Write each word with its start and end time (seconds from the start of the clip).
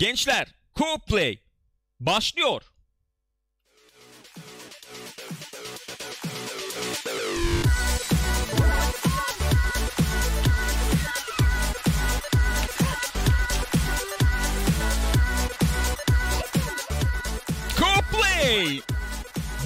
Gençler, 0.00 0.54
Co-Play 0.76 1.38
başlıyor. 2.00 2.62
Co-Play! 17.76 18.82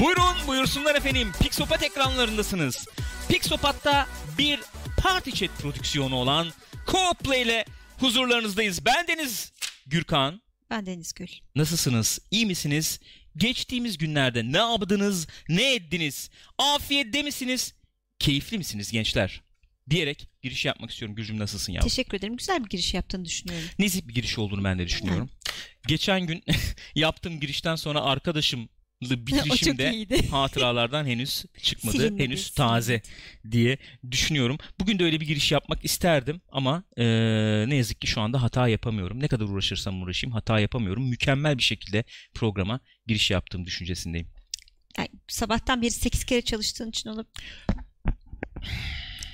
Buyurun 0.01 0.47
buyursunlar 0.47 0.95
efendim. 0.95 1.33
Pixopat 1.43 1.83
ekranlarındasınız. 1.83 2.87
Pixopat'ta 3.29 4.07
bir 4.39 4.61
party 5.03 5.31
chat 5.31 5.59
prodüksiyonu 5.59 6.17
olan 6.17 6.47
Co-Play 6.87 7.43
ile 7.43 7.65
huzurlarınızdayız. 8.01 8.85
Ben 8.85 9.07
Deniz 9.09 9.54
Gürkan. 9.87 10.43
Ben 10.71 10.87
Deniz 10.87 11.13
Gül. 11.13 11.29
Nasılsınız? 11.55 12.19
İyi 12.31 12.47
misiniz? 12.47 13.01
Geçtiğimiz 13.37 13.99
günlerde 13.99 14.53
ne 14.53 14.57
yaptınız? 14.57 15.27
Ne 15.49 15.75
ettiniz? 15.75 16.31
Afiyette 16.59 17.23
misiniz? 17.23 17.75
Keyifli 18.19 18.59
misiniz 18.59 18.93
gençler? 18.93 19.43
Diyerek 19.91 20.29
giriş 20.43 20.65
yapmak 20.65 20.91
istiyorum. 20.91 21.17
Gülcüm 21.17 21.39
nasılsın 21.39 21.73
ya? 21.73 21.81
Teşekkür 21.81 22.19
ederim. 22.19 22.37
Güzel 22.37 22.65
bir 22.65 22.69
giriş 22.69 22.95
yaptığını 22.95 23.25
düşünüyorum. 23.25 23.69
Nezih 23.79 24.03
bir 24.09 24.15
giriş 24.15 24.39
olduğunu 24.39 24.65
ben 24.65 24.79
de 24.79 24.87
düşünüyorum. 24.87 25.31
Geçen 25.89 26.27
gün 26.27 26.45
yaptığım 26.95 27.41
girişten 27.41 27.77
sonra 27.77 28.01
arkadaşımla 28.03 28.69
bitirişimde 29.03 30.07
hatıralardan 30.31 31.07
henüz 31.07 31.45
çıkmadı. 31.63 31.97
Silinmedi, 31.97 32.23
henüz 32.25 32.51
taze 32.51 33.03
diye 33.51 33.79
düşünüyorum. 34.11 34.59
Bugün 34.81 34.99
de 34.99 35.05
öyle 35.05 35.21
bir 35.21 35.27
giriş 35.27 35.53
yapmak 35.53 35.85
isterdim 35.85 36.41
ama 36.53 36.85
eee, 36.97 37.65
ne 37.69 37.75
yazık 37.77 38.01
ki 38.01 38.07
şu 38.07 38.21
anda 38.21 38.43
hata 38.43 38.69
yapamıyorum. 38.69 39.21
Ne 39.21 39.29
kadar 39.29 39.45
uğraşırsam 39.45 40.03
uğraşayım 40.03 40.35
hata 40.35 40.61
yapamıyorum. 40.61 41.09
Mükemmel 41.09 41.59
bir 41.59 41.63
şekilde 41.63 42.05
programa 42.35 42.81
giriş 43.07 43.31
yaptığım 43.31 43.67
düşüncesindeyim. 43.67 44.29
Yani 44.99 45.09
sabahtan 45.29 45.83
beri 45.83 45.91
8 45.91 46.25
kere 46.25 46.43
çalıştığın 46.43 46.89
için 46.89 47.11
olup 47.11 47.27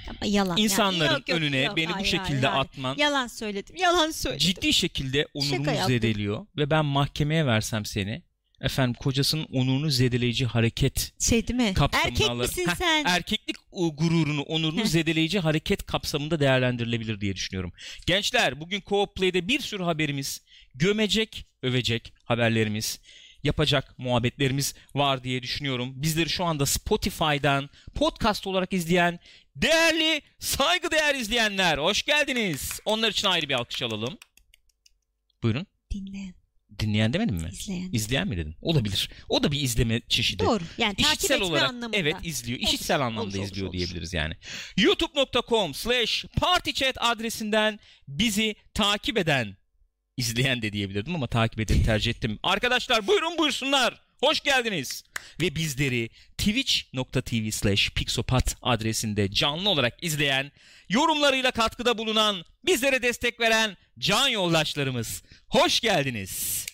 ama 0.09 0.19
yalan. 0.31 0.51
yani. 0.57 0.61
İnsanların 0.61 1.13
Yok, 1.15 1.29
yok, 1.29 1.39
önüne 1.39 1.57
yok. 1.59 1.77
beni 1.77 1.89
bu 1.89 1.93
Hayır, 1.95 2.07
şekilde 2.07 2.47
hayır, 2.47 2.61
atman 2.65 2.97
Yalan 2.97 3.27
söyledim. 3.27 3.77
Yalan 3.77 4.11
söyledim. 4.11 4.47
ciddi 4.47 4.73
şekilde 4.73 5.27
onurumu 5.35 5.67
yaptım. 5.67 5.87
zedeliyor 5.87 6.47
ve 6.57 6.71
ben 6.71 6.85
mahkemeye 6.85 7.47
versem 7.47 7.85
seni 7.85 8.23
efendim 8.61 8.95
kocasının 8.95 9.45
onurunu 9.53 9.91
zedeleyici 9.91 10.47
hareket 10.47 11.13
Şey 11.21 11.49
değil 11.49 11.61
mi? 11.61 11.75
kapsamına 11.75 12.09
Erkek 12.09 12.31
alır. 12.31 12.49
misin 12.49 12.67
Heh, 12.69 12.75
sen? 12.75 13.05
Erkeklik 13.05 13.57
u- 13.73 13.97
gururunu, 13.97 14.43
onurunu 14.43 14.85
zedeleyici 14.85 15.39
hareket 15.41 15.87
kapsamında 15.87 16.41
değerlendirilebilir 16.41 17.21
diye 17.21 17.35
düşünüyorum. 17.37 17.73
Gençler 18.07 18.61
bugün 18.61 18.81
Co-op 18.81 19.15
Play'de 19.15 19.49
bir 19.49 19.61
sürü 19.61 19.83
haberimiz, 19.83 20.43
gömecek, 20.75 21.47
övecek 21.63 22.15
haberlerimiz, 22.25 23.01
yapacak 23.43 23.99
muhabbetlerimiz 23.99 24.75
var 24.95 25.25
diye 25.25 25.43
düşünüyorum. 25.43 25.93
Bizleri 25.97 26.29
şu 26.29 26.45
anda 26.45 26.67
Spotify'dan 26.67 27.71
podcast 27.95 28.47
olarak 28.47 28.73
izleyen 28.73 29.19
değerli, 29.57 30.23
saygıdeğer 30.39 31.15
izleyenler 31.15 31.79
hoş 31.79 32.03
geldiniz. 32.03 32.81
Onlar 32.85 33.11
için 33.11 33.29
ayrı 33.29 33.49
bir 33.49 33.55
alkış 33.55 33.83
alalım. 33.83 34.19
Buyurun. 35.43 35.67
Dinleyen, 35.93 36.35
Dinleyen 36.81 37.13
demedim 37.13 37.37
mi? 37.37 37.49
izleyen. 37.53 37.89
İzleyen 37.93 38.29
mi 38.29 38.37
dedin? 38.37 38.55
Olabilir. 38.63 39.11
O 39.29 39.43
da 39.43 39.53
bir 39.53 39.61
izleme 39.61 40.01
çeşidi. 40.09 40.45
Doğru. 40.45 40.65
Yani 40.79 40.95
takip 40.95 41.07
İşitsel 41.07 41.35
etme 41.35 41.47
olarak 41.47 41.69
anlamında. 41.71 41.97
evet 41.97 42.17
izliyor. 42.25 42.59
Olur, 42.59 42.69
İşitsel 42.69 43.01
anlamda 43.01 43.21
olur, 43.23 43.35
olur, 43.39 43.45
izliyor 43.45 43.67
olur. 43.67 43.73
diyebiliriz 43.79 44.13
yani. 44.15 44.35
youtube.com 44.77 45.75
slash 45.75 46.25
partychat 46.41 46.97
adresinden 47.01 47.79
bizi 48.09 48.55
takip 48.75 49.19
eden 49.19 49.57
izleyen 50.17 50.63
de 50.63 50.73
diyebilirdim 50.73 51.15
ama 51.15 51.27
takip 51.27 51.61
edeni 51.61 51.83
tercih 51.83 52.11
ettim. 52.11 52.39
Arkadaşlar 52.43 53.07
buyurun 53.07 53.39
buyursunlar. 53.39 54.01
Hoş 54.21 54.41
geldiniz. 54.41 55.05
Ve 55.41 55.55
bizleri 55.55 56.11
twitch.tv 56.39 57.51
slash 57.51 57.91
pixopat 57.91 58.57
adresinde 58.63 59.31
canlı 59.31 59.69
olarak 59.69 60.05
izleyen, 60.05 60.53
yorumlarıyla 60.89 61.51
katkıda 61.51 61.99
bulunan, 61.99 62.45
bizlere 62.67 63.03
destek 63.03 63.41
veren 63.41 63.77
can 63.99 64.29
yoldaşlarımız. 64.29 65.23
Hoş 65.49 65.81
geldiniz. 65.81 66.67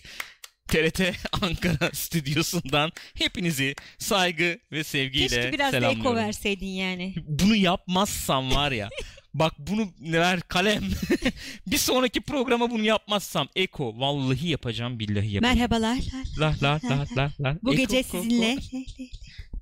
TRT 0.69 1.01
Ankara 1.43 1.91
stüdyosundan 1.93 2.93
hepinizi 3.15 3.75
saygı 3.99 4.59
ve 4.73 4.85
sevgiyle 4.85 5.29
Keşke 5.29 5.53
biraz 5.53 5.73
da 5.73 5.91
eko 5.91 6.15
verseydin 6.15 6.67
yani. 6.67 7.15
Bunu 7.17 7.57
yapmazsam 7.57 8.55
var 8.55 8.73
ya 8.73 8.89
bak 9.39 9.55
bunu 9.59 9.89
ver 10.01 10.41
kalem 10.41 10.85
bir 11.67 11.79
sonraki 11.79 12.21
programa 12.21 12.71
bunu 12.71 12.85
yapmazsam 12.85 13.49
eko 13.57 14.01
vallahi 14.01 14.49
yapacağım 14.49 14.99
billahi 14.99 15.33
yapacağım. 15.33 15.57
Merhabalar. 15.57 15.99
La 16.39 16.55
la 16.63 16.81
la 16.85 17.07
la 17.17 17.31
la. 17.41 17.59
Bu 17.63 17.75
Eko, 17.75 17.83
gece 17.83 18.03
ko, 18.03 18.23
sizinle. 18.23 18.57
ko. 18.57 18.79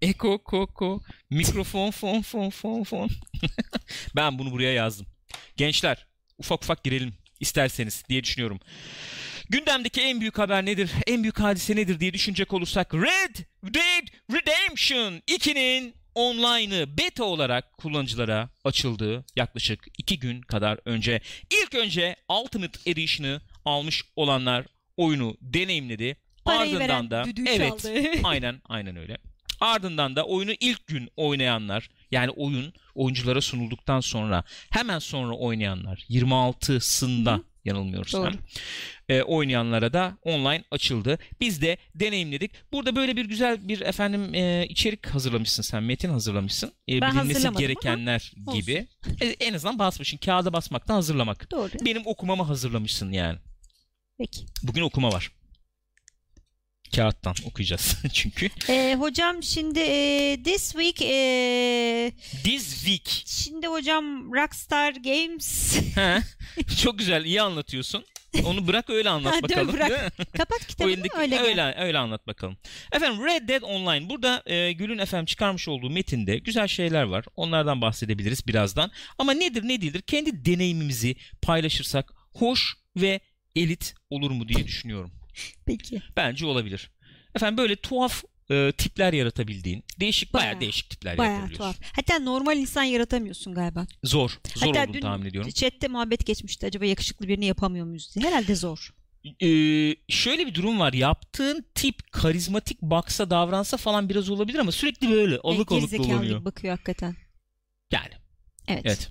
Eko 0.02 0.38
koko 0.44 1.02
mikrofon 1.30 1.90
fon 1.90 2.22
fon 2.22 2.50
fon 2.50 2.84
fon. 2.84 3.10
ben 4.16 4.38
bunu 4.38 4.52
buraya 4.52 4.72
yazdım. 4.72 5.06
Gençler 5.56 6.06
ufak 6.38 6.62
ufak 6.64 6.84
girelim 6.84 7.14
isterseniz 7.40 8.02
diye 8.08 8.24
düşünüyorum. 8.24 8.60
Gündemdeki 9.48 10.00
en 10.00 10.20
büyük 10.20 10.38
haber 10.38 10.66
nedir? 10.66 10.90
En 11.06 11.22
büyük 11.22 11.40
hadise 11.40 11.76
nedir 11.76 12.00
diye 12.00 12.12
düşünecek 12.12 12.52
olursak 12.52 12.94
Red 12.94 13.36
Dead 13.64 14.06
Redemption 14.32 15.14
2'nin 15.14 15.94
online'ı 16.14 16.98
beta 16.98 17.24
olarak 17.24 17.78
kullanıcılara 17.78 18.48
açıldığı 18.64 19.24
yaklaşık 19.36 19.86
2 19.98 20.18
gün 20.18 20.40
kadar 20.40 20.78
önce. 20.84 21.20
İlk 21.50 21.74
önce 21.74 22.16
Ultimate 22.28 22.90
Edition'ı 22.90 23.40
almış 23.64 24.02
olanlar 24.16 24.66
oyunu 24.96 25.36
deneyimledi. 25.40 26.16
Parayı 26.44 26.76
Ardından 26.76 27.10
da 27.10 27.24
evet 27.46 27.82
çaldı. 27.82 27.92
aynen 28.24 28.62
aynen 28.68 28.96
öyle. 28.96 29.18
Ardından 29.60 30.16
da 30.16 30.24
oyunu 30.24 30.52
ilk 30.60 30.86
gün 30.86 31.08
oynayanlar 31.16 31.90
yani 32.10 32.30
oyun 32.30 32.72
oyunculara 32.94 33.40
sunulduktan 33.40 34.00
sonra 34.00 34.44
hemen 34.70 34.98
sonra 34.98 35.34
oynayanlar 35.34 36.06
26'sında 36.10 37.40
yanılmıyorsam 37.64 38.24
Doğru. 38.24 38.32
e, 39.08 39.22
oynayanlara 39.22 39.92
da 39.92 40.18
online 40.22 40.64
açıldı. 40.70 41.18
Biz 41.40 41.62
de 41.62 41.76
deneyimledik. 41.94 42.50
Burada 42.72 42.96
böyle 42.96 43.16
bir 43.16 43.24
güzel 43.24 43.68
bir 43.68 43.80
efendim 43.80 44.34
e, 44.34 44.66
içerik 44.68 45.06
hazırlamışsın 45.06 45.62
sen. 45.62 45.82
Metin 45.82 46.10
hazırlamışsın. 46.10 46.72
E, 46.88 47.00
Ben 47.00 47.12
bilinmesi 47.14 47.48
gerekenler 47.58 48.32
olsun. 48.46 48.60
gibi. 48.60 48.86
E, 49.20 49.26
en 49.26 49.54
azından 49.54 49.78
basmışsın. 49.78 50.16
Kağıda 50.16 50.52
basmaktan 50.52 50.94
hazırlamak. 50.94 51.50
Doğru. 51.50 51.70
Benim 51.84 52.02
okumamı 52.06 52.42
hazırlamışsın 52.42 53.12
yani. 53.12 53.38
Peki. 54.18 54.46
Bugün 54.62 54.82
okuma 54.82 55.12
var. 55.12 55.30
Kağıttan 56.96 57.34
okuyacağız 57.46 57.96
çünkü. 58.12 58.48
Ee, 58.68 58.96
hocam 58.98 59.42
şimdi 59.42 59.78
e, 59.80 60.38
this 60.44 60.72
week 60.72 61.02
e, 61.02 62.12
This 62.44 62.74
week. 62.84 63.22
şimdi 63.26 63.66
hocam 63.66 64.32
Rockstar 64.34 64.92
Games 64.92 65.76
He. 65.94 66.18
Çok 66.82 66.98
güzel, 66.98 67.24
iyi 67.24 67.42
anlatıyorsun. 67.42 68.04
Onu 68.44 68.66
bırak 68.66 68.90
öyle 68.90 69.08
anlat 69.10 69.42
bakalım. 69.42 69.72
bırak. 69.72 70.12
kapat 70.36 70.66
kitabını 70.68 70.92
Oyundaki 70.92 71.16
öyle 71.18 71.38
öyle, 71.38 71.52
gel. 71.54 71.74
öyle 71.78 71.98
anlat 71.98 72.26
bakalım. 72.26 72.56
Efendim 72.92 73.24
Red 73.26 73.48
Dead 73.48 73.62
Online 73.62 74.08
burada 74.08 74.42
e, 74.46 74.72
Gül'ün 74.72 74.98
efendim 74.98 75.26
çıkarmış 75.26 75.68
olduğu 75.68 75.90
metinde 75.90 76.38
güzel 76.38 76.68
şeyler 76.68 77.02
var. 77.02 77.24
Onlardan 77.36 77.80
bahsedebiliriz 77.80 78.46
birazdan. 78.46 78.90
Ama 79.18 79.32
nedir 79.32 79.62
ne 79.68 79.80
değildir 79.80 80.02
kendi 80.02 80.44
deneyimimizi 80.44 81.16
paylaşırsak 81.42 82.12
hoş 82.32 82.74
ve 82.96 83.20
elit 83.56 83.94
olur 84.10 84.30
mu 84.30 84.48
diye 84.48 84.66
düşünüyorum. 84.66 85.12
Peki. 85.66 86.02
Bence 86.16 86.46
olabilir. 86.46 86.90
Efendim 87.36 87.56
böyle 87.58 87.76
tuhaf 87.76 88.24
e, 88.50 88.72
tipler 88.78 89.12
yaratabildiğin, 89.12 89.84
değişik 90.00 90.34
bayağı, 90.34 90.46
Bayağı, 90.48 90.60
değişik 90.60 90.90
tipler 90.90 91.18
Bayağı 91.18 91.32
yaratabiliyorsun. 91.34 91.80
tuhaf. 91.80 91.96
Hatta 91.96 92.18
normal 92.18 92.56
insan 92.58 92.82
yaratamıyorsun 92.82 93.54
galiba. 93.54 93.86
Zor, 94.04 94.30
zor 94.56 94.66
Hatta 94.66 94.80
olduğunu 94.82 94.94
dün 94.94 95.00
tahmin 95.00 95.26
ediyorum. 95.26 95.50
chatte 95.50 95.88
muhabbet 95.88 96.26
geçmişti. 96.26 96.66
Acaba 96.66 96.84
yakışıklı 96.84 97.28
birini 97.28 97.44
yapamıyor 97.46 97.86
muyuz 97.86 98.14
diye. 98.14 98.26
Herhalde 98.26 98.54
zor. 98.54 98.94
Ee, 99.42 99.96
şöyle 100.08 100.46
bir 100.46 100.54
durum 100.54 100.80
var. 100.80 100.92
Yaptığın 100.92 101.64
tip 101.74 102.12
karizmatik 102.12 102.82
baksa 102.82 103.30
davransa 103.30 103.76
falan 103.76 104.08
biraz 104.08 104.30
olabilir 104.30 104.58
ama 104.58 104.72
sürekli 104.72 105.10
böyle 105.10 105.38
alık 105.38 105.72
alık 105.72 105.80
Gerizekalı 105.80 106.08
dolanıyor. 106.08 106.36
gibi 106.36 106.44
bakıyor 106.44 106.70
hakikaten. 106.74 107.16
Yani 107.92 108.12
Evet. 108.68 108.82
evet. 108.84 109.10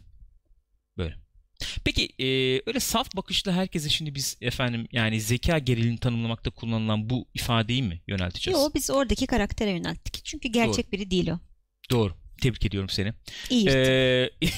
Peki 1.86 2.10
e, 2.20 2.26
öyle 2.66 2.80
saf 2.80 3.16
bakışlı 3.16 3.52
herkese 3.52 3.90
şimdi 3.90 4.16
biz 4.16 4.38
efendim 4.42 4.88
yani 4.92 5.22
zeka 5.22 5.60
gerilini 5.60 5.98
tanımlamakta 5.98 6.50
kullanılan 6.50 7.10
bu 7.10 7.28
ifadeyi 7.34 7.84
mi 7.84 8.02
yönelteceğiz? 8.08 8.60
Yo 8.60 8.70
biz 8.76 8.90
oradaki 8.90 9.28
karaktere 9.28 9.72
yönelttik. 9.72 10.26
Çünkü 10.26 10.48
gerçek 10.48 10.92
biri 10.92 11.12
değil 11.12 11.30
o. 11.32 11.40
Doğru. 11.92 12.23
Tebrik 12.44 12.66
ediyorum 12.66 12.90
seni. 12.90 13.14
İyi. 13.50 13.70
Ee, 13.70 14.30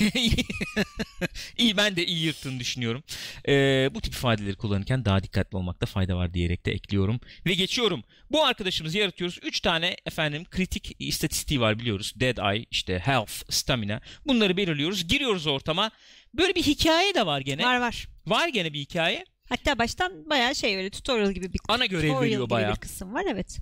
iyi 1.58 1.78
ben 1.78 1.96
de 1.96 2.06
iyi 2.06 2.26
yırttığını 2.26 2.60
düşünüyorum. 2.60 3.04
Ee, 3.48 3.90
bu 3.94 4.02
tip 4.02 4.14
ifadeleri 4.14 4.56
kullanırken 4.56 5.06
daha 5.06 5.24
dikkatli 5.24 5.58
olmakta 5.58 5.86
fayda 5.86 6.16
var 6.16 6.34
diyerek 6.34 6.66
de 6.66 6.72
ekliyorum. 6.72 7.20
Ve 7.46 7.54
geçiyorum. 7.54 8.04
Bu 8.32 8.46
arkadaşımızı 8.46 8.98
yaratıyoruz. 8.98 9.40
3 9.44 9.60
tane 9.60 9.96
efendim 10.06 10.46
kritik 10.52 10.96
istatistiği 11.00 11.62
var 11.62 11.80
biliyoruz. 11.80 12.14
Dead 12.16 12.54
Eye, 12.54 12.66
işte 12.72 13.00
Health, 13.00 13.34
Stamina. 13.50 14.02
Bunları 14.26 14.58
belirliyoruz. 14.58 15.08
Giriyoruz 15.08 15.48
ortama. 15.48 15.92
Böyle 16.34 16.56
bir 16.56 16.64
hikaye 16.64 17.16
de 17.16 17.26
var 17.26 17.42
gene. 17.42 17.64
Var 17.64 17.80
var. 17.80 18.08
Var 18.28 18.48
gene 18.48 18.74
bir 18.74 18.80
hikaye. 18.80 19.26
Hatta 19.50 19.80
baştan 19.80 20.30
bayağı 20.30 20.56
şey 20.56 20.78
öyle 20.78 20.90
tutorial 20.90 21.32
gibi 21.32 21.54
bir 21.54 21.60
Ana 21.68 21.86
görev 21.86 22.02
tutorial 22.02 22.22
veriyor 22.22 22.42
gibi 22.42 22.50
bayağı. 22.50 22.74
bir 22.74 22.80
kısım 22.80 23.14
var 23.14 23.24
evet. 23.30 23.60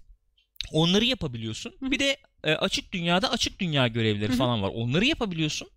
Onları 0.72 1.06
yapabiliyorsun. 1.06 1.74
Hı 1.80 1.86
hı. 1.86 1.92
Bir 1.92 2.00
de 2.00 2.18
e, 2.44 2.52
açık 2.54 2.92
dünyada 2.92 3.32
açık 3.32 3.60
dünya 3.60 3.88
görevleri 3.88 4.30
Hı 4.30 4.34
hı. 4.34 4.38
falan 4.38 4.62
var. 4.62 4.72
Onları 4.76 5.06
yapabiliyorsun. 5.06 5.68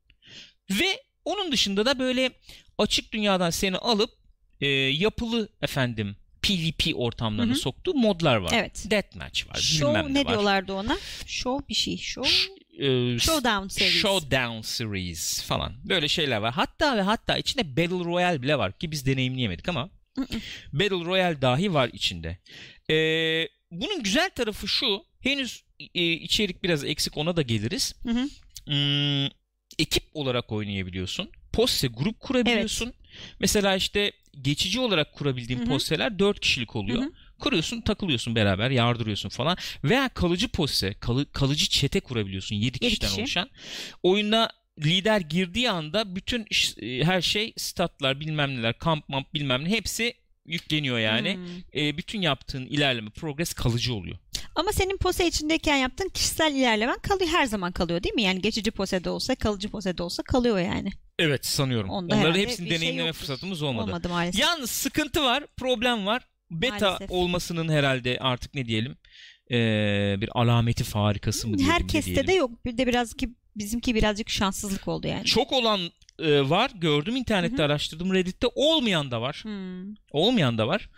Ve 0.70 1.02
onun 1.24 1.52
dışında 1.52 1.86
da 1.86 1.98
böyle 1.98 2.30
açık 2.78 3.12
dünyadan 3.12 3.50
seni 3.50 3.76
alıp 3.76 4.10
e, 4.60 4.66
yapılı 4.76 5.48
efendim 5.62 6.16
PvP 6.42 6.92
ortamlarına 6.94 7.50
Hı 7.52 7.56
hı. 7.56 7.60
soktuğu 7.60 7.94
modlar 7.94 8.36
var. 8.36 8.50
Evet. 8.54 8.84
Deathmatch 8.90 9.48
var. 9.48 9.54
Show 9.54 10.02
ne, 10.02 10.14
ne 10.14 10.24
var. 10.24 10.28
diyorlardı 10.32 10.72
ona? 10.72 10.98
Show 11.26 11.68
bir 11.68 11.74
şey. 11.74 11.96
Show. 11.98 12.30
Ş- 12.30 12.86
e, 12.86 13.18
Showdown 13.18 13.68
series. 13.68 14.02
Showdown 14.02 14.60
series 14.60 15.42
falan. 15.42 15.72
Böyle 15.88 16.08
şeyler 16.08 16.36
var. 16.36 16.54
Hatta 16.54 16.96
ve 16.96 17.02
hatta 17.02 17.38
içinde 17.38 17.76
Battle 17.76 18.04
Royale 18.04 18.42
bile 18.42 18.58
var 18.58 18.78
ki 18.78 18.90
biz 18.90 19.06
deneyimleyemedik 19.06 19.68
ama. 19.68 19.90
Battle 20.72 21.04
Royale 21.04 21.42
dahi 21.42 21.74
var 21.74 21.90
içinde. 21.92 22.38
Ee, 22.90 23.48
bunun 23.70 24.02
güzel 24.02 24.30
tarafı 24.30 24.68
şu. 24.68 25.02
Henüz 25.26 25.62
e, 25.94 26.12
içerik 26.12 26.62
biraz 26.62 26.84
eksik 26.84 27.17
ona 27.17 27.37
da 27.37 27.43
geliriz. 27.43 27.94
Hı 28.02 28.11
hı. 28.11 28.28
Hmm, 28.64 29.26
ekip 29.78 30.02
olarak 30.14 30.52
oynayabiliyorsun. 30.52 31.31
Poste 31.52 31.88
grup 31.88 32.20
kurabiliyorsun. 32.20 32.93
Mesela 33.40 33.76
işte 33.76 34.12
geçici 34.43 34.81
olarak 34.81 35.12
kurabildiğin 35.14 35.58
Hı 35.61 35.64
hı. 35.64 35.69
posteler 35.69 36.19
4 36.19 36.40
kişilik 36.40 36.76
oluyor. 36.76 37.02
Hı 37.02 37.06
hı. 37.06 37.12
Kuruyorsun, 37.38 37.81
takılıyorsun 37.81 38.34
beraber, 38.34 38.70
yardırıyorsun 38.70 39.28
falan. 39.28 39.56
Veya 39.84 40.08
kalıcı 40.08 40.49
poste, 40.49 40.94
kalı- 41.00 41.32
kalıcı 41.32 41.69
çete 41.69 42.00
kurabiliyorsun 42.00 42.56
7 42.56 42.78
kişiden 42.78 43.08
kişi. 43.08 43.20
oluşan. 43.20 43.50
Oyuna 44.02 44.50
lider 44.84 45.20
girdiği 45.20 45.70
anda 45.70 46.17
bütün 46.17 46.46
e, 46.82 47.05
her 47.05 47.23
şey 47.23 47.52
statlar 47.56 48.20
bilmem 48.20 48.56
neler 48.56 48.78
kamp 48.78 49.08
mamp 49.08 49.34
bilmem 49.34 49.64
ne 49.64 49.69
hepsi 49.69 50.14
yükleniyor 50.46 50.98
yani. 50.98 51.34
Hmm. 51.34 51.81
E, 51.82 51.96
bütün 51.98 52.20
yaptığın 52.20 52.66
ilerleme 52.66 53.10
progres 53.10 53.52
kalıcı 53.52 53.94
oluyor. 53.94 54.16
Ama 54.54 54.72
senin 54.72 54.96
pose 54.96 55.26
içindeyken 55.26 55.76
yaptığın 55.76 56.08
kişisel 56.08 56.54
ilerlemen 56.54 56.98
kalıyor 56.98 57.31
her 57.31 57.46
zaman 57.46 57.72
kalıyor 57.72 58.02
değil 58.02 58.14
mi? 58.14 58.22
Yani 58.22 58.43
geçici 58.43 58.70
posede 58.70 59.10
olsa, 59.10 59.34
kalıcı 59.34 59.69
posede 59.69 60.02
olsa 60.02 60.22
kalıyor 60.22 60.58
yani. 60.58 60.90
Evet 61.19 61.46
sanıyorum. 61.46 61.90
Onda 61.90 62.14
Onların 62.16 62.40
hepsini 62.40 62.69
şey 62.69 62.76
deneyimleme 62.76 63.06
yoktur. 63.06 63.20
fırsatımız 63.20 63.62
olmadı. 63.62 63.84
Olmadı 63.87 64.08
maalesef. 64.08 64.40
Yalnız 64.40 64.70
sıkıntı 64.70 65.22
var, 65.22 65.44
problem 65.56 66.06
var. 66.06 66.22
Beta 66.50 66.87
Maalesef. 66.90 67.10
olmasının 67.10 67.69
herhalde 67.69 68.19
artık 68.20 68.54
ne 68.54 68.66
diyelim 68.66 68.96
e, 69.50 69.56
bir 70.20 70.31
alameti 70.40 70.84
farikası 70.84 71.49
mı 71.49 71.58
diyelim 71.58 71.72
ne 71.72 71.78
Herkeste 71.78 72.10
diyelim. 72.10 72.26
de 72.26 72.32
yok. 72.32 72.64
Bir 72.64 72.78
de 72.78 72.87
biraz 72.87 73.14
ki 73.14 73.28
bizimki 73.56 73.94
birazcık 73.94 74.31
şanssızlık 74.31 74.88
oldu 74.88 75.06
yani. 75.06 75.25
Çok 75.25 75.52
olan 75.52 75.81
e, 76.18 76.50
var. 76.50 76.70
Gördüm 76.74 77.16
internette 77.16 77.56
Hı 77.56 77.62
hı. 77.62 77.64
araştırdım. 77.66 78.14
Reddit'te 78.14 78.46
olmayan 78.54 79.10
da 79.10 79.20
var. 79.22 79.40
Hmm. 79.42 79.94
Olmayan 80.10 80.58
da 80.58 80.68
var. 80.68 80.88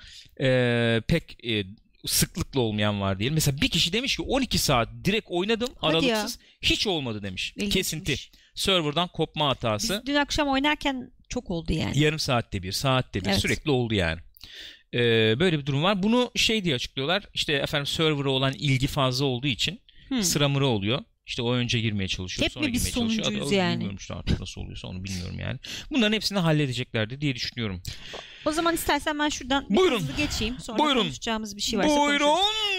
E, 0.41 1.01
pek 1.09 1.45
e, 1.45 1.65
sıklıkla 2.07 2.61
olmayan 2.61 3.01
var 3.01 3.19
diyelim. 3.19 3.35
Mesela 3.35 3.61
bir 3.61 3.69
kişi 3.69 3.93
demiş 3.93 4.17
ki 4.17 4.23
12 4.23 4.59
saat 4.59 4.89
direkt 5.05 5.27
oynadım 5.31 5.69
Hadi 5.77 6.07
ya. 6.07 6.17
aralıksız. 6.17 6.39
Hiç 6.63 6.87
olmadı 6.87 7.23
demiş. 7.23 7.53
İlginçmiş. 7.57 7.75
Kesinti. 7.75 8.17
Server'dan 8.55 9.09
kopma 9.09 9.49
hatası. 9.49 9.95
Biz 10.03 10.07
dün 10.07 10.15
akşam 10.15 10.49
oynarken 10.49 11.11
çok 11.29 11.51
oldu 11.51 11.73
yani. 11.73 11.99
Yarım 11.99 12.19
saatte 12.19 12.63
bir, 12.63 12.73
saatte 12.73 13.21
bir 13.21 13.27
Evet. 13.27 13.39
sürekli 13.39 13.71
oldu 13.71 13.95
yani. 13.95 14.21
Ee, 14.95 15.01
böyle 15.41 15.59
bir 15.59 15.67
durum 15.67 15.83
var. 15.83 16.03
Bunu 16.03 16.31
şey 16.37 16.65
diye 16.65 16.75
açıklıyorlar. 16.75 17.25
İşte 17.35 17.53
efendim 17.53 17.87
server'a 17.87 18.31
olan 18.31 18.53
ilgi 18.53 18.87
fazla 18.87 19.25
olduğu 19.25 19.47
için 19.47 19.81
Hmm. 20.09 20.23
sıra 20.23 20.49
mıra 20.49 20.67
oluyor. 20.67 21.01
İşte 21.29 21.43
o 21.43 21.55
önce 21.55 21.81
girmeye 21.81 22.09
çalışıyor. 22.09 22.45
Hep 22.45 22.53
sonra 22.53 22.67
mi 22.67 22.73
biz 22.73 22.83
sonuncuyuz 22.83 23.53
yani? 23.53 23.73
Bilmiyorum 23.73 23.97
işte 24.01 24.15
artık 24.15 24.41
nasıl 24.41 24.61
oluyorsa 24.61 24.89
onu 24.89 25.05
bilmiyorum 25.05 25.39
yani. 25.39 25.59
Bunların 25.91 26.13
hepsini 26.13 26.39
halledeceklerdi 26.39 27.21
diye 27.21 27.35
düşünüyorum. 27.35 27.83
O 28.47 28.53
zaman 28.53 28.75
istersen 28.75 29.19
ben 29.19 29.29
şuradan 29.29 29.67
Buyurun. 29.71 30.01
hızlı 30.01 30.17
geçeyim. 30.17 30.59
Sonra 30.59 30.79
Buyurun. 30.79 31.01
konuşacağımız 31.03 31.57
bir 31.57 31.63
şey 31.63 31.79
varsa 31.79 31.89
konuşuruz. 31.89 32.21
Buyurun. 32.21 32.39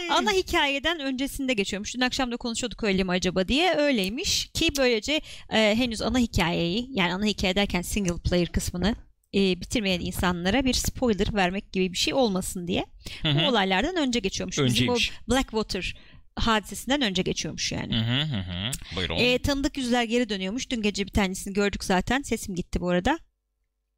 Ana 0.09 0.31
hikayeden 0.31 0.99
öncesinde 0.99 1.53
geçiyormuş. 1.53 1.95
Dün 1.95 2.01
akşam 2.01 2.31
da 2.31 2.37
konuşuyorduk 2.37 2.83
öyle 2.83 3.03
mi 3.03 3.11
acaba 3.11 3.47
diye. 3.47 3.75
Öyleymiş 3.75 4.45
ki 4.53 4.71
böylece 4.77 5.21
e, 5.53 5.75
henüz 5.75 6.01
ana 6.01 6.19
hikayeyi 6.19 6.87
yani 6.91 7.13
ana 7.13 7.25
hikaye 7.25 7.55
derken 7.55 7.81
single 7.81 8.21
player 8.29 8.47
kısmını 8.47 8.95
e, 9.35 9.61
bitirmeyen 9.61 9.99
insanlara 9.99 10.65
bir 10.65 10.73
spoiler 10.73 11.33
vermek 11.33 11.73
gibi 11.73 11.93
bir 11.93 11.97
şey 11.97 12.13
olmasın 12.13 12.67
diye. 12.67 12.85
Hı 13.21 13.35
Bu 13.35 13.49
olaylardan 13.49 13.95
önce 13.95 14.19
geçiyormuş. 14.19 14.57
Bizim 14.57 14.65
Önceymiş. 14.69 15.11
o 15.27 15.31
Blackwater 15.31 15.95
hadisesinden 16.39 17.01
önce 17.01 17.21
geçiyormuş 17.21 17.71
yani. 17.71 17.95
Hı 17.95 18.21
hı 18.21 18.39
hı. 18.39 18.71
Buyurun. 18.95 19.15
E, 19.15 19.39
tanıdık 19.39 19.77
yüzler 19.77 20.03
geri 20.03 20.29
dönüyormuş. 20.29 20.69
Dün 20.69 20.81
gece 20.81 21.05
bir 21.05 21.11
tanesini 21.11 21.53
gördük 21.53 21.83
zaten. 21.83 22.21
Sesim 22.21 22.55
gitti 22.55 22.81
bu 22.81 22.89
arada. 22.89 23.19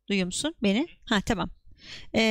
Duyuyor 0.10 0.26
musun 0.26 0.56
beni? 0.64 0.88
Ha 1.06 1.22
tamam. 1.22 1.50
E, 2.16 2.22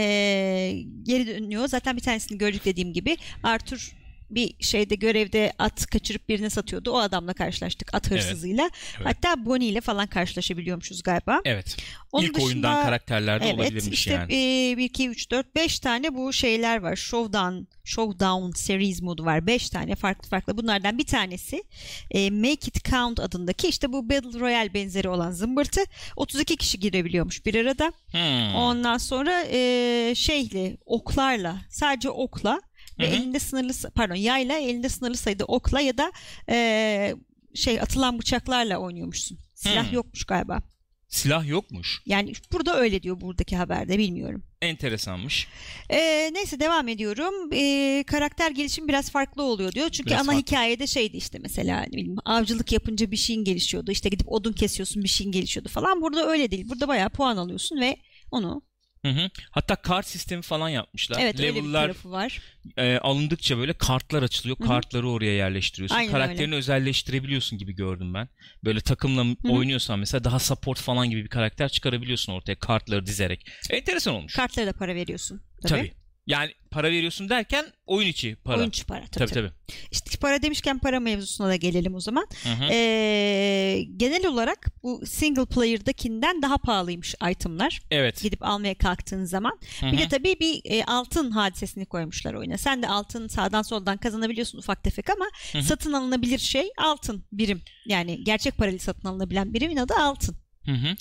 geri 1.02 1.26
dönüyor. 1.26 1.68
Zaten 1.68 1.96
bir 1.96 2.02
tanesini 2.02 2.38
gördük 2.38 2.64
dediğim 2.64 2.92
gibi. 2.92 3.16
Arthur 3.42 3.99
bir 4.30 4.54
şeyde 4.60 4.94
görevde 4.94 5.52
at 5.58 5.86
kaçırıp 5.86 6.28
birine 6.28 6.50
satıyordu. 6.50 6.90
O 6.90 6.98
adamla 6.98 7.32
karşılaştık 7.34 7.94
at 7.94 8.12
Evet. 8.12 8.22
hırsızıyla. 8.24 8.70
Evet. 8.96 9.06
Hatta 9.06 9.44
Bonnie 9.46 9.68
ile 9.68 9.80
falan 9.80 10.06
karşılaşabiliyormuşuz 10.06 11.02
galiba. 11.02 11.40
evet. 11.44 11.76
Onun 12.12 12.24
İlk 12.26 12.38
oyundan 12.38 12.72
dışında- 12.72 12.84
karakterlerde 12.84 13.44
Evet 13.44 13.54
olabilirmiş 13.54 13.98
işte 13.98 14.12
yani. 14.12 14.28
1, 14.28 14.76
2, 14.84 15.08
3, 15.08 15.30
4, 15.30 15.54
5 15.54 15.78
tane 15.80 16.14
bu 16.14 16.32
şeyler 16.32 16.80
var. 16.80 16.96
Showdown, 16.96 17.54
Showdown 17.84 18.50
Series 18.50 19.02
modu 19.02 19.24
var. 19.24 19.46
5 19.46 19.70
tane 19.70 19.94
farklı 19.94 20.28
farklı. 20.28 20.56
Bunlardan 20.58 20.98
bir 20.98 21.06
tanesi 21.06 21.64
e, 22.10 22.30
Make 22.30 22.50
It 22.52 22.84
Count 22.84 23.20
adındaki 23.20 23.68
işte 23.68 23.92
bu 23.92 24.10
Battle 24.10 24.40
Royale 24.40 24.74
benzeri 24.74 25.08
olan 25.08 25.30
zımbırtı. 25.30 25.80
32 26.16 26.56
kişi 26.56 26.80
girebiliyormuş 26.80 27.46
bir 27.46 27.54
arada. 27.54 27.92
Hmm. 28.10 28.54
Ondan 28.54 28.98
sonra 28.98 29.44
e, 29.52 30.12
şeyle 30.16 30.76
oklarla 30.86 31.56
sadece 31.68 32.10
okla 32.10 32.60
ve 33.00 33.06
Hı 33.06 33.10
hı. 33.10 33.14
elinde 33.16 33.38
sınırlı 33.38 33.72
pardon 33.94 34.14
yayla 34.14 34.58
elinde 34.58 34.88
sınırlı 34.88 35.16
sayıda 35.16 35.44
okla 35.44 35.80
ya 35.80 35.98
da 35.98 36.12
e, 36.50 37.14
şey 37.54 37.80
atılan 37.80 38.18
bıçaklarla 38.18 38.78
oynuyormuşsun. 38.78 39.38
Silah 39.54 39.90
Hı. 39.90 39.94
yokmuş 39.94 40.24
galiba. 40.24 40.62
Silah 41.08 41.48
yokmuş. 41.48 42.02
Yani 42.06 42.32
burada 42.52 42.76
öyle 42.78 43.02
diyor 43.02 43.20
buradaki 43.20 43.56
haberde 43.56 43.98
bilmiyorum. 43.98 44.44
Enteresanmış. 44.62 45.48
Ee, 45.90 46.30
neyse 46.32 46.60
devam 46.60 46.88
ediyorum. 46.88 47.34
Ee, 47.52 48.04
karakter 48.06 48.50
gelişimi 48.50 48.88
biraz 48.88 49.10
farklı 49.10 49.42
oluyor 49.42 49.72
diyor. 49.72 49.88
Çünkü 49.90 50.10
Biraz 50.10 50.20
ana 50.20 50.26
farklı. 50.26 50.40
hikayede 50.40 50.86
şeydi 50.86 51.16
işte 51.16 51.38
mesela 51.38 51.86
bileyim 51.92 52.16
avcılık 52.24 52.72
yapınca 52.72 53.10
bir 53.10 53.16
şeyin 53.16 53.44
gelişiyordu. 53.44 53.90
İşte 53.90 54.08
gidip 54.08 54.32
odun 54.32 54.52
kesiyorsun 54.52 55.02
bir 55.02 55.08
şeyin 55.08 55.32
gelişiyordu 55.32 55.68
falan. 55.68 56.00
Burada 56.02 56.26
öyle 56.28 56.50
değil. 56.50 56.68
Burada 56.68 56.88
bayağı 56.88 57.10
puan 57.10 57.36
alıyorsun 57.36 57.80
ve 57.80 57.96
onu 58.30 58.62
Hı 59.04 59.08
hı. 59.08 59.30
Hatta 59.50 59.76
kart 59.76 60.06
sistemi 60.06 60.42
falan 60.42 60.68
yapmışlar. 60.68 61.20
evet 61.20 61.40
öyle 61.40 61.54
bir 61.54 61.60
Level'lar 61.60 61.82
tarafı 61.82 62.10
var. 62.10 62.40
e, 62.76 62.98
alındıkça 62.98 63.58
böyle 63.58 63.72
kartlar 63.72 64.22
açılıyor. 64.22 64.58
Hı 64.58 64.64
hı. 64.64 64.68
Kartları 64.68 65.08
oraya 65.08 65.34
yerleştiriyorsun. 65.34 65.96
Aynen 65.96 66.12
Karakterini 66.12 66.54
özelleştirebiliyorsun 66.54 67.58
gibi 67.58 67.72
gördüm 67.72 68.14
ben. 68.14 68.28
Böyle 68.64 68.80
takımla 68.80 69.36
oynuyorsan 69.48 69.98
mesela 69.98 70.24
daha 70.24 70.38
support 70.38 70.80
falan 70.80 71.10
gibi 71.10 71.24
bir 71.24 71.28
karakter 71.28 71.68
çıkarabiliyorsun 71.68 72.32
ortaya 72.32 72.54
kartları 72.54 73.06
dizerek. 73.06 73.46
Enteresan 73.70 74.14
olmuş. 74.14 74.34
Kartlara 74.34 74.66
da 74.66 74.72
para 74.72 74.94
veriyorsun. 74.94 75.42
Tabii. 75.62 75.68
Tabii. 75.68 75.99
Yani 76.26 76.52
para 76.70 76.90
veriyorsun 76.90 77.28
derken 77.28 77.64
oyun 77.86 78.08
içi 78.08 78.36
para. 78.44 78.58
Oyuncu 78.58 78.86
para 78.86 79.00
tabii, 79.06 79.18
tabii 79.18 79.30
tabii. 79.34 79.50
İşte 79.90 80.10
para 80.20 80.42
demişken 80.42 80.78
para 80.78 81.00
mevzusuna 81.00 81.48
da 81.48 81.56
gelelim 81.56 81.94
o 81.94 82.00
zaman. 82.00 82.26
Hı 82.42 82.48
hı. 82.48 82.64
Ee, 82.70 83.82
genel 83.96 84.26
olarak 84.26 84.66
bu 84.82 85.06
single 85.06 85.44
player'dakinden 85.46 86.42
daha 86.42 86.58
pahalıymış 86.58 87.14
itemlar. 87.30 87.80
evet. 87.90 88.22
Gidip 88.22 88.42
almaya 88.42 88.74
kalktığın 88.74 89.24
zaman. 89.24 89.58
Hı 89.80 89.86
Bir 89.92 89.98
de 89.98 90.04
hı. 90.04 90.08
tabii 90.08 90.36
bir 90.40 90.60
e, 90.64 90.84
altın 90.84 91.30
hadisesini 91.30 91.86
koymuşlar 91.86 92.34
oyuna. 92.34 92.58
Sen 92.58 92.82
de 92.82 92.88
altın 92.88 93.28
sağdan 93.28 93.62
soldan 93.62 93.96
kazanabiliyorsun 93.96 94.58
ufak 94.58 94.84
tefek 94.84 95.10
ama 95.10 95.26
Hı 95.52 95.58
hı. 95.58 95.62
satın 95.62 95.92
alınabilir 95.92 96.38
şey 96.38 96.70
altın 96.78 97.24
birim. 97.32 97.62
Yani 97.86 98.24
gerçek 98.24 98.56
parayla 98.56 98.78
satın 98.78 99.08
alınabilen 99.08 99.54
birimin 99.54 99.76
adı 99.76 99.94
altın. 99.94 100.36
Hı 100.66 100.72
hı. 100.72 100.96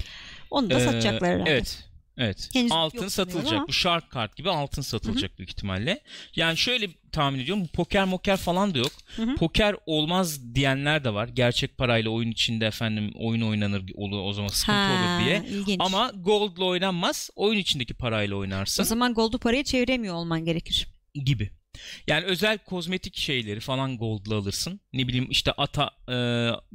Onu 0.51 0.69
da 0.69 0.79
Ee, 0.79 0.85
satacaklar 0.85 1.29
herhalde. 1.33 1.49
Evet. 1.51 1.88
Evet. 2.21 2.49
Henüz 2.53 2.71
altın 2.71 3.01
yok 3.01 3.11
satılacak. 3.11 3.53
ama. 3.53 3.67
Bu 3.67 3.73
shark 3.73 4.09
kart 4.09 4.35
gibi 4.35 4.49
altın 4.49 4.81
satılacak 4.81 5.37
büyük 5.37 5.49
ihtimalle. 5.49 6.01
Yani 6.35 6.57
şöyle 6.57 6.87
tahmin 7.11 7.39
ediyorum. 7.39 7.63
Bu 7.63 7.67
poker 7.67 8.05
moker 8.05 8.37
falan 8.37 8.73
da 8.73 8.77
yok. 8.77 8.91
Hı 9.15 9.23
hı. 9.23 9.35
Poker 9.35 9.75
olmaz 9.85 10.55
diyenler 10.55 11.03
de 11.03 11.13
var. 11.13 11.27
Gerçek 11.27 11.77
parayla 11.77 12.09
oyun 12.11 12.31
içinde 12.31 12.65
efendim 12.67 13.11
oyun 13.15 13.41
oynanır 13.41 13.83
olur 13.95 14.19
o 14.23 14.33
zaman 14.33 14.47
sıkıntı 14.47 14.77
Ha, 14.79 15.17
olur 15.19 15.25
diye. 15.25 15.43
ilginç. 15.59 15.77
Ama 15.79 16.11
gold'la 16.15 16.65
oynanmaz. 16.65 17.29
Oyun 17.35 17.59
içindeki 17.59 17.93
parayla 17.93 18.35
oynarsın 18.35 18.83
o 18.83 18.85
zaman 18.85 19.13
gold'u 19.13 19.39
paraya 19.39 19.63
çeviremiyor 19.63 20.15
olman 20.15 20.45
gerekir. 20.45 20.87
gibi. 21.25 21.49
Yani 22.07 22.25
özel 22.25 22.57
kozmetik 22.57 23.17
şeyleri 23.17 23.59
falan 23.59 23.97
gold'la 23.97 24.35
alırsın. 24.35 24.81
Ne 24.93 25.07
bileyim 25.07 25.27
işte 25.31 25.51
ata 25.51 25.91
e, 26.11 26.15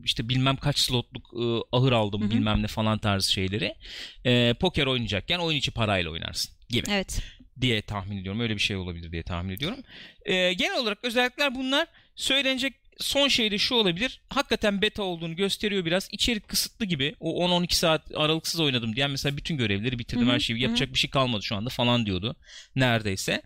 işte 0.04 0.28
bilmem 0.28 0.56
kaç 0.56 0.78
slotluk 0.78 1.24
e, 1.34 1.76
ahır 1.76 1.92
aldım 1.92 2.20
Hı 2.22 2.26
hı. 2.26 2.30
bilmem 2.30 2.62
ne 2.62 2.66
falan 2.66 2.98
tarzı 2.98 3.32
şeyleri. 3.32 3.74
E, 4.24 4.54
poker 4.60 4.86
oynayacakken 4.86 5.38
oyun 5.38 5.58
içi 5.58 5.70
parayla 5.70 6.10
oynarsın 6.10 6.54
gibi 6.68 6.86
Evet. 6.90 7.22
diye 7.60 7.82
tahmin 7.82 8.16
ediyorum. 8.16 8.40
Öyle 8.40 8.54
bir 8.54 8.60
şey 8.60 8.76
olabilir 8.76 9.12
diye 9.12 9.22
tahmin 9.22 9.54
ediyorum. 9.54 9.78
E, 10.24 10.52
genel 10.52 10.78
olarak 10.78 10.98
özellikler 11.02 11.54
bunlar. 11.54 11.86
Söylenecek 12.16 12.74
son 12.98 13.28
şey 13.28 13.50
de 13.50 13.58
şu 13.58 13.74
olabilir. 13.74 14.20
Hakikaten 14.28 14.82
beta 14.82 15.02
olduğunu 15.02 15.36
gösteriyor 15.36 15.84
biraz. 15.84 16.08
İçerik 16.12 16.48
kısıtlı 16.48 16.86
gibi. 16.86 17.14
O 17.20 17.46
10-12 17.48 17.74
saat 17.74 18.02
aralıksız 18.16 18.60
oynadım 18.60 18.96
diyen 18.96 19.10
mesela 19.10 19.36
bütün 19.36 19.56
görevleri 19.56 19.98
bitirdim. 19.98 20.26
Hı 20.26 20.30
hı, 20.30 20.34
Her 20.34 20.40
şeyi 20.40 20.60
yapacak 20.60 20.92
bir 20.94 20.98
şey 20.98 21.10
kalmadı 21.10 21.42
şu 21.42 21.56
anda 21.56 21.70
falan 21.70 22.06
diyordu. 22.06 22.36
Neredeyse. 22.76 23.42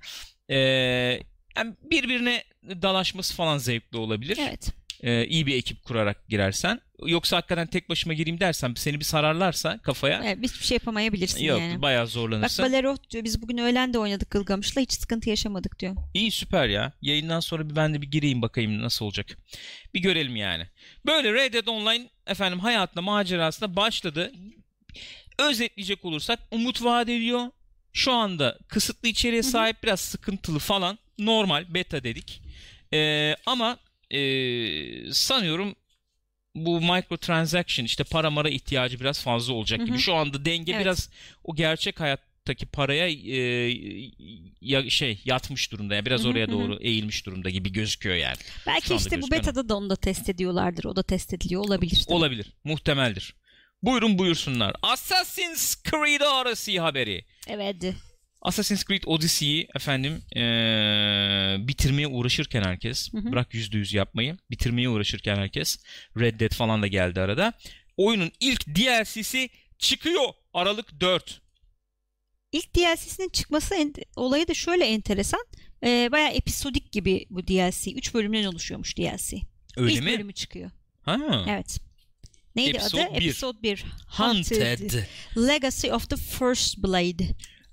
Ee, 0.50 1.20
yani 1.56 1.74
birbirine 1.90 2.44
dalaşması 2.64 3.34
falan 3.34 3.58
zevkli 3.58 3.98
olabilir. 3.98 4.38
Evet. 4.40 4.72
Ee, 5.02 5.26
iyi 5.26 5.46
bir 5.46 5.54
ekip 5.54 5.84
kurarak 5.84 6.28
girersen. 6.28 6.80
Yoksa 7.06 7.36
hakikaten 7.36 7.66
tek 7.66 7.88
başıma 7.88 8.14
gireyim 8.14 8.40
dersem 8.40 8.76
seni 8.76 9.00
bir 9.00 9.04
sararlarsa 9.04 9.78
kafaya 9.78 10.22
evet 10.24 10.38
hiçbir 10.42 10.66
şey 10.66 10.74
yapamayabilirsin 10.74 11.44
yok 11.44 11.60
yani. 11.60 11.82
bayağı 11.82 12.04
Bak 12.04 12.10
zorlanırsın. 12.10 12.64
Balerot 12.64 13.10
diyor 13.10 13.24
biz 13.24 13.42
bugün 13.42 13.58
öğlen 13.58 13.94
de 13.94 13.98
oynadık 13.98 14.30
Gılgamış'la 14.30 14.80
hiç 14.80 14.92
sıkıntı 14.92 15.30
yaşamadık 15.30 15.78
diyor. 15.78 15.96
İyi 16.14 16.30
süper 16.30 16.68
ya. 16.68 16.92
Yayından 17.02 17.40
sonra 17.40 17.70
bir 17.70 17.76
ben 17.76 17.94
de 17.94 18.02
bir 18.02 18.10
gireyim 18.10 18.42
bakayım 18.42 18.82
nasıl 18.82 19.04
olacak. 19.04 19.38
Bir 19.94 20.00
görelim 20.00 20.36
yani. 20.36 20.66
Böyle 21.06 21.32
Red 21.32 21.54
Dead 21.54 21.66
Online 21.66 22.08
efendim 22.26 22.60
hayatına 22.60 23.02
macerasına 23.02 23.76
başladı. 23.76 24.32
Özetleyecek 25.38 26.04
olursak 26.04 26.38
umut 26.50 26.84
vaat 26.84 27.08
ediyor. 27.08 27.46
Şu 27.92 28.12
anda 28.12 28.58
kısıtlı 28.68 29.08
içeriğe 29.08 29.42
sahip 29.42 29.82
biraz 29.82 30.00
sıkıntılı 30.00 30.58
falan. 30.58 30.98
Normal 31.18 31.74
beta 31.74 32.04
dedik. 32.04 32.42
Ee, 32.92 33.34
ama 33.46 33.78
ee, 34.10 35.12
sanıyorum 35.12 35.74
bu 36.54 36.80
microtransaction 36.80 37.84
işte 37.86 38.04
para 38.04 38.30
mara 38.30 38.48
ihtiyacı 38.48 39.00
biraz 39.00 39.22
fazla 39.22 39.52
olacak 39.54 39.80
Hı 39.80 39.84
gibi. 39.84 39.96
hı. 39.96 40.00
Şu 40.00 40.14
anda 40.14 40.44
denge 40.44 40.72
Evet. 40.72 40.84
biraz 40.84 41.10
o 41.44 41.54
gerçek 41.54 42.00
hayattaki 42.00 42.66
paraya 42.66 43.08
e, 43.08 43.36
ya, 44.60 44.90
şey 44.90 45.20
yatmış 45.24 45.72
durumda. 45.72 45.94
Yani 45.94 46.06
biraz 46.06 46.20
Hı 46.20 46.24
hı, 46.24 46.30
oraya 46.30 46.46
hı 46.46 46.50
hı. 46.50 46.52
doğru 46.52 46.78
eğilmiş 46.80 47.26
durumda 47.26 47.50
gibi 47.50 47.72
gözüküyor 47.72 48.16
yani. 48.16 48.36
Belki 48.66 48.94
işte 48.94 49.22
bu 49.22 49.30
betada 49.30 49.68
da 49.68 49.76
onu 49.76 49.90
da 49.90 49.96
test 49.96 50.28
ediyorlardır. 50.28 50.84
O 50.84 50.96
da 50.96 51.02
test 51.02 51.34
ediliyor 51.34 51.60
olabilir. 51.60 52.04
Olabilir. 52.06 52.52
Muhtemeldir. 52.64 53.34
Buyurun 53.82 54.18
buyursunlar. 54.18 54.76
Assassin's 54.82 55.82
Creed 55.82 56.20
Odyssey 56.20 56.78
haberi. 56.78 57.24
Evet. 57.46 57.94
Assassin's 58.42 58.84
Creed 58.84 59.02
Odyssey'yi 59.06 59.68
efendim 59.76 60.22
eee, 60.36 61.56
bitirmeye 61.68 62.08
uğraşırken 62.08 62.62
herkes 62.62 63.12
Hı 63.12 63.18
hı. 63.18 63.32
bırak 63.32 63.54
%100 63.54 63.96
yapmayı 63.96 64.38
bitirmeye 64.50 64.88
uğraşırken 64.88 65.36
herkes 65.36 65.78
Red 66.20 66.40
Dead 66.40 66.52
falan 66.54 66.82
da 66.82 66.86
geldi 66.86 67.20
arada. 67.20 67.52
Oyunun 67.96 68.30
ilk 68.40 68.66
DLC'si 68.66 69.50
çıkıyor 69.78 70.24
Aralık 70.54 71.00
4. 71.00 71.40
İlk 72.52 72.76
DLC'sinin 72.76 73.28
çıkması 73.28 73.74
en- 73.74 73.94
olayı 74.16 74.48
da 74.48 74.54
şöyle 74.54 74.84
enteresan. 74.84 75.44
Ee, 75.84 76.08
bayağı 76.12 76.30
episodik 76.30 76.92
gibi 76.92 77.26
bu 77.30 77.46
DLC. 77.48 77.92
3 77.92 78.14
bölümden 78.14 78.44
oluşuyormuş 78.44 78.96
DLC. 78.98 79.36
Öyle 79.76 79.92
İlk 79.92 80.02
mi? 80.02 80.12
bölümü 80.12 80.32
çıkıyor. 80.32 80.70
Ha. 81.02 81.44
Evet. 81.48 81.78
Neydi 82.56 82.70
Episode 82.76 83.06
adı? 83.06 83.14
bir. 83.14 83.24
Episode 83.26 83.62
1. 83.62 83.84
Hunted. 84.08 84.92
Legacy 85.36 85.92
of 85.92 86.10
the 86.10 86.16
First 86.16 86.78
Blade. 86.78 87.26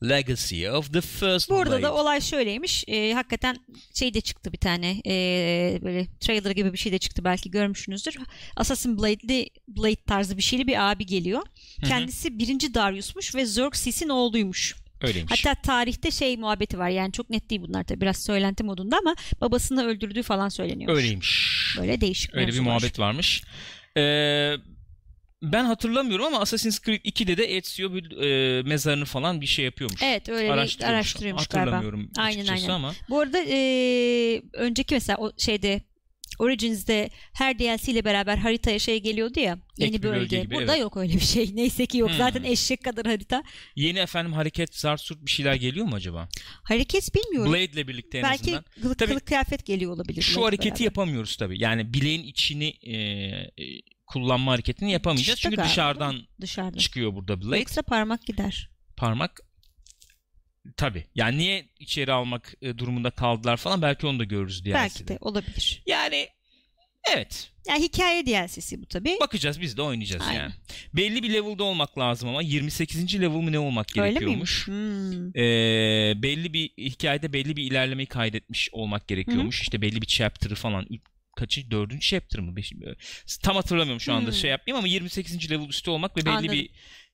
Legacy 0.09 0.69
of 0.69 0.93
the 0.93 1.01
First 1.01 1.49
Burada 1.49 1.71
Blade. 1.71 1.83
da 1.83 1.93
olay 1.93 2.21
şöyleymiş. 2.21 2.83
Ee, 2.87 3.13
hakikaten 3.13 3.57
şey 3.93 4.13
de 4.13 4.21
çıktı 4.21 4.53
bir 4.53 4.57
tane. 4.57 5.01
ee, 5.07 5.79
böyle 5.83 6.07
trailer 6.19 6.51
gibi 6.51 6.73
bir 6.73 6.77
şey 6.77 6.91
de 6.91 6.97
çıktı. 6.97 7.23
Belki 7.23 7.51
görmüşsünüzdür. 7.51 8.15
Assassin 8.55 8.97
Blade'li 8.97 9.49
Blade 9.67 9.95
tarzı 9.95 10.37
bir 10.37 10.41
şeyli 10.41 10.67
bir 10.67 10.91
abi 10.91 11.05
geliyor. 11.05 11.41
hı. 11.81 11.85
Kendisi 11.87 12.39
birinci 12.39 12.73
Darius'muş 12.73 13.35
ve 13.35 13.41
Xerxes'in 13.41 14.09
oğluymuş. 14.09 14.75
Öyleymiş. 15.01 15.45
Hatta 15.45 15.61
tarihte 15.61 16.11
şey 16.11 16.37
muhabbeti 16.37 16.79
var. 16.79 16.89
Yani 16.89 17.11
çok 17.11 17.29
net 17.29 17.49
değil 17.49 17.61
bunlar 17.61 17.83
tabii. 17.83 18.01
Biraz 18.01 18.17
söylenti 18.23 18.63
modunda 18.63 18.97
ama 18.97 19.15
babasını 19.41 19.85
öldürdüğü 19.85 20.23
falan 20.23 20.49
söyleniyor. 20.49 20.95
Öyleymiş. 20.95 21.55
Böyle 21.79 22.01
değişik 22.01 22.35
Öyle 22.35 22.51
bir 22.53 22.59
muhabbet 22.59 22.99
varmış. 22.99 23.43
Ee, 23.97 24.55
ben 25.51 25.65
hatırlamıyorum 25.65 26.25
ama 26.25 26.39
Assassin's 26.39 26.81
Creed 26.81 27.01
2'de 27.05 27.37
de 27.37 27.43
Ezio 27.43 27.93
bir 27.93 28.17
e, 28.17 28.61
mezarını 28.63 29.05
falan 29.05 29.41
bir 29.41 29.45
şey 29.45 29.65
yapıyormuş. 29.65 30.01
Evet 30.03 30.29
öyle 30.29 30.51
Araştırıyormuş. 30.51 30.95
araştırıyormuş 30.95 31.47
galiba. 31.47 31.71
Hatırlamıyorum 31.71 32.11
Aynen, 32.17 32.47
aynen. 32.47 32.69
ama. 32.69 32.93
Bu 33.09 33.19
arada 33.19 33.43
eee, 33.43 34.41
önceki 34.53 34.95
mesela 34.95 35.17
o 35.17 35.31
şeyde 35.37 35.81
Origins'de 36.39 37.09
her 37.33 37.59
DLC 37.59 37.91
ile 37.91 38.05
beraber 38.05 38.37
haritaya 38.37 38.79
şey 38.79 38.99
geliyordu 39.01 39.39
ya 39.39 39.59
yeni 39.77 39.95
Ek 39.95 40.03
bölge 40.03 40.19
bölge. 40.19 40.39
gibi, 40.41 40.55
Burada 40.55 40.71
evet. 40.73 40.81
yok 40.81 40.97
öyle 40.97 41.13
bir 41.13 41.19
şey. 41.19 41.49
Neyse 41.55 41.85
ki 41.85 41.97
yok. 41.97 42.09
Hmm. 42.09 42.17
Zaten 42.17 42.43
eşek 42.43 42.83
kadar 42.83 43.05
harita. 43.05 43.43
Yeni 43.75 43.99
efendim 43.99 44.33
hareket 44.33 44.75
zarsurt 44.75 45.25
bir 45.25 45.31
şeyler 45.31 45.55
geliyor 45.55 45.85
mu 45.85 45.95
acaba? 45.95 46.29
Hareket 46.63 47.15
bilmiyorum. 47.15 47.53
Blade'le 47.53 47.87
birlikte 47.87 48.17
en 48.17 48.23
Belki 48.23 48.41
azından. 48.43 48.65
kılık, 48.81 48.99
Tabii- 48.99 49.09
kılık 49.09 49.25
kıyafet 49.25 49.65
geliyor 49.65 49.91
olabilir. 49.91 50.21
Şu 50.21 50.45
hareketi 50.45 50.69
beraber. 50.69 50.85
yapamıyoruz 50.85 51.35
tabii. 51.37 51.61
Yani 51.63 51.93
bileğin 51.93 52.23
içini 52.23 52.67
e, 52.81 52.93
e, 52.93 53.63
kullanma 54.07 54.51
hareketini 54.51 54.91
yapamayacağız. 54.91 55.27
Çıktı 55.27 55.41
Çünkü 55.41 55.55
galiba. 55.55 55.69
dışarıdan 55.69 56.27
dışarıda. 56.41 56.77
çıkıyor 56.77 57.15
burada 57.15 57.41
Blade. 57.41 57.57
Yoksa 57.59 57.81
parmak 57.81 58.25
gider. 58.25 58.69
Parmak 58.97 59.39
tabii. 60.77 61.05
Yani 61.15 61.37
niye 61.37 61.69
içeri 61.79 62.11
almak 62.11 62.53
e, 62.61 62.77
durumunda 62.77 63.11
kaldılar 63.11 63.57
falan 63.57 63.81
belki 63.81 64.07
onu 64.07 64.19
da 64.19 64.23
görürüz 64.23 64.65
diye. 64.65 64.75
Belki 64.75 65.07
de 65.07 65.17
olabilir. 65.21 65.83
Yani 65.85 66.29
evet. 67.13 67.51
Yani 67.67 67.83
hikaye 67.83 68.25
DLC'si 68.25 68.81
bu 68.81 68.85
tabii. 68.85 69.17
Bakacağız 69.19 69.61
biz 69.61 69.77
de 69.77 69.81
oynayacağız 69.81 70.23
Aynen. 70.27 70.39
yani. 70.39 70.53
Belli 70.93 71.23
bir 71.23 71.33
level'da 71.33 71.63
olmak 71.63 71.99
lazım 71.99 72.29
ama 72.29 72.41
28. 72.41 73.21
level 73.21 73.41
mi 73.41 73.51
ne 73.51 73.59
olmak 73.59 73.97
Öyle 73.97 74.09
gerekiyormuş. 74.09 74.67
Hmm. 74.67 75.37
Ee, 75.37 76.13
belli 76.21 76.53
bir 76.53 76.69
hikayede 76.77 77.33
belli 77.33 77.55
bir 77.57 77.63
ilerlemeyi 77.63 78.07
kaydetmiş 78.07 78.69
olmak 78.71 79.07
gerekiyormuş. 79.07 79.61
İşte 79.61 79.81
belli 79.81 80.01
bir 80.01 80.07
chapter'ı 80.07 80.55
falan 80.55 80.87
Üç- 81.35 81.39
kaçı 81.39 81.71
dördüncü 81.71 82.07
chapter 82.07 82.39
mı? 82.41 82.55
Beş, 82.55 82.71
tam 83.43 83.55
hatırlamıyorum 83.55 83.99
şu 84.01 84.13
anda 84.13 84.27
Hmm. 84.31 84.37
şey 84.37 84.49
yapmayayım 84.49 84.77
ama 84.79 84.87
28. 84.87 85.51
level 85.51 85.69
üstü 85.69 85.89
olmak 85.89 86.17
ve 86.17 86.21
belli 86.25 86.29
Anladım. 86.33 86.51
bir 86.51 86.69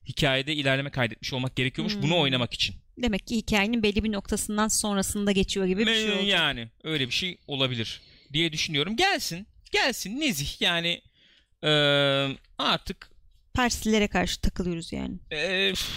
hikayede 0.08 0.54
ilerleme 0.54 0.90
kaydetmiş 0.90 1.32
olmak 1.32 1.56
gerekiyormuş 1.56 1.94
Hmm. 1.94 2.02
bunu 2.02 2.18
oynamak 2.18 2.54
için. 2.54 2.76
Demek 3.02 3.26
ki 3.26 3.36
hikayenin 3.36 3.82
belli 3.82 4.04
bir 4.04 4.12
noktasından 4.12 4.68
sonrasında 4.68 5.32
geçiyor 5.32 5.66
gibi 5.66 5.86
bir 5.86 5.94
şey 5.94 6.10
olacak. 6.10 6.26
yani 6.26 6.68
öyle 6.84 7.06
bir 7.06 7.12
şey 7.12 7.38
olabilir 7.46 8.00
diye 8.32 8.52
düşünüyorum. 8.52 8.96
Gelsin. 8.96 9.46
Gelsin 9.72 10.20
nezih 10.20 10.60
yani 10.60 11.02
eee, 11.62 12.36
artık 12.58 13.12
Parsilere 13.54 14.08
karşı 14.08 14.40
takılıyoruz 14.40 14.92
yani. 14.92 15.14
Üf. 15.72 15.88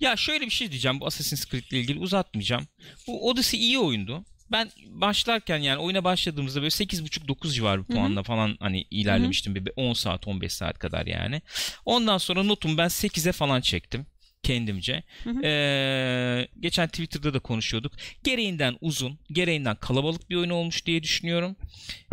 ya 0.00 0.16
şöyle 0.16 0.44
bir 0.46 0.50
şey 0.50 0.70
diyeceğim 0.70 1.00
bu 1.00 1.06
Assassin's 1.06 1.46
Creed 1.50 1.64
ile 1.70 1.80
ilgili 1.80 1.98
uzatmayacağım. 1.98 2.66
Bu 3.06 3.28
Odyssey 3.30 3.60
iyi 3.60 3.78
oyundu. 3.78 4.24
Ben 4.52 4.70
başlarken 4.86 5.58
yani 5.58 5.78
oyuna 5.78 6.04
başladığımızda 6.04 6.60
böyle 6.60 6.68
8.5-9 6.68 7.52
civarı 7.52 7.88
bir 7.88 7.94
puanla 7.94 8.22
falan 8.22 8.56
hani 8.60 8.84
ilerlemiştim. 8.90 9.54
Bir 9.54 9.72
10 9.76 9.92
saat 9.92 10.28
15 10.28 10.52
saat 10.52 10.78
kadar 10.78 11.06
yani. 11.06 11.42
Ondan 11.84 12.18
sonra 12.18 12.42
notum 12.42 12.78
ben 12.78 12.88
8'e 12.88 13.32
falan 13.32 13.60
çektim 13.60 14.06
kendimce. 14.42 15.02
Hı 15.24 15.30
hı. 15.30 15.42
Ee, 15.44 16.48
geçen 16.60 16.88
Twitter'da 16.88 17.34
da 17.34 17.38
konuşuyorduk. 17.38 17.92
Gereğinden 18.24 18.76
uzun, 18.80 19.18
gereğinden 19.32 19.76
kalabalık 19.76 20.30
bir 20.30 20.36
oyun 20.36 20.50
olmuş 20.50 20.86
diye 20.86 21.02
düşünüyorum. 21.02 21.56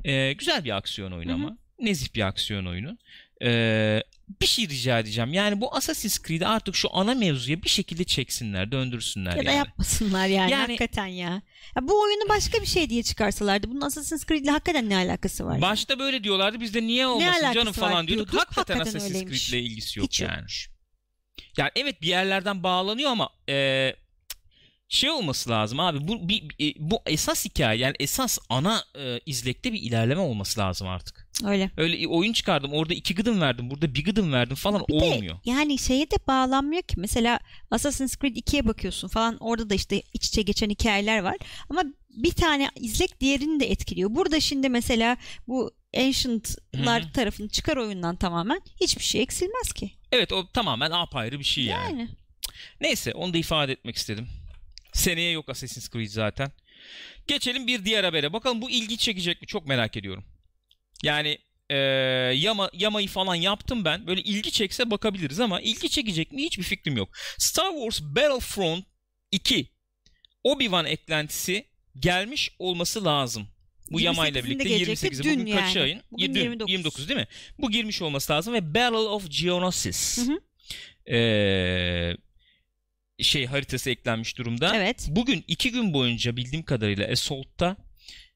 Ee, 0.05 0.33
güzel 0.33 0.63
bir 0.63 0.77
aksiyon 0.77 1.11
oyunu 1.11 1.31
Hı 1.31 1.35
hı. 1.35 1.39
ama. 1.39 1.57
Nezih 1.79 2.15
bir 2.15 2.21
aksiyon 2.21 2.65
oyunu. 2.65 2.97
Ee, 3.43 4.03
bir 4.41 4.45
şey 4.45 4.67
rica 4.69 4.99
edeceğim. 4.99 5.33
Yani 5.33 5.61
bu 5.61 5.75
Assassin's 5.75 6.19
Creed'i 6.27 6.47
artık 6.47 6.75
şu 6.75 6.89
ana 6.95 7.13
mevzuya 7.15 7.63
bir 7.63 7.69
şekilde 7.69 8.03
çeksinler, 8.03 8.71
döndürsünler 8.71 9.31
Ya 9.31 9.37
da 9.45 9.49
yani. 9.51 9.57
yapmasınlar 9.57 10.27
yani, 10.27 10.51
Yani- 10.51 10.61
hakikaten 10.61 11.05
ya. 11.05 11.29
ya. 11.75 11.87
Bu 11.87 12.01
oyunu 12.01 12.29
başka 12.29 12.61
bir 12.61 12.65
şey 12.67 12.89
diye 12.89 13.03
çıkarsalardı. 13.03 13.69
Bunun 13.69 13.81
Assassin's 13.81 14.25
Creed'le 14.25 14.47
hakikaten 14.47 14.89
ne 14.89 14.95
alakası 14.97 15.45
var? 15.45 15.51
yani? 15.51 15.61
Başta 15.61 15.99
böyle 15.99 16.23
diyorlardı. 16.23 16.59
Biz 16.61 16.73
de 16.73 16.81
niye 16.83 17.07
olmasın 17.07 17.53
canım 17.53 17.73
falan 17.73 18.07
diyorduk. 18.07 18.31
diyorduk. 18.31 18.39
Hakikaten, 18.57 18.77
Hakikaten 18.79 18.99
Assassin's. 19.07 19.49
Creed'le 19.49 19.63
ilgisi 19.63 19.99
yok 19.99 20.07
Hiç 20.07 20.21
yani. 20.21 20.31
yokmuş. 20.33 20.69
Yani 21.57 21.69
evet 21.75 22.01
bir 22.01 22.07
yerlerden 22.07 22.63
bağlanıyor 22.63 23.11
ama 23.11 23.29
e, 23.49 23.95
şey 24.89 25.09
olması 25.09 25.49
lazım 25.49 25.79
abi. 25.79 26.07
Bu 26.07 26.29
bir, 26.29 26.43
bir- 26.59 26.75
bu 26.79 26.99
esas 27.05 27.45
hikaye 27.45 27.79
yani 27.79 27.95
esas 27.99 28.37
ana 28.49 28.83
e, 28.95 29.19
izlekte 29.25 29.73
bir 29.73 29.81
ilerleme 29.81 30.21
olması 30.21 30.59
lazım 30.59 30.87
artık. 30.87 31.29
Öyle. 31.45 31.71
Öyle 31.77 32.07
oyun 32.07 32.33
çıkardım. 32.33 32.73
Orada 32.73 32.93
iki 32.93 33.15
gıdım 33.15 33.41
verdim. 33.41 33.69
Burada 33.69 33.93
bir 33.95 34.03
gıdım 34.05 34.33
verdim 34.33 34.55
falan 34.55 34.83
Bir 34.89 34.93
olmuyor. 34.93 35.35
de 35.35 35.39
yani 35.45 35.79
şeye 35.79 36.11
de 36.11 36.15
bağlanmıyor 36.27 36.81
ki. 36.81 36.95
Mesela 36.99 37.39
Assassin's 37.71 38.17
Creed 38.17 38.35
2'ye 38.35 38.67
bakıyorsun 38.67 39.07
falan. 39.07 39.37
Orada 39.39 39.69
da 39.69 39.75
işte 39.75 40.01
iç 40.13 40.27
içe 40.27 40.41
geçen 40.41 40.69
hikayeler 40.69 41.19
var. 41.19 41.35
Ama 41.69 41.83
bir 42.09 42.31
tane 42.31 42.69
izlek 42.75 43.19
diğerini 43.19 43.59
de 43.59 43.71
etkiliyor. 43.71 44.09
Burada 44.15 44.39
şimdi 44.39 44.69
mesela 44.69 45.17
bu 45.47 45.71
Ancient'lar 45.97 47.03
Hı 47.03 47.07
hı. 47.07 47.11
tarafını 47.11 47.49
çıkar 47.49 47.77
oyundan 47.77 48.15
tamamen 48.15 48.61
hiçbir 48.81 49.03
şey 49.03 49.21
eksilmez 49.21 49.73
ki. 49.73 49.91
Evet 50.11 50.31
o 50.33 50.47
tamamen 50.51 50.91
apayrı 50.91 51.39
bir 51.39 51.43
şey 51.43 51.63
yani. 51.63 51.99
Yani. 51.99 52.09
Neyse 52.81 53.13
onu 53.13 53.33
da 53.33 53.37
ifade 53.37 53.71
etmek 53.71 53.95
istedim. 53.95 54.27
Seneye 54.99 55.31
yok 55.31 55.49
Assassin's 55.49 55.89
Creed 55.89 56.09
zaten. 56.09 56.51
Geçelim 57.27 57.67
bir 57.67 57.85
diğer 57.85 58.03
habere. 58.03 58.33
Bakalım 58.33 58.61
bu 58.61 58.69
ilgi 58.69 58.97
çekecek 58.97 59.41
mi? 59.41 59.47
Çok 59.47 59.67
merak 59.67 59.97
ediyorum. 59.97 60.25
Yani 61.03 61.37
eee, 61.69 61.75
Yama, 62.35 62.69
Yama'yı 62.73 63.07
falan 63.07 63.35
yaptım 63.35 63.85
ben. 63.85 64.07
Böyle 64.07 64.21
ilgi 64.21 64.51
çekse 64.51 64.91
bakabiliriz 64.91 65.39
ama 65.39 65.61
ilgi 65.61 65.89
çekecek 65.89 66.31
mi 66.31 66.43
hiçbir 66.43 66.63
fikrim 66.63 66.97
yok. 66.97 67.09
Star 67.37 67.71
Wars 67.71 68.01
Battlefront 68.01 68.85
2 69.31 69.67
Obi-Wan 70.43 70.87
eklentisi 70.87 71.65
gelmiş 71.99 72.49
olması 72.59 73.05
lazım. 73.05 73.47
Bu 73.91 73.99
yamayla 73.99 74.41
28'inde 74.41 74.45
birlikte 74.45 74.69
gelecekti. 74.69 75.07
28'i. 75.07 75.23
Dün 75.23 75.39
Bugün 75.39 75.55
kaç 75.55 75.75
yani. 75.75 75.83
ayın? 75.83 76.01
Bugün 76.11 76.35
dün, 76.35 76.41
29. 76.41 76.71
29 76.71 77.09
değil 77.09 77.19
mi? 77.19 77.27
Bu 77.57 77.71
girmiş 77.71 78.01
olması 78.01 78.33
lazım 78.33 78.53
ve 78.53 78.73
Battle 78.75 78.97
of 78.97 79.31
Geonosis. 79.41 80.17
Hı 80.17 80.21
hı. 80.21 80.39
Ee, 81.15 82.17
şey 83.21 83.45
haritası 83.45 83.89
eklenmiş 83.89 84.37
durumda. 84.37 84.75
Evet. 84.75 85.07
Bugün 85.09 85.43
iki 85.47 85.71
gün 85.71 85.93
boyunca 85.93 86.35
bildiğim 86.37 86.65
kadarıyla 86.65 87.07
Assault'ta 87.11 87.75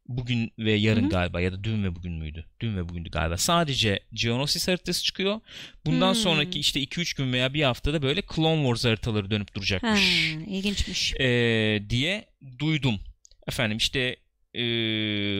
bugün 0.07 0.51
ve 0.59 0.71
yarın 0.73 1.01
Hı 1.01 1.05
hı. 1.05 1.09
galiba 1.09 1.41
ya 1.41 1.51
da 1.53 1.63
dün 1.63 1.83
ve 1.83 1.95
bugün 1.95 2.13
müydü? 2.13 2.45
Dün 2.59 2.77
ve 2.77 2.89
bugündü 2.89 3.09
galiba. 3.09 3.37
Sadece 3.37 3.99
Geonosis 4.13 4.67
haritası 4.67 5.03
çıkıyor. 5.03 5.41
Bundan 5.85 6.13
Hmm. 6.13 6.21
sonraki 6.21 6.59
işte 6.59 6.79
2-3 6.79 7.17
gün 7.17 7.33
veya 7.33 7.53
bir 7.53 7.63
haftada 7.63 8.01
böyle 8.01 8.21
Clone 8.35 8.61
Wars 8.63 8.85
haritaları 8.85 9.31
dönüp 9.31 9.49
Ha, 9.49 9.55
duracakmış. 9.55 10.31
ilginçmiş. 10.47 11.13
Ee, 11.19 11.83
diye 11.89 12.25
duydum. 12.59 12.99
Efendim 13.47 13.77
işte 13.77 14.15
ee, 14.55 14.61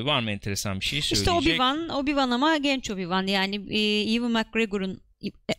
var 0.05 0.19
mı 0.19 0.31
enteresan 0.31 0.79
bir 0.79 0.85
şey 0.85 1.01
söyleyecek? 1.01 1.17
İşte 1.17 1.31
Obi-Wan, 1.31 1.87
Obi-Wan 1.87 2.33
ama 2.33 2.57
genç 2.57 2.89
Obi-Wan 2.89 3.29
yani 3.31 3.55
e, 3.69 4.01
Ewan 4.13 4.31
McGregor'un 4.31 4.93
e, 4.93 5.02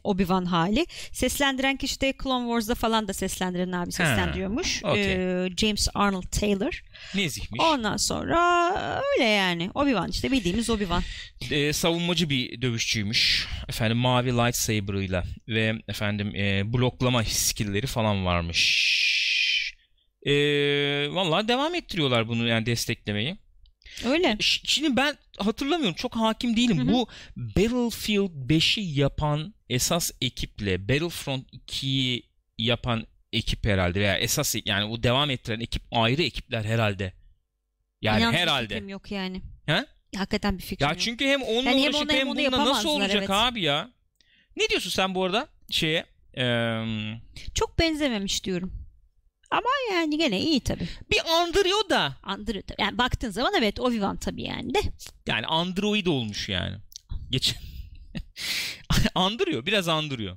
Obi-Wan 0.04 0.44
hali. 0.44 0.86
Seslendiren 1.12 1.76
kişi 1.76 2.00
de 2.00 2.14
Clone 2.22 2.46
Wars'da 2.46 2.74
falan 2.74 3.08
da 3.08 3.12
seslendiren 3.12 3.72
abi 3.72 3.92
seslendiriyormuş. 3.92 4.84
okey. 4.84 5.12
Ee, 5.12 5.48
James 5.56 5.88
Arnold 5.94 6.22
Taylor. 6.40 6.82
Nezihmiş. 7.14 7.60
Ondan 7.60 7.96
sonra 7.96 8.70
öyle 9.14 9.24
yani. 9.28 9.70
Obi-Wan 9.74 10.10
işte 10.10 10.32
bildiğimiz 10.32 10.68
Obi-Wan. 10.68 11.02
Ee, 11.50 11.72
savunmacı 11.72 12.30
bir 12.30 12.62
dövüşçüymüş. 12.62 13.48
Efendim 13.68 13.96
mavi 13.98 14.30
lightsaber'ıyla 14.32 15.24
ve 15.48 15.72
efendim 15.88 16.34
e, 16.36 16.72
bloklama 16.72 17.24
skill'leri 17.24 17.86
falan 17.86 18.24
varmış. 18.24 18.94
Ee, 20.26 20.32
vallahi 21.10 21.48
devam 21.48 21.74
ettiriyorlar 21.74 22.28
bunu 22.28 22.48
yani 22.48 22.66
desteklemeyi. 22.66 23.36
Öyle. 24.04 24.36
Şimdi 24.40 24.96
ben 24.96 25.16
hatırlamıyorum 25.38 25.94
çok 25.94 26.16
hakim 26.16 26.56
değilim. 26.56 26.78
Hı 26.78 26.82
hı. 26.82 26.88
Bu 26.88 27.08
Battlefield 27.36 28.50
5'i 28.50 29.00
yapan 29.00 29.54
esas 29.68 30.10
ekiple 30.20 30.88
Battlefront 30.88 31.52
2'yi 31.52 32.22
yapan 32.58 33.06
ekip 33.32 33.66
herhalde 33.66 34.00
veya 34.00 34.18
esas 34.18 34.54
yani 34.64 34.84
o 34.84 35.02
devam 35.02 35.30
ettiren 35.30 35.60
ekip 35.60 35.82
ayrı 35.90 36.22
ekipler 36.22 36.64
herhalde. 36.64 37.12
Yani 38.02 38.32
bir 38.32 38.38
herhalde. 38.38 38.74
yok 38.74 39.10
yani. 39.10 39.42
He? 39.66 39.86
Hakikaten 40.16 40.58
bir 40.58 40.62
fikrim 40.62 40.88
Ya 40.88 40.98
çünkü 40.98 41.24
hem 41.24 41.42
onunla 41.42 41.70
Yani 41.70 41.82
hem 41.82 41.90
uğraşıp 41.90 42.02
onu 42.02 42.12
hem 42.12 42.18
hem 42.18 42.36
bununla 42.36 42.64
nasıl 42.64 42.88
olacak 42.88 43.16
evet. 43.16 43.30
abi 43.30 43.62
ya? 43.62 43.90
Ne 44.56 44.68
diyorsun 44.68 44.90
sen 44.90 45.14
bu 45.14 45.24
arada 45.24 45.48
şeye? 45.70 46.06
Eee, 46.36 47.20
Çok 47.54 47.78
benzememiş 47.78 48.44
diyorum. 48.44 48.83
Ama 49.54 49.68
yani 49.92 50.18
gene 50.18 50.40
iyi 50.40 50.60
tabii. 50.60 50.88
bir 51.10 51.20
andırıyor 51.40 51.88
da. 51.90 52.16
Android 52.22 52.62
tabii. 52.66 52.82
Yani 52.82 52.98
baktığın 52.98 53.30
zaman 53.30 53.52
evet 53.58 53.78
Obi-Wan 53.78 54.18
tabii 54.18 54.42
yani 54.42 54.74
de. 54.74 54.80
Yani 55.26 55.46
android 55.46 56.06
olmuş 56.06 56.48
yani. 56.48 56.76
Geç. 57.30 57.54
andırıyor. 59.14 59.66
Biraz 59.66 59.88
andırıyor. 59.88 60.36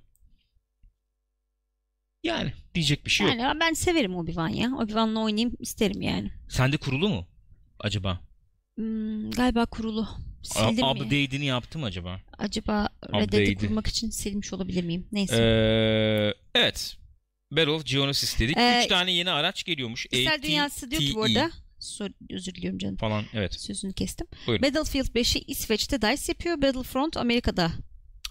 Yani 2.23 2.53
diyecek 2.75 3.05
bir 3.05 3.11
şey 3.11 3.27
yok. 3.27 3.35
Yani 3.39 3.59
ben 3.59 3.73
severim 3.73 4.11
Obi-Wan 4.13 4.49
ya. 4.55 4.67
Obi-Wan'la 4.69 5.19
oynayayım 5.19 5.55
isterim 5.59 6.01
yani. 6.01 6.31
Sende 6.49 6.77
kurulu 6.77 7.09
mu 7.09 7.27
acaba? 7.79 8.19
Hmm, 8.75 9.31
galiba 9.31 9.65
kurulu. 9.65 10.07
A- 10.55 10.69
Sildim 10.69 10.85
mi? 10.85 10.91
Update'ini 10.91 11.45
yaptım 11.45 11.83
acaba? 11.83 12.21
Acaba 12.37 12.89
Red 13.13 13.31
Dead'i 13.31 13.55
kurmak 13.55 13.87
için 13.87 14.09
silmiş 14.09 14.53
olabilir 14.53 14.83
miyim? 14.83 15.07
Neyse. 15.11 15.35
Ee, 15.35 16.33
evet. 16.59 16.97
Battle 17.51 17.71
of 17.71 17.85
Geonosis 17.85 18.39
dedik. 18.39 18.57
Ee, 18.57 18.81
Üç 18.83 18.89
tane 18.89 19.11
yeni 19.11 19.31
araç 19.31 19.63
geliyormuş. 19.63 20.05
Kişisel 20.05 20.41
dünyası 20.43 20.91
diyor 20.91 21.01
ki 21.01 21.15
bu 21.15 21.23
arada. 21.23 21.51
Sor, 21.79 22.09
özür 22.29 22.55
diliyorum 22.55 22.79
canım. 22.79 22.97
falan. 22.97 23.25
Evet. 23.33 23.53
Sözünü 23.61 23.93
kestim. 23.93 24.27
Buyurun. 24.47 24.63
Battlefield 24.63 25.05
5'i 25.15 25.43
İsveç'te 25.47 26.01
DICE 26.01 26.23
yapıyor. 26.27 26.61
Battlefront 26.61 27.17
Amerika'da. 27.17 27.71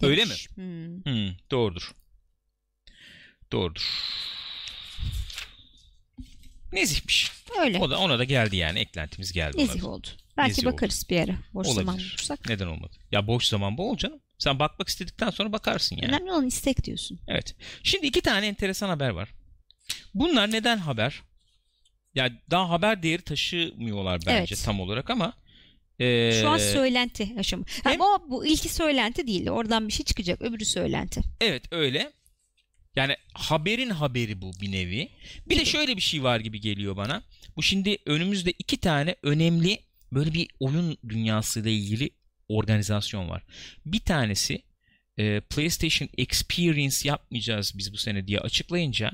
Öyle 0.02 0.20
demiş. 0.22 0.48
Hmm. 0.54 1.04
Hmm, 1.04 1.32
doğrudur. 1.50 1.92
Doğrudur. 3.52 3.82
Nezihmiş. 6.72 7.32
Öyle. 7.60 7.78
O 7.78 7.90
da 7.90 7.98
ona 7.98 8.18
da 8.18 8.24
geldi 8.24 8.56
yani 8.56 8.78
eklentimiz 8.78 9.32
geldi. 9.32 9.58
Nezih 9.58 9.84
oldu. 9.84 10.08
Belki 10.36 10.50
Nezih 10.50 10.64
bakarız 10.64 11.06
bir 11.10 11.20
ara. 11.20 11.36
Boş 11.54 11.66
zaman 11.66 11.94
Olabilir. 11.94 12.08
bulursak. 12.10 12.48
Neden 12.48 12.66
olmadı? 12.66 12.96
Ya 13.12 13.26
boş 13.26 13.44
zaman 13.46 13.78
bol 13.78 13.96
canım. 13.96 14.20
Sen 14.38 14.58
bakmak 14.58 14.88
istedikten 14.88 15.30
sonra 15.30 15.52
bakarsın 15.52 15.96
yani. 15.96 16.08
Önemli 16.08 16.32
olan 16.32 16.46
istek 16.46 16.84
diyorsun. 16.84 17.20
Evet. 17.28 17.56
Şimdi 17.82 18.06
iki 18.06 18.20
tane 18.20 18.46
enteresan 18.46 18.88
haber 18.88 19.10
var. 19.10 19.28
Bunlar 20.14 20.52
neden 20.52 20.78
haber? 20.78 21.22
Ya 22.14 22.30
daha 22.50 22.70
haber 22.70 23.02
değeri 23.02 23.22
taşımıyorlar 23.22 24.20
bence 24.26 24.54
Evet. 24.54 24.62
tam 24.64 24.80
olarak 24.80 25.10
ama 25.10 25.32
ee, 25.98 26.38
Şu 26.42 26.48
an 26.48 26.58
söylenti 26.58 27.34
aşamı. 27.38 27.64
Ha, 27.84 27.90
hem- 27.90 28.00
o 28.00 28.18
bu 28.28 28.46
ilki 28.46 28.68
söylenti 28.68 29.26
değil. 29.26 29.48
Oradan 29.48 29.88
bir 29.88 29.92
şey 29.92 30.04
çıkacak. 30.04 30.42
Öbürü 30.42 30.64
söylenti. 30.64 31.20
Evet 31.40 31.72
öyle. 31.72 32.12
Yani 32.96 33.16
haberin 33.32 33.90
haberi 33.90 34.42
bu 34.42 34.52
bir 34.60 34.72
nevi. 34.72 35.08
Bir 35.46 35.58
de 35.58 35.64
şöyle 35.64 35.96
bir 35.96 36.02
şey 36.02 36.22
var 36.22 36.40
gibi 36.40 36.60
geliyor 36.60 36.96
bana. 36.96 37.22
Bu 37.56 37.62
şimdi 37.62 37.98
önümüzde 38.06 38.50
iki 38.50 38.76
tane 38.76 39.16
önemli 39.22 39.78
böyle 40.12 40.32
bir 40.32 40.48
oyun 40.60 40.98
dünyasıyla 41.08 41.70
ilgili 41.70 42.10
organizasyon 42.48 43.28
var. 43.28 43.42
Bir 43.86 44.00
tanesi 44.00 44.62
e, 45.18 45.40
PlayStation 45.40 46.08
Experience 46.18 46.96
yapmayacağız 47.08 47.72
biz 47.78 47.92
bu 47.92 47.96
sene 47.96 48.26
diye 48.26 48.40
açıklayınca 48.40 49.12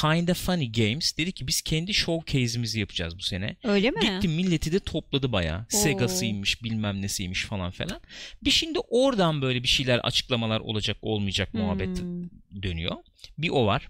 Kinda 0.00 0.34
Funny 0.34 0.72
Games 0.72 1.16
dedi 1.18 1.32
ki 1.32 1.46
biz 1.46 1.62
kendi 1.62 1.94
showcase'imizi 1.94 2.80
yapacağız 2.80 3.18
bu 3.18 3.22
sene. 3.22 3.56
Öyle 3.64 3.90
mi? 3.90 4.00
Gitti 4.00 4.28
milleti 4.28 4.72
de 4.72 4.80
topladı 4.80 5.32
bayağı. 5.32 5.60
Oo. 5.60 5.64
Sega'sıymış 5.68 6.62
bilmem 6.62 7.02
nesiymiş 7.02 7.44
falan 7.44 7.70
falan. 7.70 8.00
Bir 8.44 8.50
şimdi 8.50 8.78
oradan 8.78 9.42
böyle 9.42 9.62
bir 9.62 9.68
şeyler 9.68 9.98
açıklamalar 9.98 10.60
olacak 10.60 10.96
olmayacak 11.02 11.54
muhabbet 11.54 12.00
Hmm. 12.00 12.62
dönüyor. 12.62 12.96
Bir 13.38 13.48
o 13.50 13.66
var. 13.66 13.88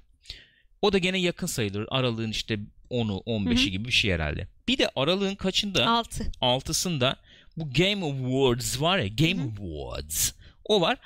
O 0.83 0.92
da 0.92 0.98
gene 0.98 1.18
yakın 1.18 1.46
sayılır. 1.46 1.87
Aralığın 1.90 2.30
işte 2.30 2.59
10'u 2.90 3.22
15'i 3.26 3.62
Hı 3.62 3.66
hı. 3.66 3.68
gibi 3.70 3.85
bir 3.88 3.92
şey 3.92 4.12
herhalde. 4.12 4.48
Bir 4.68 4.78
de 4.78 4.88
aralığın 4.96 5.35
kaçında? 5.35 5.87
Altı. 5.90 6.24
6'sında 6.40 7.16
bu 7.57 7.71
Game 7.71 8.05
Awards 8.07 8.81
var 8.81 8.99
ya 8.99 9.09
Game 9.09 9.43
Hı 9.43 9.47
hı. 9.47 9.51
Awards. 9.64 10.33
O 10.64 10.81
var. 10.81 10.99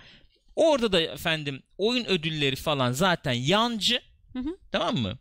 Orada 0.57 0.93
da 0.93 1.01
efendim 1.01 1.63
oyun 1.79 2.05
ödülleri 2.05 2.57
falan 2.57 2.93
zaten 2.93 3.33
yancı. 3.33 4.01
Hı 4.33 4.39
hı. 4.39 4.57
Tamam 4.73 4.97
mı? 4.97 5.19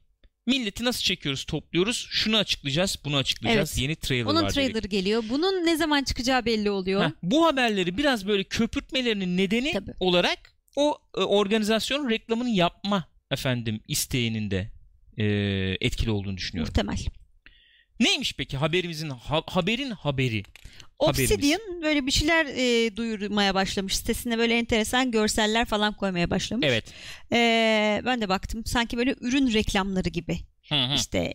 Milleti 0.47 0.83
nasıl 0.83 1.01
çekiyoruz, 1.01 1.43
topluyoruz? 1.45 2.07
Şunu 2.09 2.37
açıklayacağız, 2.37 2.97
bunu 3.05 3.17
açıklayacağız. 3.17 3.71
Evet. 3.73 3.81
Yeni 3.81 3.95
trailer 3.95 4.25
Onun 4.25 4.35
var. 4.35 4.43
dedik. 4.43 4.53
trailer'ı 4.55 4.87
geliyor. 4.87 5.23
Bunun 5.29 5.65
ne 5.65 5.77
zaman 5.77 6.03
çıkacağı 6.03 6.45
belli 6.45 6.69
oluyor. 6.71 7.03
Heh, 7.05 7.09
bu 7.23 7.45
haberleri 7.45 7.97
biraz 7.97 8.27
böyle 8.27 8.43
köpürtmelerinin 8.43 9.37
nedeni 9.37 9.71
Tabii. 9.73 9.93
olarak 9.99 10.39
o 10.75 10.97
e, 11.17 11.19
organizasyonun 11.19 12.09
reklamını 12.09 12.49
yapma 12.49 13.07
efendim 13.31 13.79
isteğinin 13.87 14.51
de 14.51 14.71
e, 15.17 15.25
etkili 15.81 16.11
olduğunu 16.11 16.37
düşünüyorum. 16.37 16.69
Muhtemel. 16.69 16.97
Neymiş 17.99 18.33
peki 18.33 18.57
haberimizin 18.57 19.09
ha- 19.09 19.43
haberin 19.47 19.91
haberi? 19.91 20.43
Haberimiz. 20.99 21.31
Obsidian 21.31 21.81
böyle 21.81 22.05
bir 22.05 22.11
şeyler 22.11 22.45
e, 22.45 22.95
duyurmaya 22.95 23.55
başlamış. 23.55 23.97
Sitesine 23.97 24.37
böyle 24.37 24.57
enteresan 24.57 25.11
görseller 25.11 25.65
falan 25.65 25.93
koymaya 25.93 26.29
başlamış. 26.29 26.67
Evet. 26.67 26.93
E, 27.31 28.01
ben 28.05 28.21
de 28.21 28.29
baktım. 28.29 28.65
Sanki 28.65 28.97
böyle 28.97 29.15
ürün 29.21 29.53
reklamları 29.53 30.09
gibi. 30.09 30.39
Hı 30.69 30.75
hı. 30.75 30.95
İşte 30.95 31.33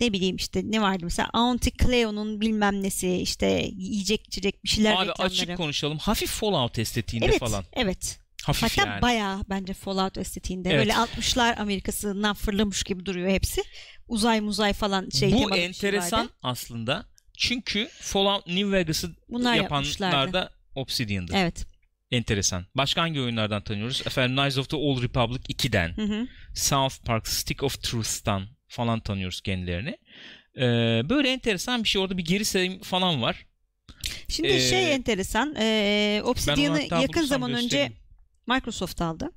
ne 0.00 0.12
bileyim 0.12 0.36
işte 0.36 0.62
ne 0.64 0.82
vardı 0.82 1.00
mesela 1.04 1.28
Auntie 1.32 1.72
Cleo'nun 1.82 2.40
bilmem 2.40 2.82
nesi 2.82 3.12
işte 3.16 3.70
yiyecek 3.76 4.26
içecek 4.26 4.64
bir 4.64 4.68
şeyler 4.68 4.92
Abi 4.92 5.08
reklamları. 5.08 5.32
açık 5.32 5.56
konuşalım. 5.56 5.98
Hafif 5.98 6.30
Fallout 6.30 6.78
estetiğinde 6.78 7.26
evet, 7.26 7.38
falan. 7.38 7.64
evet. 7.72 8.18
Hafif 8.46 8.62
Hatta 8.78 8.90
yani. 8.90 9.02
bayağı 9.02 9.44
bence 9.48 9.72
Fallout 9.74 10.18
estetiğinde. 10.18 10.68
Evet. 10.70 10.78
Böyle 10.78 10.92
60'lar 10.92 11.56
Amerikasından 11.56 12.34
fırlamış 12.34 12.82
gibi 12.82 13.06
duruyor 13.06 13.28
hepsi. 13.28 13.62
Uzay 14.08 14.40
muzay 14.40 14.72
falan 14.72 15.08
şey 15.10 15.32
Bu 15.32 15.54
şey 15.54 15.64
enteresan 15.64 16.20
vardı. 16.20 16.32
aslında. 16.42 17.06
Çünkü 17.38 17.88
Fallout 18.00 18.46
New 18.46 18.72
Vegas'ı 18.72 19.10
Bunlar 19.28 19.54
yapanlar 19.54 20.32
da 20.32 20.50
Obsidian'dı. 20.74 21.32
Evet. 21.36 21.66
Enteresan. 22.10 22.66
Başka 22.74 23.02
hangi 23.02 23.20
oyunlardan 23.20 23.62
tanıyoruz? 23.62 24.02
Efendim 24.06 24.36
Knights 24.36 24.58
of 24.58 24.68
the 24.68 24.76
Old 24.76 25.02
Republic 25.02 25.40
2'den. 25.54 25.96
Hı 25.96 26.02
hı. 26.02 26.26
South 26.54 27.04
Park, 27.04 27.28
Stick 27.28 27.62
of 27.62 27.82
Truth'tan 27.82 28.46
falan 28.68 29.00
tanıyoruz 29.00 29.40
kendilerini. 29.40 29.96
Ee, 30.56 30.62
böyle 31.08 31.32
enteresan 31.32 31.84
bir 31.84 31.88
şey. 31.88 32.02
Orada 32.02 32.18
bir 32.18 32.24
geri 32.24 32.44
sayım 32.44 32.82
falan 32.82 33.22
var. 33.22 33.46
Şimdi 34.28 34.48
Ee, 34.48 34.60
şey 34.60 34.94
enteresan. 34.94 35.54
E, 35.58 36.20
Obsidian'ı 36.24 36.82
yakın 37.02 37.22
zaman 37.22 37.50
önce 37.52 37.62
göstereyim. 37.62 37.96
Microsoft 38.46 39.02
aldı. 39.02 39.32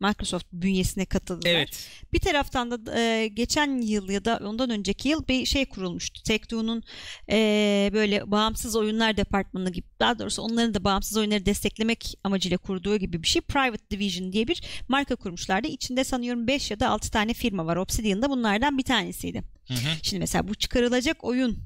Microsoft 0.00 0.46
bünyesine 0.52 1.06
katıldılar. 1.06 1.50
Evet. 1.50 1.88
Bir 2.12 2.18
taraftan 2.18 2.70
da 2.70 3.00
e, 3.00 3.28
geçen 3.28 3.80
yıl 3.80 4.08
ya 4.10 4.24
da 4.24 4.40
ondan 4.44 4.70
önceki 4.70 5.08
yıl 5.08 5.28
bir 5.28 5.46
şey 5.46 5.66
kurulmuştu. 5.66 6.22
Take-Two'nun 6.22 6.82
e, 7.30 7.90
böyle 7.92 8.30
bağımsız 8.30 8.76
oyunlar 8.76 9.16
departmanı 9.16 9.72
gibi 9.72 9.86
daha 10.00 10.18
doğrusu 10.18 10.42
onların 10.42 10.74
da 10.74 10.84
bağımsız 10.84 11.16
oyunları 11.16 11.46
desteklemek 11.46 12.14
amacıyla 12.24 12.58
kurduğu 12.58 12.96
gibi 12.96 13.22
bir 13.22 13.28
şey. 13.28 13.42
Private 13.42 13.90
Division 13.90 14.32
diye 14.32 14.48
bir 14.48 14.62
marka 14.88 15.16
kurmuşlardı. 15.16 15.68
İçinde 15.68 16.04
sanıyorum 16.04 16.46
5 16.46 16.70
ya 16.70 16.80
da 16.80 16.88
6 16.90 17.10
tane 17.10 17.34
firma 17.34 17.66
var. 17.66 17.76
Obsidian 17.76 18.22
da 18.22 18.30
bunlardan 18.30 18.78
bir 18.78 18.84
tanesiydi. 18.84 19.42
Hı 19.68 19.74
hı, 19.74 19.96
Şimdi 20.02 20.20
mesela 20.20 20.48
bu 20.48 20.54
çıkarılacak 20.54 21.24
oyun 21.24 21.58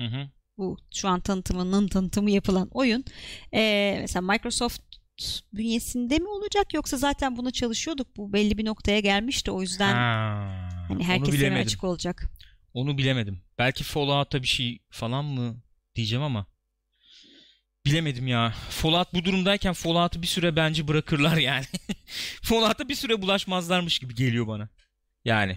hı 0.00 0.06
hı. 0.06 0.28
Bu 0.58 0.76
şu 0.94 1.08
an 1.08 1.20
tanıtımının 1.20 1.88
tanıtımı 1.88 2.30
yapılan 2.30 2.68
oyun. 2.70 3.04
Ee, 3.54 3.98
mesela 4.00 4.32
Microsoft 4.32 4.82
bünyesinde 5.52 6.18
mi 6.18 6.28
olacak 6.28 6.74
yoksa 6.74 6.96
zaten 6.96 7.36
buna 7.36 7.50
çalışıyorduk. 7.50 8.16
Bu 8.16 8.32
belli 8.32 8.58
bir 8.58 8.64
noktaya 8.64 9.00
gelmişti. 9.00 9.50
O 9.50 9.62
yüzden 9.62 9.94
Ha, 9.94 10.68
hani 10.88 11.04
herkese 11.04 11.54
açık 11.54 11.84
olacak. 11.84 12.30
Onu 12.74 12.98
bilemedim. 12.98 13.42
Belki 13.58 13.84
Fallout'a 13.84 14.42
bir 14.42 14.46
şey 14.46 14.78
falan 14.90 15.24
mı 15.24 15.62
diyeceğim 15.94 16.22
ama 16.22 16.46
bilemedim 17.86 18.26
ya. 18.26 18.54
Fallout 18.70 19.14
bu 19.14 19.24
durumdayken 19.24 19.72
Fallout'u 19.72 20.22
bir 20.22 20.26
süre 20.26 20.56
bence 20.56 20.88
bırakırlar 20.88 21.36
yani. 21.36 21.64
Fallout'a 22.42 22.88
bir 22.88 22.94
süre 22.94 23.22
bulaşmazlarmış 23.22 23.98
gibi 23.98 24.14
geliyor 24.14 24.46
bana. 24.46 24.68
Yani 25.24 25.56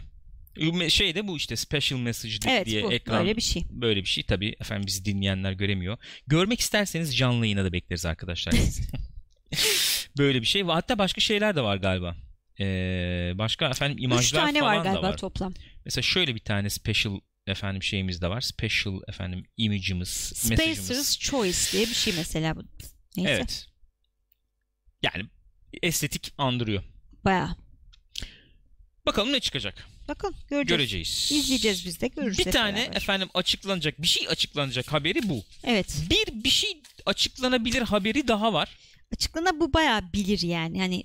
şey 0.89 1.15
de 1.15 1.27
bu 1.27 1.37
işte 1.37 1.55
special 1.55 1.99
message 1.99 2.35
Evet 2.47 2.65
diye 2.65 2.83
bu 2.83 2.93
ekran 2.93 3.19
böyle 3.19 3.37
bir 3.37 3.41
şey. 3.41 3.63
böyle 3.69 4.01
bir 4.01 4.07
şey 4.07 4.23
tabii 4.23 4.55
efendim 4.59 4.87
bizi 4.87 5.05
dinleyenler 5.05 5.51
göremiyor. 5.51 5.97
Görmek 6.27 6.59
isterseniz 6.59 7.17
canlı 7.17 7.45
yayına 7.45 7.65
da 7.65 7.73
bekleriz 7.73 8.05
arkadaşlar. 8.05 8.53
böyle 10.17 10.41
bir 10.41 10.45
şey 10.45 10.63
hatta 10.63 10.97
başka 10.97 11.21
şeyler 11.21 11.55
de 11.55 11.61
var 11.61 11.77
galiba. 11.77 12.15
Ee, 12.59 13.31
başka 13.35 13.69
efendim 13.69 13.97
imajlar 13.97 14.21
Üç 14.21 14.31
tane 14.31 14.59
falan 14.59 14.77
var 14.77 14.83
galiba 14.83 15.03
da 15.03 15.09
var. 15.09 15.17
toplam. 15.17 15.53
Mesela 15.85 16.01
şöyle 16.01 16.35
bir 16.35 16.39
tane 16.39 16.69
special 16.69 17.19
efendim 17.47 17.83
şeyimiz 17.83 18.21
de 18.21 18.27
var. 18.29 18.41
Special 18.41 18.99
efendim 19.07 19.45
mesajımız. 19.57 20.09
Spacer's 20.09 21.19
Choice 21.19 21.71
diye 21.71 21.87
bir 21.87 21.93
şey 21.93 22.13
mesela 22.17 22.55
bu. 22.55 22.63
Neyse. 23.17 23.31
Evet. 23.31 23.65
Yani 25.03 25.25
estetik 25.81 26.33
andırıyor. 26.37 26.83
Bayağı. 27.25 27.55
Bakalım 29.05 29.33
ne 29.33 29.39
çıkacak. 29.39 29.87
Bakın 30.07 30.35
göreceğiz. 30.47 30.67
Göreceğiz. 30.67 31.31
İzleyeceğiz 31.31 31.85
biz 31.85 32.01
de 32.01 32.07
görürüz. 32.07 32.39
Bir 32.39 32.51
tane 32.51 32.77
beraber. 32.77 32.95
efendim 32.95 33.29
açıklanacak, 33.33 34.01
bir 34.01 34.07
şey 34.07 34.27
açıklanacak 34.27 34.93
haberi 34.93 35.29
bu. 35.29 35.43
Evet. 35.63 36.01
Bir 36.09 36.43
bir 36.43 36.49
şey 36.49 36.81
açıklanabilir 37.05 37.81
haberi 37.81 38.27
daha 38.27 38.53
var. 38.53 38.77
Açıklana 39.13 39.59
bu 39.59 39.73
bayağı 39.73 40.13
bilir 40.13 40.41
yani. 40.41 40.79
Hani 40.81 41.03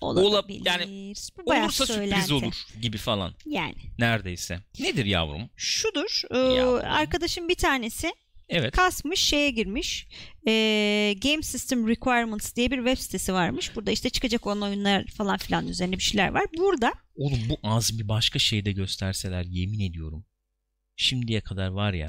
olabilir. 0.00 0.62
yani 0.66 1.14
Bu 1.38 1.46
bayağı 1.46 1.64
Olursa 1.64 1.86
söylenti. 1.86 2.14
sürpriz 2.26 2.32
olur 2.32 2.66
gibi 2.82 2.96
falan. 2.98 3.34
Yani. 3.46 3.74
Neredeyse. 3.98 4.60
Nedir 4.80 5.04
yavrum? 5.04 5.50
Şudur. 5.56 6.22
e, 6.30 6.38
Yavrum. 6.38 6.84
arkadaşım 6.90 7.48
bir 7.48 7.54
tanesi 7.54 8.12
Evet. 8.48 8.76
kasmış 8.76 9.20
şeye 9.20 9.50
girmiş. 9.50 10.06
E, 10.48 11.14
Game 11.22 11.42
System 11.42 11.88
Requirements 11.88 12.54
diye 12.56 12.70
bir 12.70 12.76
web 12.76 12.98
sitesi 12.98 13.32
varmış. 13.32 13.76
Burada 13.76 13.90
işte 13.90 14.10
çıkacak 14.10 14.46
olan 14.46 14.62
oyunlar 14.62 15.06
falan 15.06 15.38
filan 15.38 15.68
üzerine 15.68 15.96
bir 15.98 16.02
şeyler 16.02 16.28
var. 16.28 16.44
Burada 16.58 16.92
Oğlum 17.16 17.38
bu 17.48 17.58
az 17.62 17.98
bir 17.98 18.08
başka 18.08 18.38
şeyde 18.38 18.72
gösterseler 18.72 19.44
yemin 19.44 19.80
ediyorum. 19.80 20.24
Şimdiye 20.96 21.40
kadar 21.40 21.68
var 21.68 21.92
ya. 21.92 22.06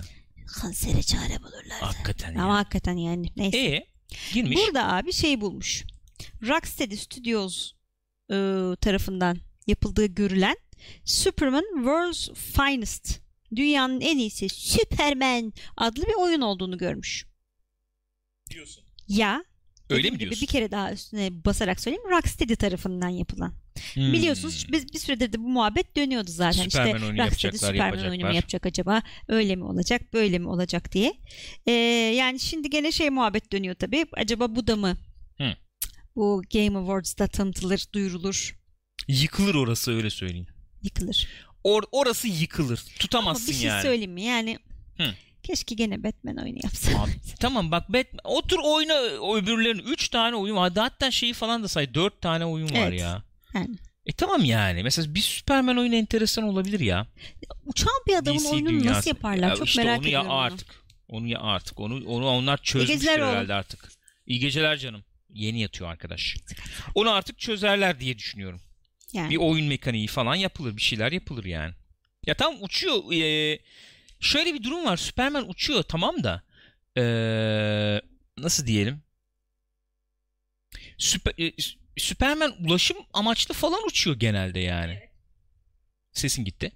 kansere 0.61 1.03
çare 1.03 1.39
bulurlar. 1.39 1.79
Hakikaten 1.81 2.35
Ama 2.35 2.53
ya. 2.53 2.59
hakikaten 2.59 2.97
yani. 2.97 3.27
Neyse. 3.35 3.57
E 3.57 3.85
girmiş. 4.33 4.57
Burada 4.57 4.93
abi 4.93 5.13
şey 5.13 5.41
bulmuş. 5.41 5.83
Rocksteady 6.47 6.95
Studios 6.95 7.71
e, 8.29 8.35
tarafından 8.81 9.37
yapıldığı 9.67 10.05
görülen 10.05 10.55
Superman 11.05 11.65
World's 11.75 12.29
Finest 12.33 13.19
dünyanın 13.55 14.01
en 14.01 14.17
iyisi 14.17 14.49
Superman 14.49 15.53
adlı 15.77 16.03
bir 16.03 16.13
oyun 16.19 16.41
olduğunu 16.41 16.77
görmüş. 16.77 17.25
diyorsun. 18.49 18.83
Ya 19.07 19.43
Öyle 19.89 20.09
mi 20.09 20.19
diyorsun? 20.19 20.41
bir 20.41 20.47
kere 20.47 20.71
daha 20.71 20.93
üstüne 20.93 21.45
basarak 21.45 21.79
söyleyeyim 21.81 22.09
Rocksteady 22.09 22.55
tarafından 22.55 23.09
yapılan. 23.09 23.53
Hmm. 23.93 24.13
Biliyorsunuz 24.13 24.65
biz 24.71 24.93
bir 24.93 24.99
süredir 24.99 25.33
de 25.33 25.39
bu 25.39 25.49
muhabbet 25.49 25.95
dönüyordu 25.95 26.31
zaten. 26.31 26.63
Superman 26.63 26.87
işte 26.95 27.05
oyunu 27.05 27.17
Rocksteady 27.25 27.55
yapacaklar, 27.55 27.69
Superman 27.89 28.09
oyunu 28.11 28.25
mu 28.27 28.33
yapacak 28.35 28.65
acaba? 28.65 29.01
Öyle 29.27 29.55
mi 29.55 29.63
olacak, 29.63 30.13
böyle 30.13 30.39
mi 30.39 30.47
olacak 30.47 30.91
diye. 30.91 31.13
Ee, 31.65 31.71
yani 32.15 32.39
şimdi 32.39 32.69
gene 32.69 32.91
şey 32.91 33.09
muhabbet 33.09 33.51
dönüyor 33.51 33.75
tabii. 33.75 34.05
Acaba 34.13 34.55
bu 34.55 34.67
da 34.67 34.75
mı? 34.75 34.97
Hı. 35.37 35.55
Bu 36.15 36.41
Game 36.53 36.77
Awards'da 36.79 37.27
tanıtılır, 37.27 37.85
duyurulur, 37.93 38.55
Yıkılır 39.07 39.55
orası 39.55 39.95
öyle 39.95 40.09
söyleyeyim. 40.09 40.47
yıkılır. 40.81 41.27
Or 41.63 41.83
orası 41.91 42.27
yıkılır. 42.27 42.79
Ama 42.79 42.97
Tutamazsın 42.99 43.47
bir 43.47 43.53
şey 43.53 43.67
yani. 43.67 43.81
söyleyeyim 43.81 44.11
mi? 44.11 44.21
Yani 44.23 44.59
Hı. 44.97 45.03
keşke 45.43 45.75
gene 45.75 46.03
Batman 46.03 46.37
oyunu 46.37 46.59
yapsa. 46.63 47.03
Abi, 47.03 47.11
tamam 47.39 47.71
bak 47.71 47.89
Batman, 47.89 48.19
otur 48.23 48.59
oyna 48.63 48.93
öbürlerin 49.35 49.79
3 49.79 50.09
tane 50.09 50.35
oyun 50.35 50.55
var. 50.55 50.71
Hatta 50.75 51.11
şeyi 51.11 51.33
falan 51.33 51.63
da 51.63 51.67
say 51.67 51.93
4 51.93 52.21
tane 52.21 52.45
oyun 52.45 52.69
var 52.69 52.87
Evet. 52.87 52.99
ya. 53.01 53.23
Yani. 53.53 53.75
E 54.05 54.11
tamam 54.11 54.45
yani. 54.45 54.83
Mesela 54.83 55.15
bir 55.15 55.19
Superman 55.19 55.77
oyunu 55.77 55.95
enteresan 55.95 56.43
olabilir 56.43 56.79
ya. 56.79 57.07
Uçan 57.65 57.93
bir 58.07 58.15
adamın 58.15 58.39
DC 58.39 58.49
oyununu 58.49 58.69
dünyası. 58.69 58.97
nasıl 58.97 59.09
yaparlar? 59.09 59.49
Ya 59.49 59.55
Çok 59.55 59.67
işte 59.67 59.83
merak 59.83 59.99
onu 59.99 60.07
ediyorum. 60.07 60.27
ya 60.29 60.33
artık. 60.33 60.67
Onu 61.07 61.27
ya 61.27 61.39
artık. 61.39 61.79
Onu 61.79 62.05
onu 62.05 62.27
onlar 62.27 62.57
çözmüşler 62.57 63.19
herhalde 63.19 63.53
artık. 63.53 63.91
İyi 64.27 64.39
geceler 64.39 64.77
canım. 64.77 65.03
Yeni 65.29 65.61
yatıyor 65.61 65.89
arkadaş. 65.89 66.37
Onu 66.95 67.11
artık 67.11 67.39
çözerler 67.39 67.99
diye 67.99 68.17
düşünüyorum. 68.17 68.61
Yani. 69.13 69.29
Bir 69.29 69.37
oyun 69.37 69.67
mekaniği 69.67 70.07
falan 70.07 70.35
yapılır. 70.35 70.77
Bir 70.77 70.81
şeyler 70.81 71.11
yapılır 71.11 71.45
yani. 71.45 71.73
Ya 72.25 72.33
tam 72.33 72.55
uçuyor. 72.63 73.13
ee, 73.13 73.59
şöyle 74.19 74.53
bir 74.53 74.63
durum 74.63 74.85
var. 74.85 74.97
Superman 74.97 75.49
uçuyor 75.49 75.83
tamam 75.83 76.23
da 76.23 76.43
ee, 76.97 78.01
nasıl 78.37 78.67
diyelim? 78.67 79.01
Süper, 80.97 81.33
e, 81.39 81.53
Superman 81.97 82.55
ulaşım 82.65 82.97
amaçlı 83.13 83.53
falan 83.53 83.87
uçuyor 83.87 84.19
genelde 84.19 84.59
yani. 84.59 84.99
Sesin 86.13 86.45
gitti. 86.45 86.71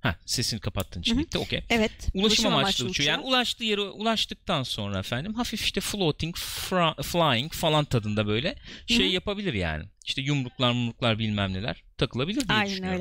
Ha 0.00 0.16
sesini 0.26 0.60
kapattığın 0.60 1.00
için 1.00 1.18
gitti. 1.18 1.38
Okey. 1.38 1.62
Evet. 1.70 1.92
Ulaşım 2.14 2.46
amaçlı 2.46 2.84
uçuyor. 2.86 3.08
Yani 3.10 3.22
ulaştığı 3.22 3.64
yere 3.64 3.80
ulaştıktan 3.80 4.62
sonra 4.62 4.98
efendim 4.98 5.34
hafif 5.34 5.62
işte 5.62 5.80
floating, 5.80 6.36
fra- 6.36 7.02
flying 7.02 7.52
falan 7.52 7.84
tadında 7.84 8.26
böyle 8.26 8.56
şey 8.86 8.98
Hı 9.06 9.10
hı. 9.10 9.14
yapabilir 9.14 9.54
yani. 9.54 9.84
İşte 10.06 10.22
yumruklar 10.22 10.72
mumruklar 10.72 11.18
bilmem 11.18 11.52
neler 11.52 11.82
takılabilir 11.98 12.48
diye 12.48 12.58
Aynen 12.58 12.70
düşünüyorum. 12.70 13.00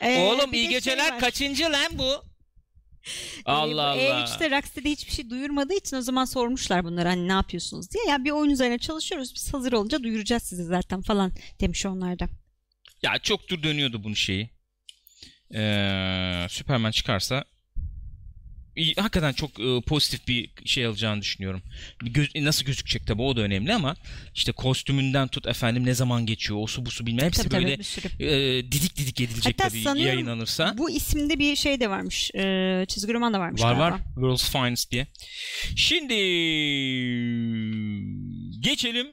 öyle. 0.00 0.14
Ee, 0.14 0.18
Oğlum 0.18 0.52
iyi 0.54 0.64
şey 0.64 0.70
geceler 0.72 1.12
var. 1.12 1.20
kaçıncı 1.20 1.64
lan 1.64 1.98
bu? 1.98 2.24
Allah 3.44 3.96
Ee, 3.96 4.08
bu 4.08 4.12
Allah. 4.12 4.24
E3'te 4.24 4.50
Rocksteady 4.50 4.90
hiçbir 4.90 5.12
şey 5.12 5.30
duyurmadığı 5.30 5.74
için 5.74 5.96
o 5.96 6.00
zaman 6.00 6.24
sormuşlar 6.24 6.84
bunları 6.84 7.08
hani 7.08 7.28
ne 7.28 7.32
yapıyorsunuz 7.32 7.90
diye. 7.90 8.04
Ya 8.08 8.24
bir 8.24 8.30
oyun 8.30 8.50
üzerine 8.50 8.78
çalışıyoruz 8.78 9.34
biz 9.34 9.54
hazır 9.54 9.72
olunca 9.72 10.02
duyuracağız 10.02 10.42
sizi 10.42 10.64
zaten 10.64 11.02
falan 11.02 11.32
demiş 11.60 11.86
onlar 11.86 12.18
da. 12.18 12.28
Ya 13.02 13.18
çoktur 13.18 13.62
dönüyordu 13.62 14.04
bunun 14.04 14.14
şeyi. 14.14 14.50
Ee, 15.54 16.46
Superman 16.50 16.90
çıkarsa 16.90 17.44
hakikaten 18.96 19.32
çok 19.32 19.60
e, 19.60 19.80
pozitif 19.80 20.28
bir 20.28 20.50
şey 20.64 20.86
alacağını 20.86 21.20
düşünüyorum. 21.22 21.62
Göz- 22.02 22.44
nasıl 22.44 22.64
gözükecek 22.64 23.06
tabii 23.06 23.22
o 23.22 23.36
da 23.36 23.40
önemli 23.40 23.74
ama 23.74 23.96
işte 24.34 24.52
kostümünden 24.52 25.28
tut 25.28 25.46
efendim 25.46 25.86
ne 25.86 25.94
zaman 25.94 26.26
geçiyor 26.26 26.58
o 26.62 26.66
su 26.66 26.86
bu 26.86 26.90
su 26.90 27.06
bilmem 27.06 27.24
hepsi 27.26 27.42
Tabii 27.42 27.50
tabii 27.50 27.64
böyle 27.64 27.82
sürü. 27.82 28.06
e, 28.24 28.62
didik 28.72 28.96
didik 28.96 29.20
edilecek 29.20 29.54
Hatta 29.60 29.68
tabii 29.68 30.00
yayınlanırsa. 30.00 30.74
Bu 30.78 30.90
isimde 30.90 31.38
bir 31.38 31.56
şey 31.56 31.80
de 31.80 31.90
varmış. 31.90 32.30
E, 32.34 32.84
çizgi 32.88 33.12
roman 33.14 33.32
da 33.32 33.40
varmış 33.40 33.62
Var 33.62 33.74
galiba. 33.74 33.90
var. 33.96 34.00
World's 34.14 34.50
Finest 34.50 34.90
diye. 34.90 35.06
Şimdi 35.76 36.14
geçelim 38.60 39.06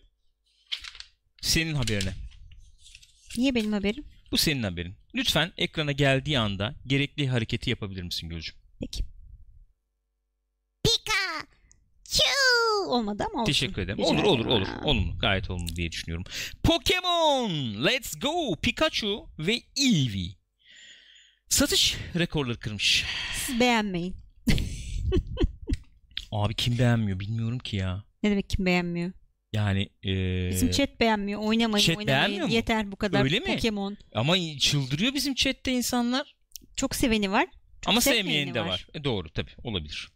senin 1.41 1.73
haberine. 1.76 2.13
Niye 3.38 3.56
benim 3.56 3.73
haberim? 3.73 4.04
Bu 4.32 4.38
senin 4.38 4.63
haberin. 4.63 4.95
Lütfen 5.15 5.52
ekrana 5.58 5.91
geldiği 5.91 6.39
anda 6.39 6.76
gerekli 6.88 7.28
hareketi 7.28 7.69
yapabilir 7.69 8.04
misin 8.04 8.30
Gülcüm? 8.30 8.56
Peki. 8.80 9.04
Olmadı 12.88 13.23
ama 13.32 13.41
olsun. 13.41 13.52
Teşekkür 13.54 13.82
ederim. 13.82 13.97
Rica 13.99 14.10
olur 14.10 14.23
olur 14.23 14.45
olur. 14.45 14.67
Olumlu. 14.84 15.17
Gayet 15.19 15.49
olumlu 15.49 15.76
diye 15.76 15.91
düşünüyorum. 15.91 16.26
Pokemon 16.63 17.49
Let's 17.86 18.19
Go 18.19 18.56
Pikachu 18.62 19.30
ve 19.39 19.62
Eevee. 19.78 20.36
Satış 21.49 21.97
rekorları 22.15 22.60
kırmış. 22.60 23.06
Siz 23.45 23.60
beğenmeyin. 23.60 24.15
Abi 26.32 26.56
kim 26.56 26.78
beğenmiyor 26.80 27.19
bilmiyorum 27.19 27.60
ki 27.60 27.76
ya. 27.76 28.04
Ne 28.23 28.32
demek 28.32 28.49
kim 28.49 28.65
beğenmiyor? 28.65 29.12
Yani 29.54 29.89
eee, 30.04 30.49
Bizim 30.52 30.71
chat 30.71 30.99
beğenmiyor. 30.99 31.41
Oynamayın 31.41 31.86
chat 31.86 31.97
oynamayın. 31.97 32.08
beğenmiyor 32.08 32.47
mu? 32.47 32.54
Yeter 32.54 32.91
bu 32.91 32.95
kadar 32.95 33.23
Öyle 33.23 33.39
mi? 33.39 33.45
Pokemon. 33.45 33.97
ama 34.15 34.58
çıldırıyor 34.60 35.13
bizim 35.13 35.34
chatte 35.34 35.71
insanlar. 35.71 36.36
Çok 36.76 36.95
seveni 36.95 37.32
var. 37.32 37.47
Ama 37.86 38.02
sevmeyeni 38.02 38.54
de 38.54 38.62
var. 38.62 38.67
var. 38.67 38.88
E, 38.93 39.04
doğru 39.04 39.30
tabii 39.30 39.52
olabilir. 39.63 40.10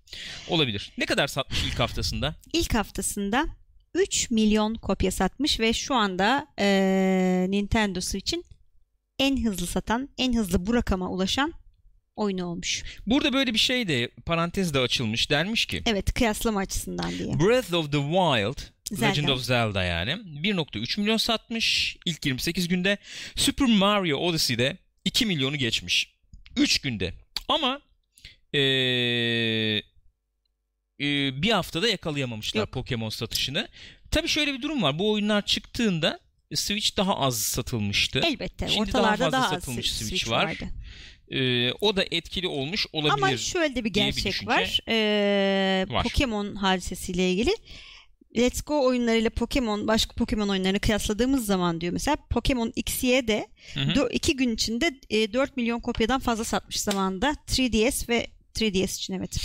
Olabilir. 0.48 0.92
Ne 0.98 1.06
kadar 1.06 1.28
satmış 1.28 1.64
ilk 1.64 1.80
haftasında? 1.80 2.36
İlk 2.54 2.74
haftasında 2.76 3.46
3 3.94 4.32
milyon 4.32 4.76
kopya 4.76 5.12
satmış 5.12 5.60
ve 5.60 5.74
şu 5.74 5.96
anda 5.96 6.48
eee, 6.60 7.52
Nintendo 7.52 8.02
Switch'in 8.02 8.46
en 9.20 9.44
hızlı 9.46 9.68
satan, 9.68 10.10
en 10.18 10.34
hızlı 10.36 10.66
bu 10.66 10.74
rakama 10.74 11.10
ulaşan 11.10 11.54
oyunu 12.16 12.46
olmuş. 12.46 12.84
Burada 13.08 13.34
böyle 13.34 13.54
bir 13.54 13.60
şey 13.60 13.88
de 13.88 14.10
parantez 14.26 14.74
de 14.74 14.80
açılmış. 14.80 15.30
Denmiş 15.30 15.66
ki 15.66 15.84
Evet, 15.86 16.14
kıyaslama 16.14 16.60
açısından 16.60 17.12
diye. 17.12 17.40
Breath 17.40 17.74
of 17.74 17.92
the 17.92 17.98
Wild 17.98 18.72
Zelda. 18.92 19.06
Legend 19.10 19.28
of 19.28 19.42
Zelda 19.42 19.84
yani 19.84 20.12
1.3 20.12 21.00
milyon 21.00 21.18
satmış 21.18 21.98
ilk 22.06 22.26
28 22.26 22.68
günde. 22.68 22.98
Super 23.36 23.68
Mario 23.68 24.18
Odyssey'de 24.18 24.78
2 25.06 25.26
milyonu 25.26 25.56
geçmiş. 25.58 26.14
3 26.58 26.80
günde. 26.82 27.14
Ama 27.48 27.82
ee, 28.54 28.60
e, 31.00 31.42
bir 31.42 31.52
haftada 31.52 31.88
yakalayamamışlar 31.88 32.60
Yok. 32.60 32.72
Pokemon 32.72 33.10
satışını. 33.10 33.68
Tabii 34.12 34.28
şöyle 34.28 34.54
bir 34.54 34.62
durum 34.62 34.84
var. 34.84 35.00
Bu 35.00 35.12
oyunlar 35.12 35.46
çıktığında 35.46 36.20
Switch 36.56 36.98
daha 36.98 37.18
az 37.18 37.42
satılmıştı. 37.42 38.20
Elbette. 38.20 38.68
Şimdi 38.68 38.94
daha 38.94 39.02
Ortalarda 39.02 39.24
fazla 39.24 39.32
daha, 39.32 39.46
az 39.46 39.50
satılmış 39.50 39.92
Switch, 39.92 40.08
Switch 40.08 40.30
var. 40.30 40.46
vardı. 40.46 40.68
E, 41.32 41.72
o 41.72 41.96
da 41.96 42.06
etkili 42.12 42.48
olmuş 42.48 42.88
olabilir. 42.94 43.14
Ama 43.14 43.38
şöyle 43.38 43.76
de 43.76 43.80
bir 43.80 43.90
bir 43.90 43.94
gerçek 43.94 44.26
düşünce 44.26 44.48
var. 44.48 44.80
Ee, 44.88 45.86
var. 45.90 46.04
Pokemon 46.04 46.56
hadisesiyle 46.56 47.32
ilgili. 47.32 47.52
Let's 48.38 48.62
Go 48.62 48.86
oyunlarıyla 48.86 49.30
Pokemon 49.30 49.88
başka 49.88 50.14
Pokemon 50.14 50.48
oyunlarını 50.50 50.80
kıyasladığımız 50.80 51.46
zaman 51.46 51.82
diyor 51.82 51.94
mesela 51.94 52.16
Pokemon 52.30 52.74
X'ye 52.76 53.28
de 53.28 53.48
Hı 53.74 53.80
hı. 53.80 53.92
dö- 53.92 54.12
iki 54.12 54.36
gün 54.36 54.54
içinde 54.54 55.00
e, 55.10 55.34
4 55.34 55.58
milyon 55.58 55.80
kopyadan 55.80 56.20
fazla 56.20 56.44
satmış 56.44 56.80
zamanında 56.80 57.36
3DS 57.48 58.10
ve 58.10 58.28
3DS 58.56 58.98
için 58.98 59.14
evet. 59.14 59.38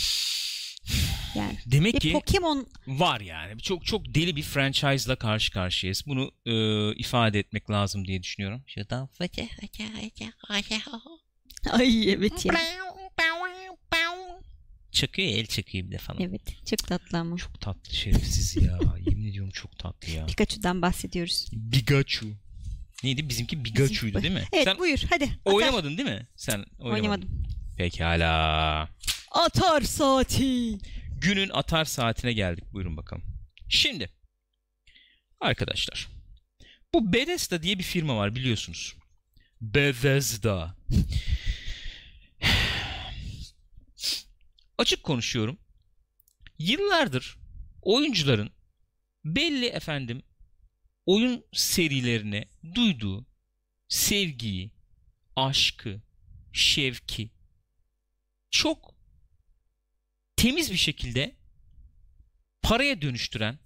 Yani 1.35 1.59
Demek 1.67 2.01
ki 2.01 2.13
Pokemon 2.13 2.67
var 2.87 3.21
yani. 3.21 3.61
Çok 3.61 3.87
çok 3.87 4.15
deli 4.15 4.37
bir 4.37 4.43
franchise'la 4.43 5.17
karşı 5.17 5.53
karşıyayız. 5.53 6.03
Bunu 6.07 6.31
e, 6.47 6.55
ifade 6.97 7.39
etmek 7.39 7.71
lazım 7.71 8.07
diye 8.07 8.23
düşünüyorum. 8.23 8.63
Şuradan 8.67 9.09
ay 11.71 12.13
evet 12.13 12.45
ya. 12.45 12.53
Çakıyor 15.03 15.29
el 15.29 15.47
çakıyor 15.47 15.87
bir 15.87 15.93
de 15.93 15.99
falan. 15.99 16.23
Evet 16.23 16.43
çok 16.67 16.87
tatlı 16.87 17.19
ama. 17.19 17.37
Çok 17.37 17.61
tatlı 17.61 17.95
şerefsiz 17.95 18.57
ya. 18.57 18.79
Yemin 19.07 19.29
ediyorum 19.29 19.51
çok 19.51 19.79
tatlı 19.79 20.13
ya. 20.13 20.27
Pikachu'dan 20.27 20.83
bahsediyoruz. 20.83 21.51
Pikachu. 21.73 22.27
Neydi? 23.05 23.29
Bizimki 23.29 23.63
Pikachu'ydu 23.63 24.23
değil 24.23 24.35
mi? 24.35 24.45
Evet 24.53 24.65
Sen 24.65 24.79
buyur 24.79 25.03
hadi. 25.11 25.25
atar. 25.25 25.55
oynamadın 25.55 25.99
değil 25.99 26.09
mi? 26.09 26.27
Sen 26.37 26.65
oynamadın. 26.79 26.95
Oynamadım. 26.95 27.43
Pekala. 27.77 28.89
Atar 29.31 29.81
saati. 29.81 30.79
Günün 31.21 31.49
atar 31.49 31.85
saatine 31.85 32.33
geldik. 32.33 32.65
Buyurun 32.73 32.97
bakalım. 32.97 33.23
Şimdi 33.69 34.11
arkadaşlar 35.41 36.09
bu 36.95 37.13
Bethesda 37.13 37.63
diye 37.63 37.79
bir 37.79 37.85
firma 37.85 38.17
var 38.17 38.35
biliyorsunuz. 38.35 38.95
Bethesda. 39.61 40.77
Açık 44.83 45.03
konuşuyorum. 45.03 45.59
Yıllardır 46.59 47.39
oyuncuların 47.83 48.53
belli 49.25 49.67
efendim 49.67 50.23
oyun 51.07 51.45
serilerine 51.53 52.45
duyduğu 52.75 53.27
sevgiyi, 53.89 54.71
aşkı, 55.37 56.03
şevki 56.53 57.31
çok 58.51 58.95
temiz 60.37 60.73
bir 60.73 60.77
şekilde 60.77 61.37
paraya 62.63 63.03
dönüştüren 63.03 63.59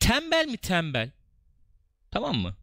tembel 0.00 0.46
mi 0.46 0.56
tembel 0.56 1.10
tamam 2.10 2.36
mı? 2.36 2.56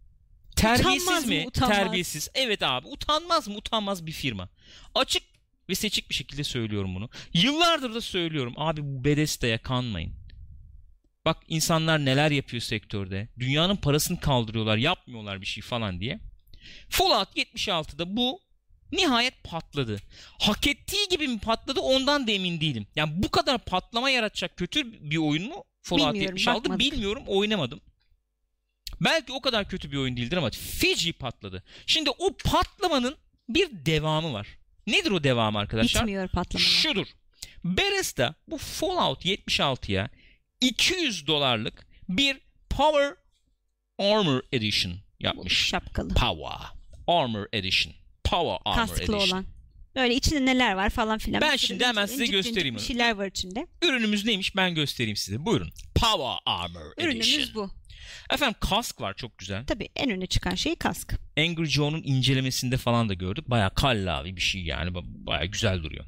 Terbiyesiz 0.55 1.03
Utanmaz 1.03 1.25
mı? 1.25 1.33
mi? 1.33 1.45
Utanmaz. 1.47 1.77
Terbiyesiz. 1.77 2.29
Evet 2.33 2.63
abi 2.63 2.87
utanmaz 2.87 3.47
mı? 3.47 3.55
Utanmaz 3.55 4.05
bir 4.05 4.11
firma. 4.11 4.49
Açık 4.95 5.28
ve 5.69 5.75
seçik 5.75 6.09
bir 6.09 6.15
şekilde 6.15 6.43
söylüyorum 6.43 6.95
bunu. 6.95 7.09
Yıllardır 7.33 7.93
da 7.95 8.01
söylüyorum. 8.01 8.53
Abi 8.57 8.81
bu 8.83 9.03
Bethesda'ya 9.03 9.57
kanmayın. 9.61 10.13
Bak 11.25 11.37
insanlar 11.47 12.05
neler 12.05 12.31
yapıyor 12.31 12.61
sektörde. 12.61 13.29
Dünyanın 13.39 13.75
parasını 13.75 14.19
kaldırıyorlar. 14.19 14.77
Yapmıyorlar 14.77 15.41
bir 15.41 15.45
şey 15.45 15.63
falan 15.63 15.99
diye. 15.99 16.19
Fallout 16.89 17.37
76'da 17.37 18.17
bu 18.17 18.39
nihayet 18.91 19.43
patladı. 19.43 19.97
Hak 20.39 20.67
ettiği 20.67 21.07
gibi 21.09 21.27
mi 21.27 21.39
patladı 21.39 21.79
ondan 21.79 22.27
da 22.27 22.31
emin 22.31 22.61
değilim. 22.61 22.87
Yani 22.95 23.23
bu 23.23 23.31
kadar 23.31 23.57
patlama 23.65 24.09
yaratacak 24.09 24.57
kötü 24.57 25.09
bir 25.11 25.17
oyun 25.17 25.47
mu? 25.47 25.63
Fallout 25.81 26.13
Bilmiyorum, 26.13 26.37
76 26.37 26.63
bakmadık. 26.63 26.79
bilmiyorum 26.79 27.23
oynamadım. 27.27 27.81
Belki 29.01 29.33
o 29.33 29.41
kadar 29.41 29.69
kötü 29.69 29.91
bir 29.91 29.97
oyun 29.97 30.17
değildir 30.17 30.37
ama 30.37 30.49
feci 30.49 31.13
patladı. 31.13 31.63
Şimdi 31.85 32.09
o 32.09 32.37
patlamanın 32.45 33.15
bir 33.49 33.69
devamı 33.85 34.33
var. 34.33 34.47
Nedir 34.91 35.11
o 35.11 35.23
devamı 35.23 35.59
arkadaşlar? 35.59 36.01
Bitmiyor 36.01 36.27
patlamalar. 36.27 36.69
Şudur. 36.69 37.07
Bethesda 37.63 38.35
bu 38.47 38.57
Fallout 38.57 39.25
76'ya 39.25 40.09
200 40.61 41.27
dolarlık 41.27 41.87
bir 42.09 42.37
Power 42.69 43.13
Armor 43.99 44.41
Edition 44.51 44.93
yapmış. 45.19 45.53
şapkalı. 45.67 46.13
Power 46.13 46.67
Armor 47.07 47.45
Edition. 47.53 47.93
Power 48.23 48.57
Armor 48.65 48.75
Kasklı 48.87 49.03
Edition. 49.03 49.19
olan. 49.29 49.45
Böyle 49.95 50.15
içinde 50.15 50.45
neler 50.45 50.73
var 50.73 50.89
falan 50.89 51.17
filan. 51.17 51.41
Ben 51.41 51.55
şimdi 51.55 51.85
hemen 51.85 52.05
size 52.05 52.23
incik 52.23 52.31
göstereyim 52.33 52.75
Bir 52.75 52.81
şeyler 52.81 53.11
var 53.15 53.25
içinde. 53.27 53.67
Ürünümüz 53.81 54.25
neymiş 54.25 54.55
ben 54.55 54.75
göstereyim 54.75 55.17
size. 55.17 55.45
Buyurun. 55.45 55.71
Power 55.95 56.37
Armor 56.45 56.93
Ürünümüz 56.97 57.33
Edition. 57.37 57.55
bu. 57.55 57.71
Efendim 58.31 58.55
kask 58.59 59.01
var 59.01 59.13
çok 59.13 59.37
güzel. 59.37 59.65
Tabii 59.65 59.89
en 59.95 60.09
öne 60.09 60.27
çıkan 60.27 60.55
şey 60.55 60.75
kask. 60.75 61.13
Angry 61.37 61.65
Joe'nun 61.65 62.01
incelemesinde 62.03 62.77
falan 62.77 63.09
da 63.09 63.13
gördük. 63.13 63.49
Baya 63.49 63.69
kallavi 63.69 64.35
bir 64.35 64.41
şey 64.41 64.61
yani. 64.61 64.91
Baya 65.03 65.45
güzel 65.45 65.83
duruyor. 65.83 66.05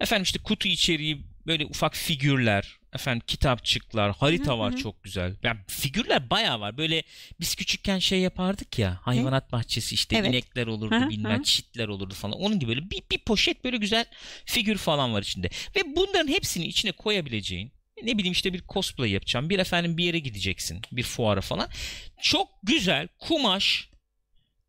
Efendim 0.00 0.22
işte 0.22 0.38
kutu 0.38 0.68
içeriği 0.68 1.26
böyle 1.46 1.66
ufak 1.66 1.96
figürler, 1.96 2.78
efendim 2.94 3.22
kitapçıklar, 3.26 4.12
harita 4.12 4.52
Hı 4.52 4.54
hı 4.54 4.58
var 4.58 4.76
çok 4.76 5.02
güzel. 5.02 5.36
Yani 5.42 5.58
figürler 5.68 6.30
baya 6.30 6.60
var. 6.60 6.78
Böyle 6.78 7.02
biz 7.40 7.54
küçükken 7.54 7.98
şey 7.98 8.20
yapardık 8.20 8.78
ya. 8.78 9.00
Hayvanat 9.02 9.52
bahçesi 9.52 9.94
işte 9.94 10.16
Evet. 10.16 10.30
inekler 10.30 10.66
olurdu, 10.66 10.94
Hı 10.94 11.04
hı, 11.04 11.08
bilmem 11.08 11.38
hı. 11.38 11.42
çitler 11.42 11.88
olurdu 11.88 12.14
falan. 12.14 12.38
Onun 12.40 12.58
gibi 12.58 12.68
böyle 12.68 12.90
bir, 12.90 13.02
bir 13.10 13.18
poşet 13.18 13.64
böyle 13.64 13.76
güzel 13.76 14.04
figür 14.44 14.76
falan 14.76 15.14
var 15.14 15.22
içinde. 15.22 15.48
Ve 15.76 15.96
bunların 15.96 16.28
hepsini 16.28 16.66
içine 16.66 16.92
koyabileceğin 16.92 17.72
ne 18.06 18.18
bileyim 18.18 18.32
işte 18.32 18.52
bir 18.52 18.62
cosplay 18.68 19.10
yapacağım. 19.10 19.50
Bir 19.50 19.58
efendim 19.58 19.96
bir 19.96 20.04
yere 20.04 20.18
gideceksin. 20.18 20.82
Bir 20.92 21.02
fuara 21.02 21.40
falan. 21.40 21.68
Çok 22.22 22.48
güzel 22.62 23.08
kumaş 23.18 23.88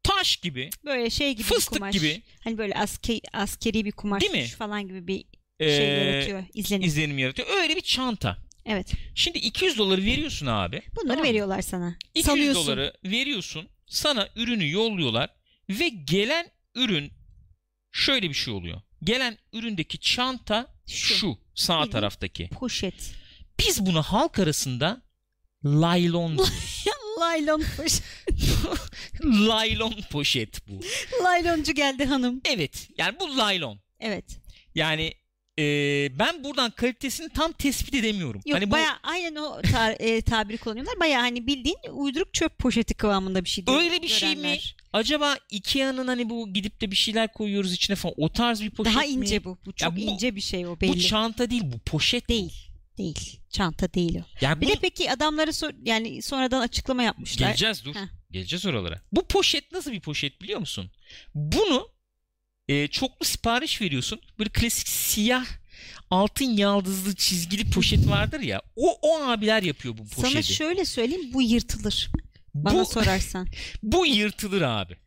taş 0.03 0.37
gibi 0.37 0.69
Böyle 0.85 1.09
şey 1.09 1.33
gibi 1.33 1.43
Fıstık 1.43 1.73
kumaş. 1.73 1.93
gibi. 1.95 2.21
Hani 2.43 2.57
böyle 2.57 2.73
aske, 2.75 3.19
askeri 3.33 3.85
bir 3.85 3.91
kumaş 3.91 4.21
Değil 4.21 4.31
mi? 4.31 4.45
falan 4.47 4.87
gibi 4.87 5.07
bir 5.07 5.25
e, 5.59 5.77
şey 5.77 5.87
yaratıyor. 5.87 6.43
izlenim. 6.53 6.83
izlenim 6.87 7.17
yaratıyor. 7.17 7.47
Öyle 7.61 7.75
bir 7.75 7.81
çanta. 7.81 8.37
evet. 8.65 8.91
Şimdi 9.15 9.37
200 9.37 9.77
doları 9.77 10.01
veriyorsun 10.01 10.45
abi. 10.45 10.81
Bunları 10.95 11.07
Tamam 11.17 11.23
veriyorlar 11.29 11.61
sana. 11.61 11.95
200 12.13 12.25
Salıyorsun. 12.25 12.63
doları 12.65 12.93
veriyorsun. 13.05 13.67
Sana 13.87 14.29
ürünü 14.35 14.71
yolluyorlar 14.71 15.29
ve 15.69 15.89
gelen 15.89 16.47
ürün 16.75 17.11
şöyle 17.91 18.29
bir 18.29 18.33
şey 18.33 18.53
oluyor. 18.53 18.81
Gelen 19.03 19.37
üründeki 19.53 19.99
çanta 19.99 20.75
şu, 20.87 21.15
Şu. 21.15 21.37
sağ 21.55 21.73
Bildiğin- 21.73 21.91
taraftaki. 21.91 22.49
Poşet. 22.49 23.13
Biz 23.59 23.85
buna 23.85 24.01
halk 24.01 24.39
arasında 24.39 25.01
laylon 25.65 26.37
diyoruz. 26.37 26.85
Laylon 27.19 27.63
poşet. 27.77 28.03
laylon 29.23 29.93
poşet 30.11 30.67
bu. 30.67 30.79
Layloncu 31.23 31.73
geldi 31.73 32.05
hanım. 32.05 32.41
Evet 32.45 32.89
yani 32.97 33.15
bu 33.19 33.37
laylon. 33.37 33.79
Evet. 33.99 34.25
Yani 34.75 35.13
e, 35.59 35.63
ben 36.19 36.43
buradan 36.43 36.71
kalitesini 36.71 37.29
tam 37.29 37.51
tespit 37.51 37.93
edemiyorum. 37.95 38.41
Yok 38.45 38.55
hani 38.57 38.67
bu 38.67 38.71
baya 38.71 38.99
aynen 39.03 39.35
o 39.35 39.61
ta- 39.61 39.91
e, 39.91 40.21
tabiri 40.21 40.57
kullanıyorlar. 40.57 40.99
Baya 40.99 41.21
hani 41.21 41.47
bildiğin 41.47 41.77
uyduruk 41.93 42.33
çöp 42.33 42.57
poşeti 42.59 42.93
kıvamında 42.93 43.43
bir 43.43 43.49
şey. 43.49 43.67
diyor 43.67 43.81
öyle 43.81 44.01
bir 44.01 44.07
şey 44.07 44.29
mi? 44.29 44.35
görenler. 44.41 44.75
Acaba 44.93 45.37
Ikea'nın 45.51 46.07
hani 46.07 46.29
bu 46.29 46.53
gidip 46.53 46.81
de 46.81 46.91
bir 46.91 46.95
şeyler 46.95 47.33
koyuyoruz 47.33 47.73
içine 47.73 47.95
falan 47.95 48.15
o 48.17 48.29
tarz 48.29 48.61
bir 48.61 48.69
poşet 48.69 48.93
Daha 48.93 49.01
mi? 49.03 49.07
ince 49.07 49.43
bu. 49.43 49.57
Bu 49.65 49.73
çok 49.73 49.95
bu- 49.95 49.99
ince 49.99 50.35
bir 50.35 50.41
şey 50.41 50.67
o 50.67 50.75
Bu 50.75 50.81
belli. 50.81 51.01
çanta 51.07 51.49
değil 51.49 51.63
bu 51.65 51.79
poşet. 51.79 52.29
değil. 52.29 52.64
Değil. 52.97 53.39
Çanta 53.49 53.93
değil 53.93 54.19
o. 54.19 54.25
Yani 54.41 54.61
Bir 54.61 54.65
bunu 54.67 54.75
de 54.75 54.79
peki 54.81 55.11
adamları 55.11 55.53
sor, 55.53 55.71
yani 55.83 56.21
sonradan 56.21 56.61
açıklama 56.61 57.03
yapmışlar. 57.03 57.47
geleceğiz 57.47 57.85
dur. 57.85 57.95
Heh. 57.95 58.07
Geleceğiz 58.31 58.65
oralara. 58.65 59.01
Bu 59.11 59.27
poşet 59.27 59.71
nasıl 59.71 59.91
bir 59.91 59.99
poşet 60.01 60.41
biliyor 60.41 60.59
musun? 60.59 60.91
Bunu 61.35 61.89
e, 62.67 62.87
çoklu 62.87 63.25
sipariş 63.25 63.81
veriyorsun. 63.81 64.21
Böyle 64.39 64.49
klasik 64.49 64.87
siyah 64.87 65.45
altın 66.09 66.45
yaldızlı 66.57 67.15
çizgili 67.15 67.69
poşet 67.71 68.07
vardır 68.09 68.39
ya. 68.39 68.61
O 68.75 68.97
o 69.01 69.23
abiler 69.23 69.63
yapıyor 69.63 69.97
bu 69.97 70.07
poşeti. 70.07 70.31
Sana 70.31 70.41
şöyle 70.41 70.85
söyleyeyim 70.85 71.33
bu 71.33 71.41
yırtılır. 71.41 72.11
Bana 72.53 72.79
bu, 72.79 72.85
sorarsan. 72.85 73.47
bu 73.83 74.05
yırtılır 74.05 74.61
abi. 74.61 74.97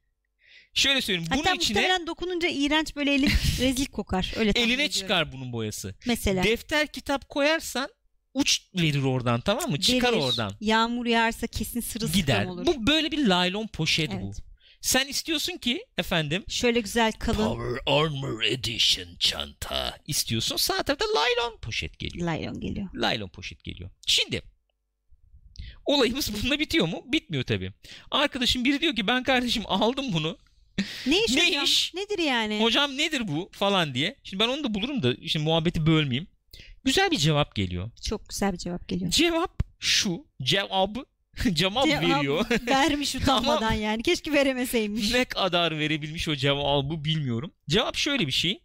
Şöyle 0.75 1.01
söyleyeyim. 1.01 1.29
Bunun 1.33 1.43
Hatta 1.43 1.55
içine 1.55 1.79
muhtemelen 1.81 2.07
dokununca 2.07 2.49
iğrenç 2.49 2.97
böyle 2.97 3.15
elin 3.15 3.29
rezil 3.61 3.87
kokar. 3.87 4.33
Öyle 4.37 4.53
tahmin 4.53 4.69
eline 4.69 4.85
ediyorum. 4.85 5.01
çıkar 5.01 5.33
bunun 5.33 5.53
boyası. 5.53 5.95
Mesela. 6.07 6.43
Defter 6.43 6.87
kitap 6.93 7.29
koyarsan 7.29 7.89
uç 8.35 8.61
verir 8.75 9.03
oradan 9.03 9.41
tamam 9.41 9.71
mı? 9.71 9.81
Çıkar 9.81 10.13
Verir. 10.13 10.23
oradan. 10.23 10.53
Yağmur 10.61 11.07
yağarsa 11.07 11.47
kesin 11.47 11.81
sırılsıklam 11.81 12.21
Gider. 12.21 12.45
olur. 12.45 12.67
Bu 12.67 12.87
böyle 12.87 13.13
bir 13.13 13.27
laylon 13.27 13.67
poşet 13.67 14.11
bu. 14.11 14.15
Evet. 14.25 14.39
Sen 14.81 15.07
istiyorsun 15.09 15.57
ki 15.57 15.85
efendim 15.99 16.45
Şöyle 16.49 16.81
güzel 16.81 17.13
kalın 17.13 17.45
Power 17.45 17.95
Armor 17.95 18.43
Edition 18.43 19.09
çanta 19.19 19.99
istiyorsun. 20.07 20.57
Sağ 20.57 20.83
tarafta 20.83 21.05
laylon 21.17 21.59
poşet 21.63 21.99
geliyor. 21.99 22.27
laylon 22.27 22.61
geliyor. 22.61 22.89
Laylon 22.95 23.29
poşet 23.29 23.65
geliyor. 23.65 23.91
Şimdi 24.07 24.43
olayımız 25.87 26.31
bununla 26.43 26.59
bitiyor 26.59 26.87
mu? 26.89 27.03
Bitmiyor 27.07 27.45
tabii. 27.45 27.73
Arkadaşım 28.11 28.65
biri 28.65 28.81
diyor 28.81 28.97
ki 28.97 29.07
ben 29.07 29.23
kardeşim 29.23 29.63
aldım 29.67 30.13
bunu. 30.13 30.39
Ne 31.07 31.25
iş 31.25 31.35
Ne 31.35 31.47
hocam? 31.49 31.65
iş? 31.65 31.95
Nedir 31.95 32.19
yani? 32.23 32.61
Hocam 32.61 32.97
nedir 32.97 33.29
bu 33.29 33.51
falan 33.53 33.95
diye. 33.95 34.17
Şimdi 34.25 34.43
ben 34.45 34.49
onu 34.49 34.65
da 34.65 34.75
bulurum 34.75 35.03
da 35.03 35.15
şimdi 35.27 35.45
muhabbeti 35.45 35.87
bölmeyeyim. 35.87 36.27
Güzel 36.85 37.11
bir 37.11 37.17
cevap 37.17 37.55
geliyor. 37.55 37.91
Çok 38.09 38.29
güzel 38.29 38.53
bir 38.53 38.59
cevap 38.59 38.89
geliyor. 38.89 39.11
Cevap 39.11 39.63
şu. 39.79 40.27
Cevap 40.43 41.05
cevap 41.53 41.87
veriyor. 41.87 42.45
Vermiş 42.67 43.15
utanmadan 43.15 43.73
yani. 43.73 44.03
Keşke 44.03 44.33
veremeseymiş. 44.33 45.13
ne 45.13 45.25
kadar 45.25 45.79
verebilmiş 45.79 46.29
o 46.29 46.37
cevabı 46.37 47.05
bilmiyorum. 47.05 47.53
Cevap 47.69 47.97
şöyle 47.97 48.27
bir 48.27 48.33
şey. 48.33 48.63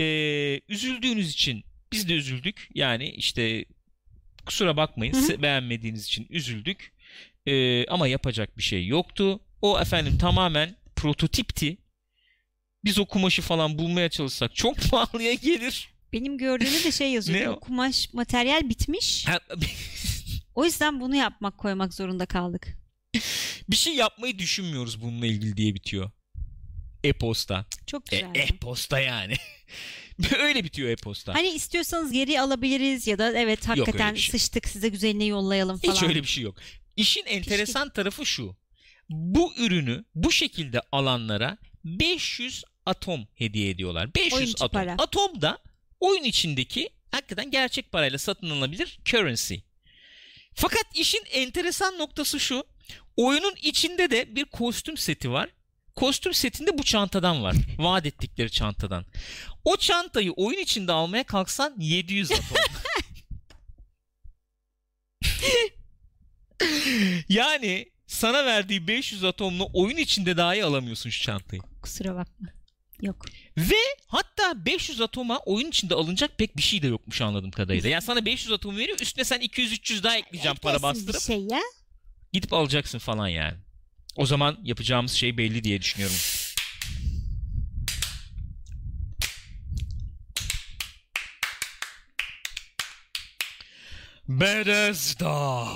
Ee, 0.00 0.60
üzüldüğünüz 0.68 1.30
için 1.30 1.64
biz 1.92 2.08
de 2.08 2.14
üzüldük. 2.14 2.68
Yani 2.74 3.08
işte 3.10 3.64
kusura 4.46 4.76
bakmayın 4.76 5.12
Hı 5.14 5.18
hı. 5.18 5.22
se- 5.22 5.42
beğenmediğiniz 5.42 6.04
için 6.06 6.26
üzüldük. 6.30 6.92
Ee, 7.46 7.86
ama 7.86 8.08
yapacak 8.08 8.58
bir 8.58 8.62
şey 8.62 8.86
yoktu. 8.86 9.40
O 9.62 9.80
efendim 9.80 10.18
tamamen 10.18 10.76
prototipti. 11.00 11.78
Biz 12.84 12.98
o 12.98 13.06
kumaşı 13.06 13.42
falan 13.42 13.78
bulmaya 13.78 14.08
çalışsak 14.08 14.54
çok 14.54 14.76
pahalıya 14.90 15.34
gelir. 15.34 15.88
Benim 16.12 16.38
gördüğümde 16.38 16.84
de 16.84 16.92
şey 16.92 17.10
yazıyor. 17.10 17.52
O? 17.56 17.60
Kumaş 17.60 18.08
materyal 18.12 18.68
bitmiş. 18.68 19.26
O 20.54 20.64
yüzden 20.64 21.00
bunu 21.00 21.16
yapmak 21.16 21.58
koymak 21.58 21.94
zorunda 21.94 22.26
kaldık. 22.26 22.78
bir 23.70 23.76
şey 23.76 23.94
yapmayı 23.94 24.38
düşünmüyoruz 24.38 25.02
bununla 25.02 25.26
ilgili 25.26 25.56
diye 25.56 25.74
bitiyor. 25.74 26.10
E-posta. 27.04 27.66
Çok 27.86 28.12
E, 28.12 28.16
güzel. 28.16 28.30
e-posta 28.34 29.00
yani. 29.00 29.34
Öyle 30.38 30.64
bitiyor 30.64 30.88
e-posta. 30.90 31.34
Hani 31.34 31.48
istiyorsanız 31.48 32.12
geri 32.12 32.40
alabiliriz 32.40 33.06
ya 33.06 33.18
da 33.18 33.32
evet 33.38 33.68
hakikaten 33.68 34.14
şey. 34.14 34.38
sıçtık 34.38 34.68
size 34.68 34.88
güzeline 34.88 35.24
yollayalım 35.24 35.78
falan. 35.78 35.94
Hiç 35.94 36.02
öyle 36.02 36.22
bir 36.22 36.28
şey 36.28 36.44
yok. 36.44 36.56
İşin 36.96 37.24
enteresan 37.26 37.90
tarafı 37.92 38.26
şu. 38.26 38.56
Bu 39.10 39.54
ürünü 39.56 40.04
bu 40.14 40.32
şekilde 40.32 40.80
alanlara 40.92 41.58
500 41.84 42.64
atom 42.86 43.26
hediye 43.34 43.70
ediyorlar. 43.70 44.14
500 44.14 44.32
Oyuncu 44.32 44.64
atom. 44.64 44.80
para. 44.80 44.94
Atom 44.98 45.42
da 45.42 45.58
oyun 46.00 46.24
içindeki 46.24 46.90
hakikaten 47.10 47.50
gerçek 47.50 47.92
parayla 47.92 48.18
satın 48.18 48.50
alınabilir 48.50 48.98
currency. 49.04 49.54
Fakat 50.54 50.84
işin 50.94 51.22
enteresan 51.32 51.98
noktası 51.98 52.40
şu. 52.40 52.64
Oyunun 53.16 53.54
içinde 53.62 54.10
de 54.10 54.36
bir 54.36 54.44
kostüm 54.44 54.96
seti 54.96 55.30
var. 55.30 55.50
Kostüm 55.96 56.34
setinde 56.34 56.78
bu 56.78 56.82
çantadan 56.82 57.42
var. 57.42 57.56
Vaat 57.78 58.06
ettikleri 58.06 58.50
çantadan. 58.50 59.04
O 59.64 59.76
çantayı 59.76 60.32
oyun 60.32 60.58
içinde 60.58 60.92
almaya 60.92 61.24
kalksan 61.24 61.74
700 61.78 62.32
atom. 62.32 62.44
yani 67.28 67.86
sana 68.10 68.44
verdiği 68.46 68.86
500 68.88 69.24
atomla 69.24 69.64
oyun 69.64 69.96
içinde 69.96 70.36
dahi 70.36 70.64
alamıyorsun 70.64 71.10
şu 71.10 71.22
çantayı. 71.22 71.62
Kusura 71.82 72.14
bakma. 72.16 72.48
Yok. 73.00 73.26
Ve 73.56 73.76
hatta 74.06 74.66
500 74.66 75.00
atoma 75.00 75.38
oyun 75.38 75.68
içinde 75.68 75.94
alınacak 75.94 76.38
pek 76.38 76.56
bir 76.56 76.62
şey 76.62 76.82
de 76.82 76.86
yokmuş 76.86 77.20
anladığım 77.20 77.50
kadarıyla. 77.50 77.88
Yani 77.88 78.02
sana 78.02 78.24
500 78.24 78.52
atom 78.52 78.76
veriyor 78.76 78.98
üstüne 79.00 79.24
sen 79.24 79.40
200-300 79.40 80.02
daha 80.02 80.16
ekleyeceğim 80.16 80.56
para 80.56 80.76
Eklesin 80.76 81.06
bir 81.06 81.12
bastırıp 81.12 81.22
şey 81.22 81.56
ya. 81.56 81.60
gidip 82.32 82.52
alacaksın 82.52 82.98
falan 82.98 83.28
yani. 83.28 83.56
O 84.16 84.26
zaman 84.26 84.58
yapacağımız 84.64 85.12
şey 85.12 85.36
belli 85.38 85.64
diye 85.64 85.80
düşünüyorum. 85.80 86.16
Bethesda. 94.28 95.66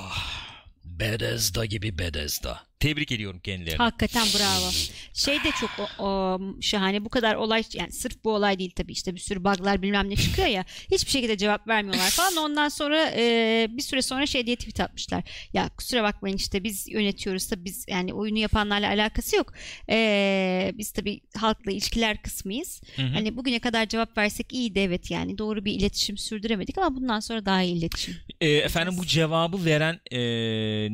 Bethesda 0.98 1.64
gibi 1.64 1.98
Bethesda. 1.98 2.66
Tebrik 2.80 3.12
ediyorum 3.12 3.40
kendilerini. 3.40 3.78
Hakikaten 3.78 4.26
bravo. 4.38 4.70
Şey 5.14 5.44
de 5.44 5.50
çok 5.60 5.70
o, 5.78 6.04
o, 6.04 6.40
şahane. 6.60 7.04
Bu 7.04 7.08
kadar 7.08 7.34
olay 7.34 7.62
yani 7.74 7.92
sırf 7.92 8.24
bu 8.24 8.34
olay 8.34 8.58
değil 8.58 8.70
tabii 8.76 8.92
işte 8.92 9.14
bir 9.14 9.20
sürü 9.20 9.44
bug'lar 9.44 9.82
bilmem 9.82 10.10
ne 10.10 10.16
çıkıyor 10.16 10.48
ya. 10.48 10.64
Hiçbir 10.90 11.10
şekilde 11.10 11.36
cevap 11.36 11.68
vermiyorlar 11.68 12.10
falan. 12.10 12.36
Ondan 12.36 12.68
sonra 12.68 13.10
e, 13.16 13.66
bir 13.70 13.82
süre 13.82 14.02
sonra 14.02 14.26
şey 14.26 14.46
diye 14.46 14.56
tweet 14.56 14.80
atmışlar. 14.80 15.24
Ya 15.52 15.68
kusura 15.68 16.02
bakmayın 16.02 16.36
işte 16.36 16.64
biz 16.64 16.88
yönetiyoruz 16.88 17.50
da 17.50 17.64
biz 17.64 17.86
yani 17.88 18.14
oyunu 18.14 18.38
yapanlarla 18.38 18.88
alakası 18.88 19.36
yok. 19.36 19.52
E, 19.90 20.72
biz 20.74 20.92
tabii 20.92 21.20
halkla 21.36 21.72
ilişkiler 21.72 22.22
kısmıyız. 22.22 22.82
Hı 22.96 23.02
hı. 23.02 23.06
Hani 23.06 23.36
bugüne 23.36 23.58
kadar 23.58 23.86
cevap 23.88 24.18
versek 24.18 24.52
iyiydi 24.52 24.78
evet 24.78 25.10
yani 25.10 25.38
doğru 25.38 25.64
bir 25.64 25.72
iletişim 25.72 26.18
sürdüremedik 26.18 26.78
ama 26.78 26.96
bundan 26.96 27.20
sonra 27.20 27.46
daha 27.46 27.62
iyi 27.62 27.76
iletişim. 27.76 28.16
E, 28.40 28.48
efendim 28.48 28.94
bu 28.98 29.06
cevabı 29.06 29.64
veren 29.64 30.00
e, 30.10 30.18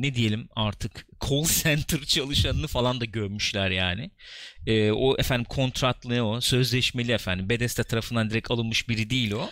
ne 0.01 0.15
diyelim 0.15 0.49
artık 0.55 1.10
call 1.29 1.45
center 1.63 1.99
çalışanını 2.05 2.67
falan 2.67 3.01
da 3.01 3.05
gömmüşler 3.05 3.71
yani. 3.71 4.11
E, 4.67 4.91
o 4.91 5.17
efendim 5.17 5.45
kontratlı 5.45 6.23
o 6.25 6.41
sözleşmeli 6.41 7.11
efendim 7.11 7.49
Bethesda 7.49 7.83
tarafından 7.83 8.29
direkt 8.29 8.51
alınmış 8.51 8.89
biri 8.89 9.09
değil 9.09 9.31
o. 9.31 9.49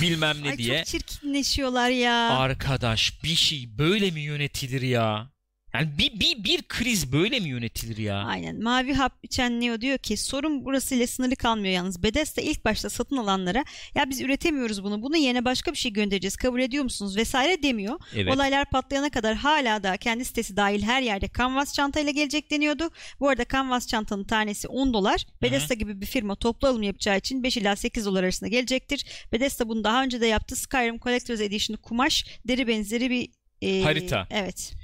Bilmem 0.00 0.36
ne 0.44 0.50
Ay 0.50 0.58
diye. 0.58 0.76
çok 0.78 0.86
çirkinleşiyorlar 0.86 1.90
ya. 1.90 2.38
Arkadaş 2.38 3.22
bir 3.24 3.34
şey 3.34 3.78
böyle 3.78 4.10
mi 4.10 4.20
yönetilir 4.20 4.82
ya? 4.82 5.30
Yani 5.78 5.90
bir, 5.98 6.20
bir, 6.20 6.44
bir 6.44 6.62
kriz 6.62 7.12
böyle 7.12 7.40
mi 7.40 7.48
yönetilir 7.48 7.96
ya? 7.96 8.16
Aynen. 8.16 8.62
Mavi 8.62 8.94
hap 8.94 9.12
içen 9.22 9.60
Neo 9.60 9.80
diyor 9.80 9.98
ki 9.98 10.16
sorun 10.16 10.64
burasıyla 10.64 11.06
sınırlı 11.06 11.36
kalmıyor 11.36 11.74
yalnız. 11.74 12.02
Bethesda 12.02 12.40
ilk 12.40 12.64
başta 12.64 12.90
satın 12.90 13.16
alanlara 13.16 13.64
ya 13.94 14.10
biz 14.10 14.20
üretemiyoruz 14.20 14.84
bunu. 14.84 15.02
Bunu 15.02 15.16
yerine 15.16 15.44
başka 15.44 15.72
bir 15.72 15.76
şey 15.76 15.92
göndereceğiz. 15.92 16.36
Kabul 16.36 16.60
ediyor 16.60 16.84
musunuz? 16.84 17.16
Vesaire 17.16 17.62
demiyor. 17.62 18.00
Evet. 18.14 18.34
Olaylar 18.34 18.64
patlayana 18.70 19.10
kadar 19.10 19.34
hala 19.34 19.82
da 19.82 19.96
kendi 19.96 20.24
sitesi 20.24 20.56
dahil 20.56 20.82
her 20.82 21.02
yerde 21.02 21.28
Canvas 21.38 21.74
çantayla 21.74 22.12
gelecek 22.12 22.50
deniyordu. 22.50 22.90
Bu 23.20 23.28
arada 23.28 23.44
Canvas 23.52 23.86
çantanın 23.86 24.24
tanesi 24.24 24.68
10 24.68 24.92
dolar. 24.92 25.26
Bethesda 25.42 25.74
gibi 25.74 26.00
bir 26.00 26.06
firma 26.06 26.34
toplu 26.34 26.68
alım 26.68 26.82
yapacağı 26.82 27.18
için 27.18 27.42
5 27.42 27.56
ila 27.56 27.76
8 27.76 28.06
dolar 28.06 28.22
arasında 28.22 28.50
gelecektir. 28.50 29.06
Bethesda 29.32 29.68
bunu 29.68 29.84
daha 29.84 30.02
önce 30.02 30.20
de 30.20 30.26
yaptı. 30.26 30.56
Skyrim 30.56 30.98
Collector's 30.98 31.40
Edition 31.40 31.76
kumaş 31.76 32.24
deri 32.48 32.66
benzeri 32.66 33.10
bir 33.10 33.28
e, 33.62 33.82
Harita. 33.82 34.26
Evet. 34.30 34.74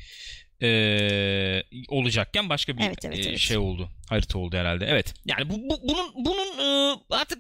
Ee, 0.63 1.63
olacakken 1.89 2.49
başka 2.49 2.77
bir 2.79 2.83
Evet, 2.83 3.05
evet, 3.05 3.27
e, 3.27 3.29
evet. 3.29 3.39
şey 3.39 3.57
oldu. 3.57 3.91
Harita 4.09 4.39
oldu 4.39 4.57
herhalde. 4.57 4.87
Evet. 4.89 5.15
Yani 5.27 5.51
bu, 5.51 5.59
bu- 5.71 5.89
bunun 5.89 6.25
bunun 6.25 6.59
e, 6.59 6.97
artık 7.11 7.39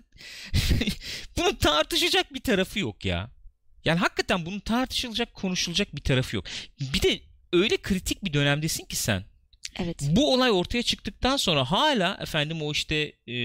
bunun 1.37 1.55
tartışacak 1.55 2.35
bir 2.35 2.41
tarafı 2.41 2.79
yok 2.79 3.05
ya. 3.05 3.31
Yani 3.85 3.99
hakikaten 3.99 4.47
bunun 4.47 4.61
tartışılacak, 4.61 5.35
konuşulacak 5.35 5.97
bir 5.97 6.01
tarafı 6.01 6.37
yok. 6.37 6.45
Bir 6.81 7.03
de 7.03 7.21
öyle 7.53 7.77
kritik 7.77 8.25
bir 8.25 8.33
dönemdesin 8.33 8.85
ki 8.85 8.97
sen. 8.97 9.25
Evet. 9.79 9.97
Bu 10.03 10.33
olay 10.35 10.51
ortaya 10.51 10.83
çıktıktan 10.83 11.37
sonra 11.37 11.65
hala 11.71 12.19
efendim 12.23 12.63
o 12.63 12.73
işte 12.73 12.97
e, 13.27 13.37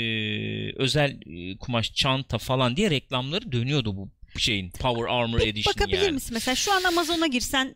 özel 0.76 1.20
e, 1.26 1.58
kumaş 1.58 1.94
çanta 1.94 2.38
falan 2.38 2.76
diye 2.78 2.90
reklamları 2.90 3.52
dönüyordu 3.52 3.96
bu 3.98 4.10
şeyin 4.38 4.72
Power 4.72 5.04
Armor 5.04 5.40
Edition 5.40 5.74
bakabilir 5.78 6.02
yani. 6.02 6.12
misin? 6.12 6.30
Mesela 6.34 6.56
şu 6.56 6.74
an 6.74 6.84
Amazon'a 6.84 7.28
girsen 7.28 7.76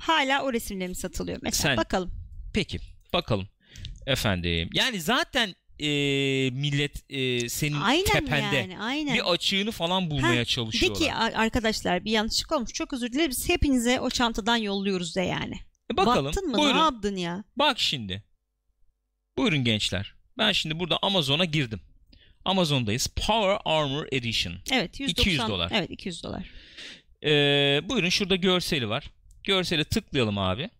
hala 0.00 0.42
o 0.44 0.52
resimler 0.52 0.88
mi 0.88 0.94
satılıyor? 0.94 1.38
Mesela 1.42 1.62
Sen- 1.70 1.76
bakalım. 1.76 2.12
Peki 2.54 2.78
bakalım 3.12 3.48
efendim. 4.06 4.70
Yani 4.74 5.00
zaten 5.00 5.54
e, 5.78 5.86
millet 6.50 7.10
e, 7.12 7.48
senin 7.48 7.80
Aynen 7.80 8.04
tepende 8.04 8.56
yani 8.56 8.78
aynen. 8.78 9.14
bir 9.14 9.32
açığını 9.32 9.70
falan 9.70 10.10
bulmaya 10.10 10.34
Ha, 10.34 10.40
De 10.40 10.44
çalışıyorlar. 10.44 11.00
ki 11.02 11.14
"A- 11.14 11.38
arkadaşlar 11.40 12.04
bir 12.04 12.10
yanlışlık 12.10 12.52
olmuş 12.52 12.72
çok 12.72 12.92
özür 12.92 13.12
dileriz 13.12 13.48
hepinize 13.48 14.00
o 14.00 14.10
çantadan 14.10 14.56
yolluyoruz 14.56 15.16
de 15.16 15.20
yani. 15.22 15.54
E 15.92 15.96
bakalım. 15.96 16.24
Baktın 16.26 16.48
mı 16.48 16.58
Buyurun. 16.58 16.76
ne 16.76 16.80
yaptın 16.80 17.16
ya? 17.16 17.44
Bak 17.56 17.78
şimdi. 17.80 18.22
Buyurun 19.38 19.64
gençler. 19.64 20.14
Ben 20.38 20.52
şimdi 20.52 20.78
burada 20.78 20.98
Amazon'a 21.02 21.44
girdim. 21.44 21.80
Amazon'dayız. 22.44 23.06
Power 23.06 23.58
Armor 23.64 24.06
Edition. 24.12 24.54
Evet 24.72 25.00
190 25.00 25.22
200 25.22 25.48
dolar. 25.48 25.70
Evet 25.74 25.90
200 25.90 26.22
dolar. 26.24 26.50
Ee, 27.24 27.80
buyurun 27.88 28.08
şurada 28.08 28.36
görseli 28.36 28.88
var. 28.88 29.10
Görsele 29.44 29.84
tıklayalım 29.84 30.38
abi. 30.38 30.70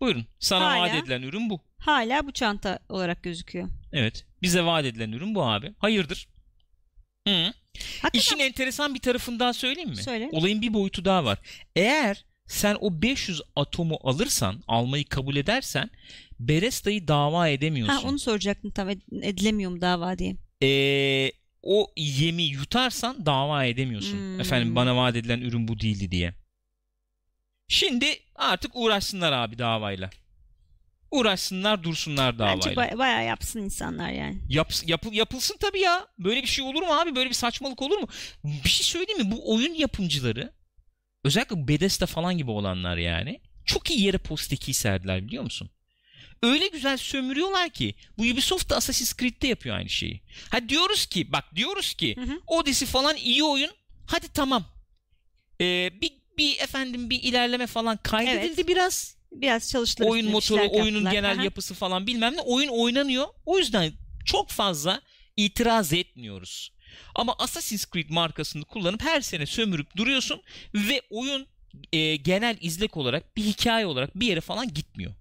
Buyurun. 0.00 0.26
Sana 0.38 0.64
Hala. 0.66 0.80
vaat 0.80 0.94
edilen 0.94 1.22
ürün 1.22 1.50
bu. 1.50 1.60
Hala 1.78 2.26
bu 2.26 2.32
çanta 2.32 2.78
olarak 2.88 3.22
gözüküyor. 3.22 3.68
Evet. 3.92 4.26
Bize 4.42 4.62
vaat 4.64 4.84
edilen 4.84 5.12
ürün 5.12 5.34
bu 5.34 5.44
abi. 5.44 5.74
Hayırdır? 5.78 6.28
Hı. 7.28 7.52
Hakikaten 8.02 8.18
İşin 8.18 8.38
enteresan 8.38 8.94
bir 8.94 9.00
tarafından 9.00 9.52
söyleyeyim 9.52 9.90
mi? 9.90 9.96
Söyle. 9.96 10.28
Olayın 10.32 10.62
bir 10.62 10.74
boyutu 10.74 11.04
daha 11.04 11.24
var. 11.24 11.38
Eğer 11.76 12.24
sen 12.46 12.76
o 12.80 13.02
500 13.02 13.42
atomu 13.56 13.98
alırsan, 14.02 14.62
almayı 14.68 15.04
kabul 15.04 15.36
edersen 15.36 15.90
Beresta'yı 16.40 17.08
dava 17.08 17.48
edemiyorsun. 17.48 17.94
ha, 17.94 18.00
onu 18.08 18.18
soracaktım 18.18 18.70
tam 18.70 18.90
ed- 18.90 19.24
edilemiyor 19.24 19.70
mu 19.70 19.80
dava 19.80 20.18
diye. 20.18 20.36
Ee, 20.62 21.32
o 21.62 21.92
yemi 21.96 22.42
yutarsan 22.42 23.26
dava 23.26 23.64
edemiyorsun. 23.64 24.18
Hmm. 24.18 24.40
Efendim 24.40 24.76
bana 24.76 24.96
vaat 24.96 25.16
edilen 25.16 25.40
ürün 25.40 25.68
bu 25.68 25.80
değildi 25.80 26.10
diye. 26.10 26.34
Şimdi 27.70 28.18
artık 28.34 28.70
uğraşsınlar 28.74 29.32
abi 29.32 29.58
davayla. 29.58 30.10
Uğraşsınlar 31.10 31.82
dursunlar 31.82 32.38
davayla. 32.38 32.56
Bence 32.56 32.70
ba- 32.70 32.98
bayağı 32.98 33.24
yapsın 33.24 33.60
insanlar 33.60 34.10
yani. 34.10 34.38
Yaps- 34.48 34.88
yapıl- 34.90 35.12
yapılsın 35.12 35.56
tabii 35.60 35.80
ya. 35.80 36.06
Böyle 36.18 36.42
bir 36.42 36.46
şey 36.46 36.64
olur 36.64 36.82
mu 36.82 36.92
abi? 36.92 37.16
Böyle 37.16 37.30
bir 37.30 37.34
saçmalık 37.34 37.82
olur 37.82 37.98
mu? 37.98 38.08
Bir 38.44 38.68
şey 38.68 38.84
söyleyeyim 38.86 39.22
mi? 39.26 39.30
Bu 39.30 39.54
oyun 39.54 39.74
yapımcıları 39.74 40.52
özellikle 41.24 41.68
Bethesda 41.68 42.06
falan 42.06 42.38
gibi 42.38 42.50
olanlar 42.50 42.96
yani 42.96 43.40
çok 43.64 43.90
iyi 43.90 44.02
yere 44.02 44.18
postekiyi 44.18 44.74
serdiler 44.74 45.26
biliyor 45.26 45.42
musun? 45.42 45.70
Öyle 46.42 46.66
güzel 46.68 46.96
sömürüyorlar 46.96 47.70
ki 47.70 47.94
bu 48.18 48.22
Ubisoft 48.22 48.70
da 48.70 48.76
Assassin's 48.76 49.16
Creed'de 49.16 49.46
yapıyor 49.46 49.76
aynı 49.76 49.88
şeyi. 49.88 50.20
Ha 50.50 50.68
diyoruz 50.68 51.06
ki 51.06 51.32
bak 51.32 51.44
diyoruz 51.54 51.94
ki 51.94 52.16
Hı 52.16 52.22
hı. 52.22 52.40
Odyssey 52.46 52.88
falan 52.88 53.16
iyi 53.16 53.44
oyun. 53.44 53.70
Hadi 54.06 54.28
tamam. 54.34 54.64
Ee, 55.60 55.90
bir, 56.00 56.12
bir 56.40 56.58
efendim 56.60 57.10
bir 57.10 57.22
ilerleme 57.22 57.66
falan 57.66 57.96
kaydedildi 57.96 58.54
Evet. 58.60 58.68
biraz. 58.68 59.16
Biraz 59.32 59.70
çalıştılar. 59.70 60.08
Oyun 60.08 60.30
motoru, 60.30 60.60
oyunun 60.60 60.84
yaptılar. 60.96 61.12
genel 61.12 61.36
Aha. 61.36 61.44
yapısı 61.44 61.74
falan 61.74 62.06
bilmem 62.06 62.36
ne. 62.36 62.40
Oyun 62.40 62.68
oynanıyor. 62.68 63.26
O 63.46 63.58
yüzden 63.58 63.92
çok 64.24 64.48
fazla 64.50 65.02
itiraz 65.36 65.92
etmiyoruz. 65.92 66.72
Ama 67.14 67.34
Assassin's 67.38 67.86
Creed 67.92 68.10
markasını 68.10 68.64
kullanıp 68.64 69.02
her 69.02 69.20
sene 69.20 69.46
sömürüp 69.46 69.96
duruyorsun 69.96 70.42
ve 70.74 71.02
oyun 71.10 71.46
e, 71.92 72.16
genel 72.16 72.56
izlek 72.60 72.96
olarak 72.96 73.36
bir 73.36 73.42
hikaye 73.42 73.86
olarak 73.86 74.20
bir 74.20 74.26
yere 74.26 74.40
falan 74.40 74.74
gitmiyor. 74.74 75.14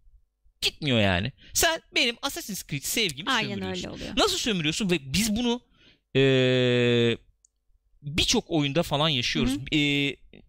Gitmiyor 0.61 0.99
yani. 0.99 1.31
Sen 1.53 1.81
benim 1.95 2.17
Assassin's 2.21 2.63
Creed 2.67 2.83
sevgimi 2.83 3.29
Aynen 3.31 3.49
sömürüyorsun. 3.49 3.83
öyle 3.83 3.89
oluyor. 3.95 4.13
Nasıl 4.17 4.37
sömürüyorsun 4.37 4.89
ve 4.91 5.13
biz 5.13 5.35
bunu 5.35 5.61
e, 6.15 6.21
birçok 8.01 8.51
oyunda 8.51 8.83
falan 8.83 9.09
yaşıyoruz. 9.09 9.53
Hı 9.53 9.75
E, 9.75 9.77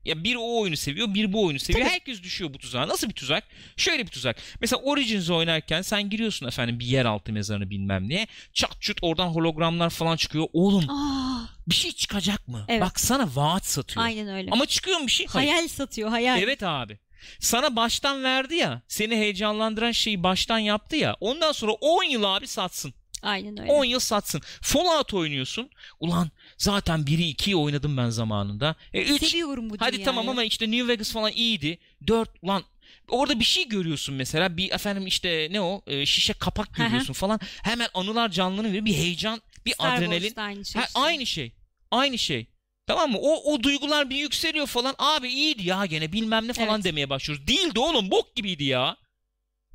ya 0.04 0.24
bir 0.24 0.36
o 0.36 0.60
oyunu 0.60 0.76
seviyor, 0.76 1.14
bir 1.14 1.32
bu 1.32 1.44
oyunu 1.44 1.58
seviyor. 1.58 1.84
Tabii. 1.86 1.94
Herkes 1.94 2.22
düşüyor 2.22 2.54
bu 2.54 2.58
tuzağa. 2.58 2.88
Nasıl 2.88 3.08
bir 3.08 3.14
tuzak? 3.14 3.44
Şöyle 3.76 4.02
bir 4.02 4.10
tuzak. 4.10 4.36
Mesela 4.60 4.82
Origins 4.82 5.30
oynarken 5.30 5.82
sen 5.82 6.10
giriyorsun 6.10 6.46
efendim 6.46 6.80
bir 6.80 6.86
yeraltı 6.86 7.32
mezarını 7.32 7.70
bilmem 7.70 8.08
ne. 8.08 8.26
Çat 8.52 8.76
çut 8.82 8.98
oradan 9.02 9.26
hologramlar 9.28 9.90
falan 9.90 10.16
çıkıyor. 10.16 10.46
Oğlum 10.52 10.90
Aa, 10.90 11.46
bir 11.66 11.74
şey 11.74 11.92
çıkacak 11.92 12.48
mı? 12.48 12.64
Evet. 12.68 12.82
Bak 12.82 13.00
sana 13.00 13.28
vaat 13.34 13.66
satıyor. 13.66 14.04
aynen 14.06 14.28
öyle. 14.28 14.50
Ama 14.50 14.66
çıkıyor 14.66 14.98
mu 14.98 15.06
bir 15.06 15.12
şey? 15.12 15.26
Hayır. 15.26 15.48
hayal 15.50 15.68
satıyor 15.68 16.08
hayal. 16.10 16.42
Evet 16.42 16.62
abi. 16.62 16.98
Sana 17.40 17.76
baştan 17.76 18.24
verdi 18.24 18.54
ya. 18.54 18.82
Seni 18.88 19.16
heyecanlandıran 19.16 19.92
şeyi 19.92 20.22
baştan 20.22 20.58
yaptı 20.58 20.96
ya. 20.96 21.16
Ondan 21.20 21.52
sonra 21.52 21.72
10 21.72 22.04
yıl 22.04 22.22
abi 22.24 22.46
satsın. 22.46 22.94
Aynen 23.22 23.60
öyle. 23.60 23.72
10 23.72 23.84
yıl 23.84 24.00
satsın. 24.00 24.40
Fallout 24.62 25.14
oynuyorsun. 25.14 25.70
Ulan 26.00 26.30
zaten 26.60 27.00
1'i 27.00 27.34
2'yi 27.34 27.56
oynadım 27.56 27.96
ben 27.96 28.10
zamanında. 28.10 28.74
E 28.92 29.02
3 29.02 29.26
Seviyorum 29.26 29.70
bu 29.70 29.74
hadi 29.78 29.92
dünyayı. 29.92 30.04
tamam 30.04 30.28
ama 30.28 30.44
işte 30.44 30.70
New 30.70 30.88
Vegas 30.88 31.12
falan 31.12 31.32
iyiydi. 31.32 31.78
4 32.06 32.30
ulan 32.42 32.62
orada 33.08 33.40
bir 33.40 33.44
şey 33.44 33.68
görüyorsun 33.68 34.14
mesela. 34.14 34.56
Bir 34.56 34.70
efendim 34.70 35.06
işte 35.06 35.48
ne 35.50 35.60
o 35.60 35.82
e, 35.86 36.06
şişe 36.06 36.32
kapak 36.32 36.74
görüyorsun 36.74 37.12
falan. 37.12 37.40
Hemen 37.62 37.88
anılar 37.94 38.28
canlanıyor. 38.30 38.84
Bir 38.84 38.94
heyecan, 38.94 39.42
bir 39.66 39.72
Star 39.72 39.96
adrenalin. 39.96 40.32
Aynı 40.36 40.64
şey. 40.64 40.80
Ha, 40.82 40.86
işte. 40.86 41.00
aynı 41.00 41.26
şey. 41.26 41.52
Aynı 41.90 42.18
şey. 42.18 42.46
Tamam 42.86 43.10
mı? 43.10 43.18
O, 43.20 43.52
o 43.54 43.62
duygular 43.62 44.10
bir 44.10 44.16
yükseliyor 44.16 44.66
falan. 44.66 44.94
Abi 44.98 45.28
iyiydi 45.28 45.66
ya 45.68 45.86
gene 45.86 46.12
bilmem 46.12 46.48
ne 46.48 46.52
falan 46.52 46.74
Evet. 46.74 46.84
demeye 46.84 47.10
başlıyoruz. 47.10 47.46
Değildi 47.46 47.80
oğlum. 47.80 48.10
Bok 48.10 48.36
gibiydi 48.36 48.64
ya. 48.64 48.96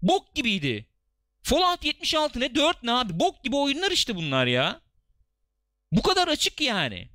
Bok 0.02 0.36
gibiydi. 0.36 0.86
Fallout 1.44 1.86
76 1.86 2.40
ne? 2.40 2.56
4 2.56 2.84
ne 2.84 2.92
abi? 2.92 3.20
Bok 3.20 3.44
gibi 3.44 3.56
oyunlar 3.56 3.92
işte 3.92 4.16
bunlar 4.16 4.46
ya. 4.46 4.82
Bu 5.96 6.02
kadar 6.02 6.28
açık 6.28 6.62
yani. 6.62 7.08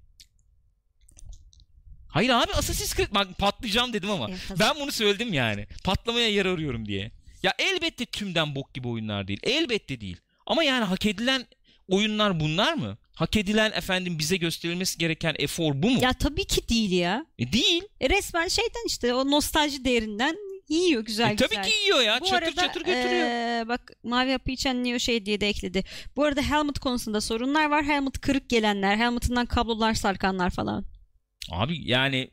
Hayır 2.08 2.30
abi 2.30 2.52
Assassin's 2.52 2.94
Creed 2.96 3.14
bak 3.14 3.38
patlayacağım 3.38 3.92
dedim 3.92 4.10
ama 4.10 4.28
ben 4.60 4.74
bunu 4.80 4.92
söyledim 4.92 5.32
yani. 5.32 5.66
Patlamaya 5.84 6.28
yer 6.28 6.46
arıyorum 6.46 6.86
diye. 6.86 7.10
Ya 7.42 7.54
elbette 7.58 8.06
tümden 8.06 8.54
bok 8.54 8.74
gibi 8.74 8.88
oyunlar 8.88 9.28
değil. 9.28 9.40
Elbette 9.42 10.00
değil. 10.00 10.16
Ama 10.46 10.64
yani 10.64 10.84
hak 10.84 11.06
edilen 11.06 11.46
oyunlar 11.88 12.40
bunlar 12.40 12.74
mı? 12.74 12.98
Hak 13.14 13.36
edilen 13.36 13.72
efendim 13.72 14.18
bize 14.18 14.36
gösterilmesi 14.36 14.98
gereken 14.98 15.34
efor 15.38 15.82
bu 15.82 15.90
mu? 15.90 15.98
Ya 16.02 16.12
tabii 16.12 16.44
ki 16.44 16.68
değil 16.68 16.90
ya. 16.90 17.26
E, 17.38 17.52
değil. 17.52 17.82
E, 18.00 18.10
resmen 18.10 18.48
şeyden 18.48 18.86
işte 18.86 19.14
o 19.14 19.30
nostalji 19.30 19.84
değerinden 19.84 20.36
yiyor 20.74 21.04
güzel 21.04 21.30
E, 21.32 21.36
tabii 21.36 21.48
güzel. 21.48 21.64
ki 21.64 21.70
yiyor 21.84 22.00
ya. 22.00 22.18
Bu 22.20 22.24
çatır 22.24 22.42
arada 22.46 22.60
çatır 22.66 22.80
götürüyor. 22.80 23.26
eee, 23.26 23.68
bak 23.68 23.92
Mavi 24.02 24.32
Hapı 24.32 24.50
içen 24.50 24.84
Neo 24.84 24.98
şey 24.98 25.26
diye 25.26 25.40
de 25.40 25.48
ekledi. 25.48 25.84
Bu 26.16 26.24
arada 26.24 26.42
helmet 26.42 26.78
konusunda 26.78 27.20
sorunlar 27.20 27.70
var. 27.70 27.84
Helmet 27.84 28.20
kırık 28.20 28.48
gelenler, 28.50 28.96
helmetinden 28.96 29.46
kablolar 29.46 29.94
sarkanlar 29.94 30.50
falan. 30.50 30.84
Abi 31.50 31.90
yani 31.90 32.30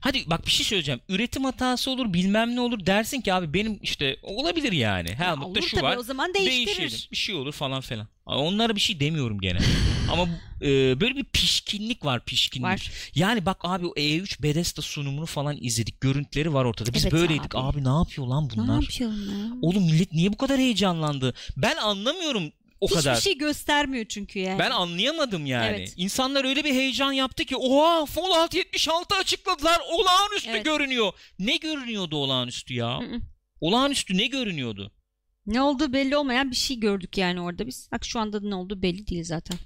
hadi 0.00 0.22
bak 0.26 0.46
bir 0.46 0.50
şey 0.50 0.66
söyleyeceğim. 0.66 1.00
Üretim 1.08 1.44
hatası 1.44 1.90
olur 1.90 2.12
bilmem 2.12 2.56
ne 2.56 2.60
olur 2.60 2.86
dersin 2.86 3.20
ki 3.20 3.34
abi 3.34 3.54
benim 3.54 3.78
işte 3.82 4.16
olabilir 4.22 4.72
yani. 4.72 5.08
Ya 5.10 5.18
Helmet'te 5.18 5.44
olur 5.46 5.62
şu 5.62 5.76
tabii 5.76 5.84
var. 5.84 5.96
o 5.96 6.02
zaman 6.02 6.34
değiştirir. 6.34 6.78
Değişelim. 6.78 7.08
Bir 7.12 7.16
şey 7.16 7.34
olur 7.34 7.52
falan 7.52 7.80
filan. 7.80 8.08
Onlara 8.26 8.76
bir 8.76 8.80
şey 8.80 9.00
demiyorum 9.00 9.40
gene. 9.40 9.58
Ama 10.12 10.28
e, 10.62 11.00
böyle 11.00 11.16
bir 11.16 11.24
pişkinlik 11.24 12.04
var 12.04 12.24
pişkinlik. 12.24 12.64
Var. 12.66 12.90
Yani 13.14 13.46
bak 13.46 13.56
abi 13.62 13.86
o 13.86 13.90
E3 13.94 14.42
Bethesda 14.42 14.82
sunumunu 14.82 15.26
falan 15.26 15.56
izledik. 15.60 16.00
Görüntüleri 16.00 16.54
var 16.54 16.64
ortada. 16.64 16.94
Biz 16.94 17.02
Evet 17.04 17.12
böyleydik. 17.12 17.54
abi. 17.54 17.78
Abi. 17.78 17.84
ne 17.84 17.88
yapıyor 17.98 18.26
lan 18.26 18.44
Ne 18.44 18.56
bunlar? 18.56 18.82
yapıyorsun 18.82 19.16
ya? 19.30 19.52
Oğlum 19.62 19.82
millet 19.84 20.12
niye 20.12 20.32
bu 20.32 20.36
kadar 20.36 20.58
heyecanlandı? 20.58 21.34
Ben 21.56 21.76
anlamıyorum 21.76 22.52
o 22.80 22.86
Hiçbir 22.86 22.96
kadar. 23.02 23.20
şey 23.20 23.38
göstermiyor 23.38 24.04
çünkü 24.04 24.38
yani. 24.38 24.58
Ben 24.58 24.70
anlayamadım 24.70 25.46
yani. 25.46 25.76
Evet. 25.76 25.94
İnsanlar 25.96 26.44
öyle 26.44 26.64
bir 26.64 26.74
heyecan 26.74 27.12
yaptı 27.12 27.44
ki 27.44 27.56
oha 27.56 28.06
Fallout 28.06 28.54
76 28.54 29.14
açıkladılar. 29.14 29.80
Olağanüstü 29.92 30.50
Evet. 30.50 30.64
görünüyor. 30.64 31.12
Ne 31.38 31.56
görünüyordu 31.56 32.16
olağanüstü 32.16 32.74
ya? 32.74 33.00
Olağanüstü 33.60 34.16
ne 34.16 34.26
görünüyordu? 34.26 34.92
Ne 35.46 35.62
olduğu 35.62 35.92
belli 35.92 36.16
olmayan 36.16 36.50
bir 36.50 36.56
şey 36.56 36.80
gördük 36.80 37.18
yani 37.18 37.40
orada 37.40 37.66
biz. 37.66 37.88
Bak 37.92 38.04
şu 38.04 38.20
anda 38.20 38.40
ne 38.40 38.54
olduğu 38.54 38.82
belli 38.82 39.06
değil 39.06 39.24
zaten. 39.24 39.58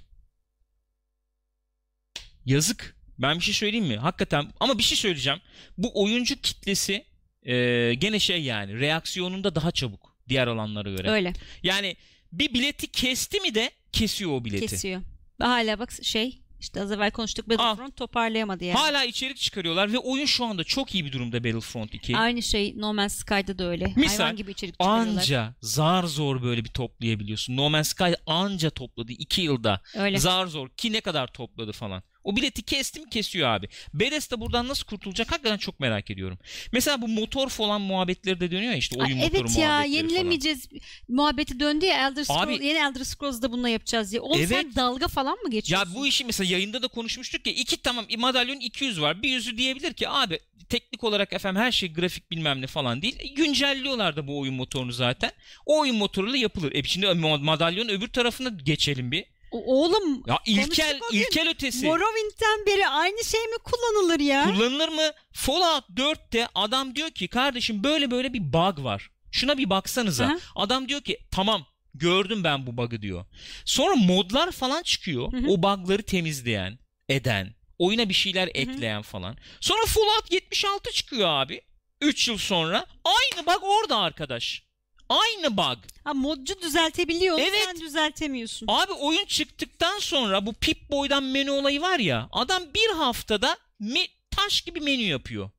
Yazık. 2.45 2.95
Ben 3.19 3.37
bir 3.39 3.43
şey 3.43 3.53
söyleyeyim 3.53 3.85
mi? 3.85 3.97
Hakikaten 3.97 4.51
ama 4.59 4.77
bir 4.77 4.83
şey 4.83 4.97
söyleyeceğim. 4.97 5.39
Bu 5.77 6.03
oyuncu 6.03 6.41
kitlesi 6.41 7.05
e, 7.43 7.93
gene 7.93 8.19
şey 8.19 8.43
yani 8.43 8.79
reaksiyonunda 8.79 9.55
daha 9.55 9.71
çabuk 9.71 10.17
diğer 10.29 10.47
alanlara 10.47 10.89
göre. 10.89 11.09
Öyle 11.11 11.33
Yani 11.63 11.95
bir 12.39 12.53
bileti 12.53 12.87
kesti 12.91 13.39
mi 13.39 13.55
de 13.55 13.71
kesiyor 13.91 14.31
o 14.31 14.45
bileti. 14.45 14.67
kesiyor. 14.67 15.01
Hala 15.39 15.79
bak 15.79 15.91
şey 16.03 16.43
işte 16.59 16.81
az 16.81 16.91
evvel 16.91 17.11
konuştuk 17.11 17.49
Battlefront 17.49 17.95
toparlayamadı 17.95 18.63
yani. 18.63 18.77
Hala 18.77 19.03
içerik 19.03 19.37
çıkarıyorlar 19.37 19.93
ve 19.93 19.97
oyun 19.97 20.25
şu 20.25 20.45
anda 20.45 20.63
çok 20.63 20.95
iyi 20.95 21.05
bir 21.05 21.11
durumda 21.11 21.43
Battlefront 21.43 21.93
2. 21.93 22.17
Aynı 22.17 22.41
şey 22.41 22.73
No 22.77 22.93
Man's 22.93 23.15
Sky'da 23.15 23.57
da 23.57 23.67
öyle. 23.67 23.93
Misal, 23.95 24.17
Hayvan 24.17 24.35
gibi 24.35 24.51
içerik 24.51 24.73
çıkarıyorlar. 24.73 25.21
Anca 25.21 25.55
zar 25.61 26.03
zor 26.03 26.43
böyle 26.43 26.63
bir 26.63 26.69
toplayabiliyorsun. 26.69 27.57
No 27.57 27.69
Man's 27.69 27.87
Sky 27.87 28.13
anca 28.25 28.69
topladı 28.69 29.11
2 29.11 29.41
yılda. 29.41 29.81
Öyle. 29.95 30.19
Zar 30.19 30.45
zor 30.45 30.69
ki 30.69 30.93
ne 30.93 31.01
kadar 31.01 31.27
topladı 31.27 31.71
falan. 31.71 32.03
O 32.23 32.35
bileti 32.35 32.61
kesti 32.63 32.99
mi 32.99 33.09
kesiyor 33.09 33.49
abi. 33.49 33.67
Bethesda 33.93 34.41
buradan 34.41 34.67
nasıl 34.67 34.85
kurtulacak 34.85 35.31
hakikaten 35.31 35.57
çok 35.57 35.79
merak 35.79 36.11
ediyorum. 36.11 36.39
Mesela 36.71 37.01
bu 37.01 37.07
motor 37.07 37.49
falan 37.49 37.81
muhabbetleri 37.81 38.39
de 38.39 38.51
dönüyor 38.51 38.71
ya 38.71 38.77
işte 38.77 38.95
oyun 38.99 39.05
Ay, 39.05 39.13
motoru 39.15 39.37
evet 39.37 39.57
ya 39.57 39.67
muhabbetleri 39.67 39.95
yenilemeyeceğiz 39.95 40.69
muhabbeti 41.07 41.59
döndü 41.59 41.85
ya 41.85 42.07
Elder 42.07 42.23
Scrolls, 42.23 42.39
Abi- 42.59 42.65
yeni 42.65 42.77
Elder 42.77 43.03
Scrolls'da 43.03 43.51
bununla 43.51 43.69
yapacağız 43.69 44.11
diye. 44.11 44.21
Oğlum 44.21 44.47
sen 44.47 44.55
Evet. 44.63 44.75
dalga 44.75 45.07
falan 45.07 45.33
mı 45.33 45.39
Ya 45.45 45.49
geçiyorsun? 45.49 45.95
bu 45.95 46.07
işi 46.07 46.25
mesela 46.25 46.51
yayında 46.51 46.81
da 46.81 46.87
konuşmuştuk 46.87 47.47
ya 47.47 47.53
iki 47.53 47.77
tamam 47.77 48.05
madalyon 48.17 48.59
200 48.59 49.01
var. 49.01 49.21
Bir 49.21 49.29
yüzü 49.29 49.57
diyebilir 49.57 49.93
ki 49.93 50.09
abi 50.09 50.39
teknik 50.69 51.03
olarak 51.03 51.33
efendim 51.33 51.61
her 51.61 51.71
şey 51.71 51.93
grafik 51.93 52.31
bilmem 52.31 52.61
ne 52.61 52.67
falan 52.67 53.01
değil. 53.01 53.15
E, 53.19 53.27
Güncelliyorlar 53.27 54.15
da 54.15 54.27
bu 54.27 54.39
oyun 54.39 54.53
motorunu 54.55 54.91
zaten. 54.91 55.31
O 55.65 55.79
oyun 55.79 55.95
motoruyla 55.95 56.37
yapılır. 56.37 56.71
E 56.75 56.83
şimdi 56.83 57.05
ma- 57.05 57.43
madalyonun 57.43 57.89
öbür 57.89 58.07
tarafına 58.07 58.49
geçelim 58.49 59.11
bir. 59.11 59.25
O- 59.53 59.83
Oğlum 59.83 60.23
Ya 60.27 60.39
ilkel 60.45 60.99
ilkel 61.11 61.49
ötesi. 61.49 61.85
Morrowind'den 61.85 62.65
beri 62.65 62.87
aynı 62.87 63.23
şey 63.23 63.41
mi 63.41 63.57
kullanılır 63.63 64.19
ya? 64.19 64.43
Kullanılır 64.43 64.89
mı? 64.89 65.11
Fallout 65.33 65.89
4'te 65.89 66.47
adam 66.55 66.95
diyor 66.95 67.09
ki 67.11 67.27
kardeşim 67.27 67.83
böyle 67.83 68.11
böyle 68.11 68.33
bir 68.33 68.53
bug 68.53 68.83
var. 68.83 69.09
Şuna 69.31 69.57
bir 69.57 69.69
baksanıza. 69.69 70.25
Aha. 70.25 70.37
Adam 70.55 70.89
diyor 70.89 71.01
ki 71.01 71.17
tamam 71.31 71.65
gördüm 71.93 72.43
ben 72.43 72.67
bu 72.67 72.77
bug'ı 72.77 73.01
diyor. 73.01 73.25
Sonra 73.65 73.95
modlar 73.95 74.51
falan 74.51 74.83
çıkıyor. 74.83 75.33
Hı 75.33 75.37
hı. 75.37 75.47
O 75.49 75.63
bug'ları 75.63 76.03
temizleyen, 76.03 76.79
eden, 77.09 77.55
oyuna 77.79 78.09
bir 78.09 78.13
şeyler 78.13 78.47
ekleyen 78.53 79.01
falan. 79.01 79.37
Sonra 79.61 79.85
Fallout 79.85 80.31
76 80.31 80.91
çıkıyor 80.91 81.29
abi. 81.29 81.61
3 82.01 82.27
yıl 82.27 82.37
sonra. 82.37 82.85
Aynı 83.05 83.45
bug 83.47 83.63
orada 83.63 83.97
arkadaş. 83.97 84.63
Aynı 85.09 85.57
bug. 85.57 85.77
Ha 86.03 86.13
modcu 86.13 86.61
düzeltebiliyor 86.61 87.39
Evet. 87.39 87.63
sen 87.65 87.79
düzeltemiyorsun. 87.79 88.67
Abi 88.69 88.93
oyun 88.93 89.25
çıktıktan 89.25 89.99
sonra 89.99 90.45
bu 90.45 90.53
Pip-Boy'dan 90.53 91.23
menü 91.23 91.51
olayı 91.51 91.81
var 91.81 91.99
ya. 91.99 92.29
Adam 92.31 92.63
bir 92.75 92.89
haftada 92.95 93.57
me- 93.81 94.09
taş 94.31 94.61
gibi 94.61 94.79
menü 94.79 95.01
yapıyor. 95.03 95.49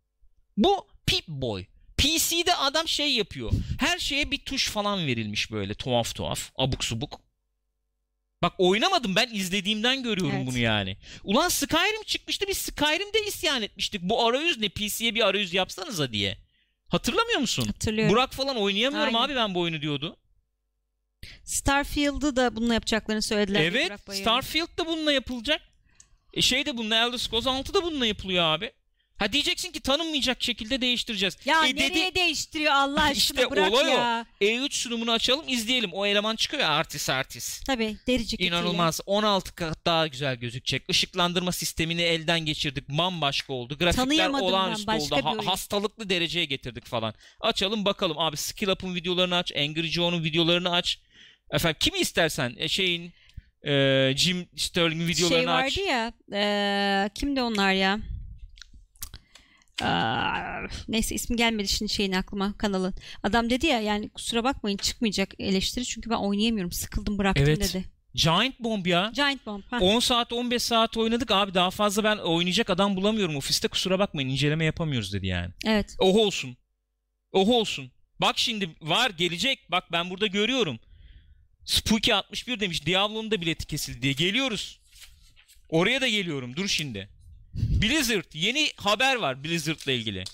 Bu 0.57 0.87
Pip-Boy. 1.07 1.65
PC'de 1.97 2.55
adam 2.55 2.89
şey 2.89 3.13
yapıyor. 3.15 3.53
Her 3.81 3.99
şeye 3.99 4.31
bir 4.31 4.39
tuş 4.39 4.71
falan 4.71 5.07
verilmiş 5.07 5.51
böyle 5.53 5.75
tuhaf 5.75 6.15
tuhaf. 6.15 6.51
Abuk 6.57 6.85
subuk. 6.85 7.21
Bak 8.43 8.53
oynamadım 8.59 9.17
ben 9.17 9.29
izlediğimden 9.33 10.03
görüyorum 10.03 10.37
Evet. 10.37 10.47
bunu 10.47 10.59
yani. 10.59 10.97
Ulan 11.25 11.49
Skyrim 11.49 12.03
çıkmıştı 12.03 12.47
biz 12.49 12.59
Skyrim'de 12.59 13.27
isyan 13.27 13.63
etmiştik. 13.63 14.03
Bu 14.03 14.27
arayüz 14.27 14.59
ne 14.59 14.69
PC'ye 14.69 15.15
bir 15.15 15.27
arayüz 15.27 15.55
yapsanıza 15.55 16.13
diye. 16.13 16.39
Hatırlamıyor 16.95 17.39
musun? 17.39 17.67
Hatırlıyorum. 17.67 18.15
Burak 18.15 18.33
falan 18.33 18.57
oynayamıyorum 18.57 19.17
Aynen. 19.17 19.27
abi 19.27 19.37
ben 19.37 19.55
bu 19.55 19.61
oyunu 19.61 19.83
diyordu. 19.83 20.17
Starfield'ı 21.45 22.37
da 22.37 22.57
bununla 22.57 22.75
yapacaklarını 22.75 23.23
söylediler. 23.23 23.61
Evet. 23.61 23.93
Starfield 24.11 24.79
da 24.79 24.87
bununla 24.87 25.13
yapılacak. 25.13 25.61
E 26.35 26.43
şey 26.43 26.67
de 26.67 26.77
bununla 26.77 26.97
Elder 26.97 27.19
Scrolls 27.19 27.47
6 27.47 27.75
da 27.75 27.83
bununla 27.83 28.07
yapılıyor 28.07 28.45
abi. 28.45 28.73
Ha 29.19 29.33
diyeceksin 29.33 29.73
ki 29.73 29.81
tanınmayacak 29.81 30.43
şekilde 30.43 30.81
değiştireceğiz. 30.81 31.37
Ya 31.45 31.67
E 31.67 31.77
nereye 31.77 32.15
değiştiriyor 32.15 32.73
Allah 32.73 33.03
aşkına 33.03 33.13
İşte 33.41 33.51
bırak 33.51 33.73
olay 33.73 33.85
o. 33.85 33.89
ya. 33.99 34.27
E3 34.41 34.73
sunumunu 34.73 35.13
açalım 35.13 35.45
izleyelim. 35.49 35.93
O 35.93 36.07
eleman 36.07 36.37
çıkıyor 36.37 36.63
ya 36.63 36.69
artist 36.69 37.11
artist. 37.11 37.67
Tabii 37.67 37.97
deri 38.07 38.27
ceketiyle. 38.27 38.49
İnanılmaz. 38.57 39.01
16 39.07 39.55
kat 39.55 39.87
daha 39.87 40.07
güzel 40.07 40.37
gözükecek. 40.37 40.83
Işıklandırma 40.89 41.53
sistemini 41.53 42.03
elden 42.03 42.41
geçirdik. 42.41 42.89
Bambaşka 42.89 43.53
oldu. 43.53 43.79
Grafikler 43.79 44.29
olağanüstü 44.29 44.91
oldu. 44.93 45.17
Ha- 45.25 45.53
hastalıklı 45.53 46.09
dereceye 46.09 46.45
getirdik 46.45 46.85
falan. 46.87 47.15
Açalım 47.41 47.85
bakalım. 47.85 48.19
Abi 48.19 48.37
Skill 48.37 48.69
Up'ın 48.69 48.95
videolarını 48.95 49.37
aç. 49.37 49.53
Angry 49.57 49.87
Joe'nun 49.89 50.25
videolarını 50.25 50.71
aç. 50.73 50.99
Efendim 51.51 51.77
kimi 51.81 51.99
istersen 51.99 52.55
e, 52.59 52.69
şeyin 52.69 53.13
e, 53.67 54.13
Jim 54.17 54.49
Sterling'in 54.57 55.09
videolarını 55.09 55.39
şey 55.45 55.47
vardı 55.47 55.67
aç. 55.67 55.77
ya 55.79 56.13
e, 56.33 57.11
kimdi 57.15 57.43
onlar 57.43 57.73
ya 57.73 57.99
Aa, 59.83 60.67
neyse 60.89 61.15
ismi 61.15 61.37
gelmedi 61.37 61.69
şimdi 61.69 61.93
şeyin 61.93 62.13
aklıma 62.13 62.59
kanalın. 62.59 62.95
Adam 63.23 63.51
dedi 63.51 63.67
ya 63.67 63.81
yani 63.81 64.09
kusura 64.09 64.45
bakmayın 64.45 64.77
çıkmayacak 64.77 65.35
eleştiri 65.39 65.85
çünkü 65.85 66.11
ben 66.11 66.17
oynayamıyorum 66.17 66.73
sıkıldım 66.73 67.19
bıraktım 67.19 67.45
Evet. 67.49 67.59
dedi. 67.75 67.85
Giant 68.15 68.61
Bomb 68.61 68.87
ya. 68.87 69.13
Giant 69.15 69.47
Bomb. 69.47 69.63
Ha. 69.71 69.79
10 69.81 70.01
saat 70.01 70.33
15 70.33 70.63
saat 70.63 70.97
oynadık 70.97 71.31
abi 71.31 71.55
daha 71.55 71.71
fazla 71.71 72.05
ben 72.05 72.17
oynayacak 72.17 72.71
adam 72.71 72.97
bulamıyorum 72.97 73.37
ofiste 73.37 73.69
kusura 73.69 73.99
bakmayın 73.99 74.29
inceleme 74.29 74.65
yapamıyoruz 74.65 75.13
dedi 75.13 75.27
yani. 75.27 75.53
Evet. 75.67 75.97
Oh 75.99 76.17
olsun. 76.17 76.57
Oh 77.33 77.49
olsun. 77.49 77.91
Bak 78.21 78.39
şimdi 78.39 78.71
var 78.81 79.11
gelecek. 79.11 79.71
Bak 79.71 79.85
ben 79.93 80.11
burada 80.11 80.27
görüyorum. 80.27 80.79
Spooky 81.65 82.15
61 82.15 82.61
demiş. 82.61 82.87
Diablo'nun 82.87 83.31
da 83.31 83.41
bileti 83.41 83.67
kesildi 83.67 84.03
diye. 84.03 84.13
Geliyoruz. 84.13 84.81
Oraya 85.69 86.01
da 86.01 86.09
geliyorum. 86.09 86.57
Dur 86.57 86.69
şimdi. 86.69 87.09
Blizzard. 87.55 88.25
Yeni 88.35 88.71
haber 88.77 89.17
var 89.17 89.45
Blizzard'la 89.45 89.93
ilgili. 89.93 90.25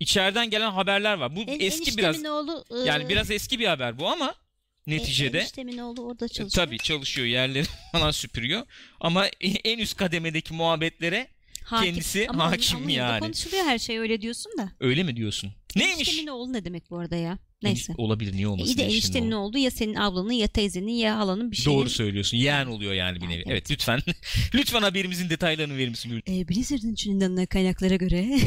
İçeriden 0.00 0.50
gelen 0.50 0.70
haberler 0.70 1.14
var. 1.14 1.36
Bu 1.36 1.40
En- 1.40 1.60
eski 1.60 1.98
biraz 1.98 2.24
oğlu, 2.24 2.64
e, 2.70 2.88
yani 2.88 3.08
biraz 3.08 3.30
eski 3.30 3.58
bir 3.58 3.66
haber 3.66 3.98
bu 3.98 4.08
ama 4.08 4.34
neticede 4.86 5.38
eniştemin 5.38 5.78
oğlu 5.78 6.02
orada 6.02 6.24
e, 6.24 6.28
çalışıyor. 6.28 6.66
tabii 6.66 6.78
çalışıyor 6.78 7.26
yerleri 7.26 7.66
falan 7.92 8.10
süpürüyor 8.10 8.66
ama 9.00 9.26
en 9.40 9.78
üst 9.78 9.96
kademedeki 9.96 10.54
muhabbetlere 10.54 11.28
Hakim. 11.64 11.92
kendisi 11.94 12.26
Ama 12.28 12.50
hakim 12.50 12.88
yanında 12.88 13.12
yani. 13.12 13.20
konuşuluyor 13.20 13.64
her 13.64 13.78
şey 13.78 13.98
öyle 13.98 14.22
diyorsun 14.22 14.52
da. 14.58 14.72
öyle 14.80 15.02
mi 15.02 15.16
diyorsun? 15.16 15.52
Neymiş? 15.76 15.96
Eniştemin 16.08 16.26
oğlu 16.26 16.52
ne 16.52 16.64
demek 16.64 16.90
bu 16.90 16.98
arada 16.98 17.16
ya? 17.16 17.38
Neyse. 17.62 17.94
Olabilir 17.96 18.32
niye 18.32 18.48
olmasın? 18.48 18.72
iyi 18.72 18.76
de 18.78 18.84
eniştenin 18.84 19.32
oğlu? 19.32 19.48
oldu 19.48 19.58
ya 19.58 19.70
senin 19.70 19.94
ablanın 19.94 20.32
ya 20.32 20.48
teyzenin 20.48 20.92
ya 20.92 21.18
halanın 21.18 21.50
bir 21.50 21.56
şeyin. 21.56 21.78
Doğru 21.78 21.90
söylüyorsun. 21.90 22.36
Yeğen 22.36 22.66
oluyor 22.66 22.92
yani 22.92 23.20
bir 23.20 23.28
nevi. 23.28 23.34
evet. 23.34 23.46
Evet 23.46 23.70
lütfen. 23.70 24.00
lütfen 24.54 24.82
haberimizin 24.82 25.30
detaylarını 25.30 25.76
verir 25.76 25.88
misin? 25.88 26.22
E, 26.28 26.48
Blizzard'ın 26.48 26.92
içinden 26.92 27.46
kaynaklara 27.46 27.96
göre 27.96 28.38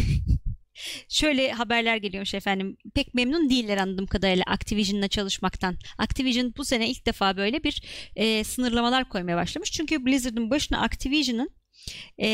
şöyle 1.09 1.51
haberler 1.51 1.97
geliyormuş 1.97 2.34
efendim. 2.34 2.78
Pek 2.95 3.13
memnun 3.13 3.49
değiller 3.49 3.78
anladığım 3.78 4.07
kadarıyla 4.07 4.43
Activision'la 4.47 5.07
çalışmaktan. 5.07 5.78
Activision 5.97 6.53
bu 6.57 6.66
sene 6.66 6.89
ilk 6.89 7.05
defa 7.05 7.38
böyle 7.38 7.63
bir 7.63 7.84
e, 8.16 8.43
sınırlamalar 8.43 9.09
koymaya 9.09 9.38
başlamış. 9.38 9.72
Çünkü 9.72 10.05
Blizzard'ın 10.05 10.49
başına 10.49 10.82
Activision'ın 10.82 11.49
e, 12.21 12.27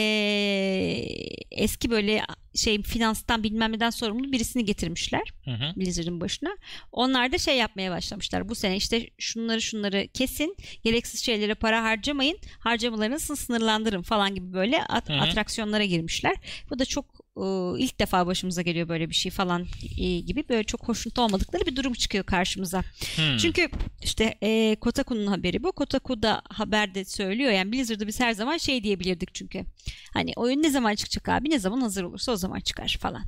eski 1.52 1.92
böyle 1.92 2.22
şey 2.56 2.82
finanstan 2.84 3.44
bilmem 3.44 3.72
neden 3.72 3.90
sorumlu 3.90 4.32
birisini 4.32 4.66
getirmişler. 4.66 5.22
Hı 5.46 5.52
hı. 5.52 5.74
Blizzard'ın 5.80 6.22
başına. 6.22 6.50
Onlar 6.92 7.32
da 7.32 7.38
şey 7.38 7.58
yapmaya 7.58 7.92
başlamışlar. 7.92 8.50
Bu 8.50 8.56
sene 8.56 8.76
işte 8.78 9.10
şunları 9.18 9.62
şunları 9.62 10.08
kesin, 10.14 10.58
gereksiz 10.84 11.26
şeylere 11.26 11.56
para 11.56 11.84
harcamayın, 11.84 12.38
harcamalarınızı 12.60 13.36
sınırlandırın 13.36 14.02
falan 14.02 14.36
gibi 14.36 14.54
böyle 14.54 14.84
at- 14.84 15.10
Hı 15.10 15.14
hı. 15.14 15.18
atraksiyonlara 15.18 15.86
girmişler. 15.86 16.36
Bu 16.70 16.80
da 16.80 16.86
çok 16.86 17.21
ilk 17.78 18.00
defa 18.00 18.28
başımıza 18.28 18.62
geliyor 18.62 18.90
böyle 18.90 19.10
bir 19.10 19.16
şey 19.16 19.32
falan 19.32 19.68
e, 19.98 20.20
gibi 20.20 20.50
böyle 20.50 20.64
çok 20.64 20.88
hoşnut 20.88 21.20
olmadıkları 21.20 21.66
bir 21.66 21.76
durum 21.76 21.94
çıkıyor 21.94 22.24
karşımıza. 22.24 22.84
Hmm. 23.16 23.38
Çünkü 23.38 23.70
işte 24.04 24.36
e, 24.44 24.76
Kotaku'nun 24.82 25.28
haberi 25.28 25.64
bu. 25.64 25.72
Kotaku 25.72 26.24
da 26.24 26.42
haberde 26.50 27.06
söylüyor. 27.06 27.52
Yani 27.52 27.72
Blizzard'ı 27.72 28.08
biz 28.08 28.20
her 28.20 28.32
zaman 28.32 28.58
şey 28.58 28.84
diyebilirdik 28.84 29.36
çünkü. 29.36 29.66
Hani 30.14 30.34
oyun 30.36 30.64
ne 30.64 30.70
zaman 30.70 30.96
çıkacak 30.96 31.30
abi? 31.30 31.50
Ne 31.50 31.60
zaman 31.60 31.82
hazır 31.82 32.04
olursa 32.04 32.32
o 32.32 32.36
zaman 32.36 32.60
çıkar 32.60 32.98
falan. 33.02 33.24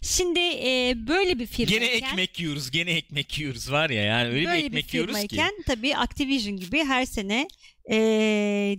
Şimdi 0.00 0.40
e, 0.40 0.94
böyle 1.08 1.38
bir 1.38 1.46
firma 1.46 1.70
Gene 1.70 1.84
ekmek 1.84 2.40
yiyoruz. 2.40 2.70
Gene 2.70 2.90
ekmek 2.90 3.38
yiyoruz 3.38 3.72
var 3.72 3.90
ya 3.90 4.02
yani 4.02 4.28
öyle 4.28 4.46
böyle 4.46 4.60
bir 4.60 4.66
ekmek 4.66 4.94
yiyoruz 4.94 5.14
ki. 5.20 5.28
firmayken 5.28 5.62
tabii 5.66 5.96
Activision 5.96 6.56
gibi 6.56 6.84
her 6.84 7.04
sene 7.04 7.48
e, 7.90 7.96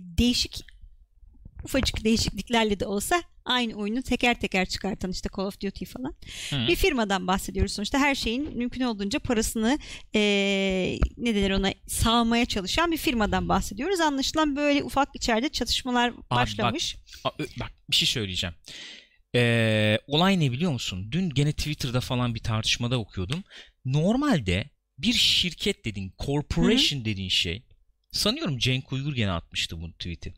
değişik 0.00 0.64
ufacık 1.64 2.04
değişikliklerle 2.04 2.80
de 2.80 2.86
olsa 2.86 3.22
aynı 3.44 3.74
oyunu 3.74 4.02
teker 4.02 4.40
teker 4.40 4.66
çıkartan 4.66 5.10
işte 5.10 5.28
Call 5.36 5.44
of 5.44 5.60
Duty 5.60 5.84
falan 5.84 6.14
Hı. 6.50 6.66
bir 6.68 6.76
firmadan 6.76 7.26
bahsediyoruz 7.26 7.72
sonuçta 7.72 7.98
her 7.98 8.14
şeyin 8.14 8.58
mümkün 8.58 8.80
olduğunca 8.80 9.18
parasını 9.18 9.78
e, 10.14 10.20
ne 11.16 11.34
denir 11.34 11.50
ona 11.50 11.72
sağmaya 11.86 12.46
çalışan 12.46 12.92
bir 12.92 12.96
firmadan 12.96 13.48
bahsediyoruz 13.48 14.00
anlaşılan 14.00 14.56
böyle 14.56 14.82
ufak 14.84 15.08
içeride 15.14 15.48
çatışmalar 15.48 16.12
başlamış 16.30 16.96
Aa, 17.24 17.30
ö- 17.38 17.46
bak 17.60 17.72
bir 17.90 17.96
şey 17.96 18.08
söyleyeceğim. 18.08 18.54
Ee, 19.36 19.98
olay 20.06 20.40
ne 20.40 20.52
biliyor 20.52 20.72
musun? 20.72 21.08
Dün 21.12 21.30
gene 21.30 21.52
Twitter'da 21.52 22.00
falan 22.00 22.34
bir 22.34 22.40
tartışmada 22.42 22.98
okuyordum. 22.98 23.44
Normalde 23.84 24.70
bir 24.98 25.12
şirket 25.12 25.84
dediğin, 25.84 26.12
corporation 26.18 27.04
dediğin 27.04 27.28
şey 27.28 27.62
sanıyorum 28.12 28.58
Cenk 28.58 28.92
Uygur 28.92 29.14
gene 29.14 29.30
atmıştı 29.30 29.80
bu 29.80 29.92
tweet'i. 29.92 30.34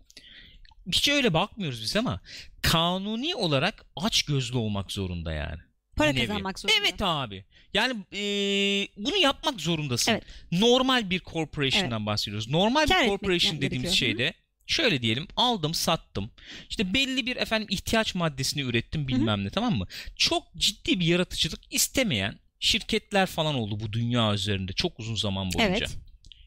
Hiç 0.92 1.08
öyle 1.08 1.34
bakmıyoruz 1.34 1.82
biz 1.82 1.96
ama 1.96 2.20
kanuni 2.62 3.34
olarak 3.34 3.86
aç 3.96 4.22
gözlü 4.22 4.56
olmak 4.58 4.92
zorunda 4.92 5.32
yani. 5.32 5.60
para 5.96 6.10
Bir 6.10 6.16
nevi. 6.16 6.26
kazanmak 6.26 6.58
zorunda. 6.58 6.78
Evet 6.80 7.02
abi. 7.02 7.44
Yani 7.74 7.96
eee, 8.12 8.88
bunu 8.96 9.16
yapmak 9.16 9.60
zorundasın. 9.60 10.12
Evet. 10.12 10.22
Normal 10.52 11.10
bir 11.10 11.20
corporation'dan 11.20 12.06
bahsediyoruz. 12.06 12.48
Normal 12.48 12.86
Kar 12.86 13.02
bir 13.02 13.08
corporation 13.08 13.56
dediğimiz 13.56 13.90
gerekiyor. 14.00 14.18
şeyde 14.18 14.34
şöyle 14.66 15.02
diyelim 15.02 15.28
aldım 15.36 15.74
sattım. 15.74 16.30
İşte 16.70 16.94
belli 16.94 17.26
bir 17.26 17.36
efendim 17.36 17.68
ihtiyaç 17.70 18.14
maddesini 18.14 18.62
ürettim 18.62 19.08
bilmem 19.08 19.44
ne 19.44 19.50
tamam 19.50 19.74
mı? 19.76 19.86
Çok 20.16 20.54
ciddi 20.56 21.00
bir 21.00 21.06
yaratıcılık 21.06 21.60
istemeyen 21.70 22.38
şirketler 22.60 23.26
falan 23.26 23.54
oldu 23.54 23.80
bu 23.80 23.92
dünya 23.92 24.34
üzerinde 24.34 24.72
çok 24.72 25.00
uzun 25.00 25.14
zaman 25.14 25.52
boyunca. 25.52 25.76
Evet. 25.78 25.96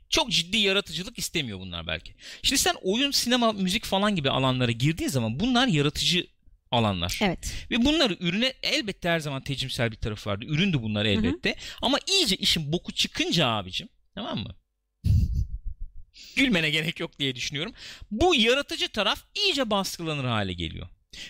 Çok 0.10 0.32
ciddi 0.32 0.58
yaratıcılık 0.58 1.20
istemiyor 1.20 1.60
bunlar 1.60 1.88
belki. 1.88 2.14
Şimdi 2.44 2.62
sen 2.62 2.76
oyun, 2.82 3.12
sinema, 3.12 3.52
müzik 3.52 3.86
falan 3.86 4.16
gibi 4.16 4.30
alanlara 4.30 4.72
girdiğin 4.72 5.10
zaman 5.10 5.40
bunlar 5.40 5.68
yaratıcı 5.68 6.28
alanlar. 6.72 7.20
Evet. 7.24 7.54
Ve 7.72 7.86
bunları 7.86 8.18
ürüne 8.20 8.54
elbette 8.64 9.10
her 9.10 9.20
zaman 9.20 9.44
tecimsel 9.44 9.92
bir 9.92 9.98
tarafı 9.98 10.30
vardı. 10.30 10.46
Üründü 10.48 10.82
bunlar 10.82 11.06
elbette. 11.06 11.56
Ama 11.82 11.98
iyice 12.12 12.36
işin 12.36 12.72
boku 12.74 12.92
çıkınca 12.92 13.48
abicim 13.48 13.90
tamam 14.16 14.40
mı? 14.40 14.56
Gülmene 16.36 16.70
gerek 16.70 17.00
yok 17.00 17.20
diye 17.20 17.36
düşünüyorum. 17.36 17.74
Bu 18.12 18.36
yaratıcı 18.36 18.88
taraf 18.88 19.24
iyice 19.46 19.70
baskılanır 19.70 20.26
hale 20.26 20.54
geliyor. 20.54 20.88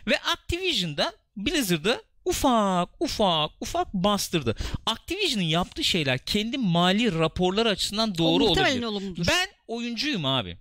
Ve 0.08 0.20
Activision'da 0.20 1.14
Blizzard'ı 1.38 2.04
ufak 2.26 2.90
ufak 3.00 3.52
ufak 3.62 3.94
bastırdı. 3.94 4.56
Activision'ın 4.86 5.46
yaptığı 5.46 5.84
şeyler 5.84 6.20
kendi 6.20 6.58
mali 6.58 7.20
raporları 7.20 7.70
açısından 7.70 8.18
doğru 8.18 8.46
o 8.46 8.48
olabilir. 8.48 8.84
olumludur. 8.84 9.28
Ben 9.28 9.48
oyuncuyum 9.68 10.26
abi. 10.26 10.58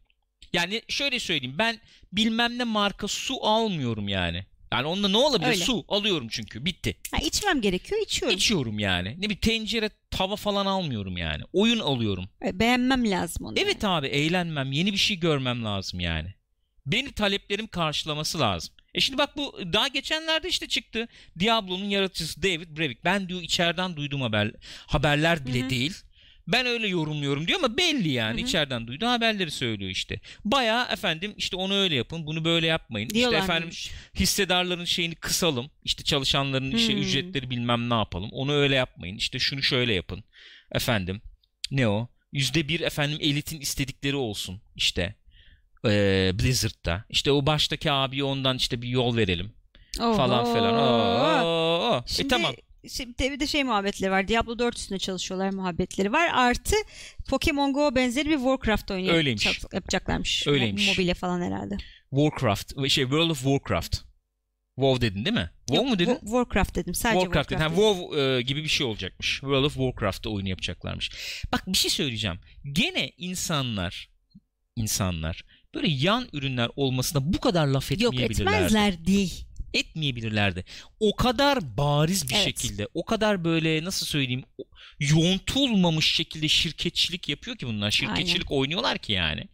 Yani 0.52 0.82
şöyle 0.88 1.20
söyleyeyim 1.20 1.58
ben 1.58 1.80
bilmem 2.12 2.58
ne 2.58 2.64
marka 2.64 3.08
su 3.08 3.46
almıyorum 3.46 4.08
yani. 4.08 4.46
Yani 4.72 4.86
onda 4.86 5.08
ne 5.08 5.16
olabilir? 5.16 5.48
Öyle. 5.48 5.64
Su 5.64 5.84
alıyorum 5.88 6.28
çünkü. 6.30 6.64
Bitti. 6.64 6.96
Ha, 7.10 7.16
içmem 7.22 7.60
gerekiyor 7.60 8.00
içiyorum. 8.02 8.36
İçiyorum 8.36 8.78
yani. 8.78 9.16
Ne 9.18 9.30
bir 9.30 9.40
tencere, 9.40 9.90
tava 10.10 10.36
falan 10.36 10.66
almıyorum 10.66 11.16
yani. 11.16 11.42
Oyun 11.52 11.78
alıyorum. 11.78 12.28
E, 12.44 12.58
Beğenmem 12.58 13.10
lazım 13.10 13.46
onu. 13.46 13.54
Evet 13.58 13.84
abi 13.84 14.06
eğlenmem, 14.06 14.72
yeni 14.72 14.92
bir 14.92 14.98
şey 14.98 15.16
görmem 15.16 15.64
lazım 15.64 16.00
yani. 16.00 16.34
Benim 16.86 17.12
taleplerim 17.12 17.66
karşılaması 17.66 18.40
lazım. 18.40 18.74
E 18.94 19.00
şimdi 19.00 19.18
bak 19.18 19.36
bu 19.36 19.60
daha 19.72 19.88
geçenlerde 19.88 20.48
işte 20.48 20.68
çıktı. 20.68 21.08
Diablo'nun 21.38 21.84
yaratıcısı 21.84 22.42
David 22.42 22.78
Brevik. 22.78 23.04
Ben 23.04 23.28
diyor 23.28 23.42
içeriden 23.42 23.96
duyduğum 23.96 24.20
haber, 24.20 24.50
haberler 24.86 25.46
bile 25.46 25.60
Hı 25.60 25.64
hı. 25.66 25.70
değil. 25.70 25.94
Ben 26.46 26.66
öyle 26.66 26.88
yorumluyorum 26.88 27.48
diyor 27.48 27.58
ama 27.64 27.76
belli 27.76 28.08
yani 28.08 28.40
Hı 28.40 28.44
hı. 28.44 28.48
içeriden 28.48 28.86
duyduğu 28.86 29.06
haberleri 29.06 29.50
söylüyor 29.50 29.90
işte. 29.90 30.20
Baya 30.44 30.88
efendim 30.92 31.34
işte 31.36 31.56
onu 31.56 31.74
öyle 31.74 31.94
yapın 31.94 32.26
bunu 32.26 32.44
böyle 32.44 32.66
yapmayın. 32.66 33.08
İşte 33.08 33.18
efendim 33.20 33.40
Diyorlarmış. 33.46 33.90
hissedarların 34.14 34.84
şeyini 34.84 35.14
kısalım. 35.14 35.70
İşte 35.84 36.04
çalışanların 36.04 36.70
işte 36.70 36.92
ücretleri 36.92 37.50
bilmem 37.50 37.90
ne 37.90 37.94
yapalım. 37.94 38.30
Onu 38.32 38.52
öyle 38.52 38.74
yapmayın. 38.74 39.16
İşte 39.16 39.38
şunu 39.38 39.62
şöyle 39.62 39.94
yapın. 39.94 40.24
Efendim 40.72 41.22
ne 41.70 41.88
o? 41.88 42.08
Yüzde 42.32 42.68
bir 42.68 42.80
efendim 42.80 43.18
elitin 43.20 43.60
istedikleri 43.60 44.16
olsun 44.16 44.62
işte. 44.76 45.14
Ee, 45.86 46.30
Blizzard'da. 46.34 47.04
İşte 47.08 47.32
o 47.32 47.46
baştaki 47.46 47.92
abiye 47.92 48.24
ondan 48.24 48.56
işte 48.56 48.82
bir 48.82 48.88
yol 48.88 49.16
verelim 49.16 49.52
falan 49.98 50.44
Oho. 50.46 50.54
filan. 50.54 50.74
Oo, 50.74 51.44
oo, 51.44 51.94
oo. 51.96 52.04
Şimdi, 52.06 52.26
E 52.26 52.28
tamam. 52.28 52.54
Şimdi 52.88 53.14
bir 53.18 53.40
de 53.40 53.46
şey 53.46 53.64
muhabbetleri 53.64 54.10
var. 54.10 54.28
Diablo 54.28 54.58
4 54.58 54.78
üstünde 54.78 54.98
çalışıyorlar 54.98 55.50
muhabbetleri 55.50 56.12
var. 56.12 56.30
Artı 56.34 56.74
Pokemon 57.28 57.72
Go 57.72 57.94
benzeri 57.94 58.28
bir 58.30 58.36
Warcraft 58.36 58.90
oyunu 58.90 59.10
Öyleymiş. 59.12 59.46
yap- 59.46 59.74
yapacaklarmış. 59.74 60.46
Öyleymiş. 60.46 60.88
Mo- 60.88 60.92
Mobile 60.92 61.14
falan 61.14 61.42
herhalde. 61.42 61.76
Warcraft, 62.10 62.72
şey 62.88 63.04
World 63.04 63.30
of 63.30 63.38
Warcraft. 63.42 63.96
WoW 64.76 65.00
dedin 65.00 65.24
değil 65.24 65.36
mi? 65.36 65.50
WoW 65.66 65.76
Yok, 65.76 65.86
mu 65.92 65.98
dedin? 65.98 66.18
Warcraft 66.20 66.74
dedim. 66.76 66.94
Sadece 66.94 67.20
Warcraft. 67.20 67.52
Ha, 67.52 67.58
dedim. 67.58 67.68
WoW 67.68 68.20
e, 68.22 68.42
gibi 68.42 68.62
bir 68.64 68.68
şey 68.68 68.86
olacakmış. 68.86 69.28
World 69.40 69.64
of 69.64 69.74
Warcraft'ta 69.74 70.30
oyunu 70.30 70.48
yapacaklarmış. 70.48 71.10
Bak 71.52 71.64
bir 71.66 71.78
şey 71.78 71.90
söyleyeceğim. 71.90 72.38
Gene 72.72 73.10
insanlar 73.16 74.08
insanlar 74.76 75.42
böyle 75.74 75.88
yan 75.88 76.28
ürünler 76.32 76.70
olmasına 76.76 77.32
bu 77.32 77.40
kadar 77.40 77.66
laf 77.66 77.90
Yok 77.90 78.14
etmeyebilirlerdi. 78.14 78.56
etmezler 78.56 79.06
değil. 79.06 79.44
etmeyebilirlerdi. 79.74 80.64
O 81.00 81.16
kadar 81.16 81.76
bariz 81.76 82.28
bir 82.28 82.34
Evet. 82.34 82.44
şekilde, 82.44 82.88
o 82.94 83.04
kadar 83.04 83.44
böyle 83.44 83.84
nasıl 83.84 84.06
söyleyeyim, 84.06 84.44
yontulmamış 85.00 86.14
şekilde 86.14 86.48
şirketçilik 86.48 87.28
yapıyor 87.28 87.56
ki 87.56 87.66
bunlar. 87.66 87.90
Şirketçilik 87.90 88.52
oynuyorlar 88.52 88.98
ki 88.98 89.12
yani. 89.12 89.48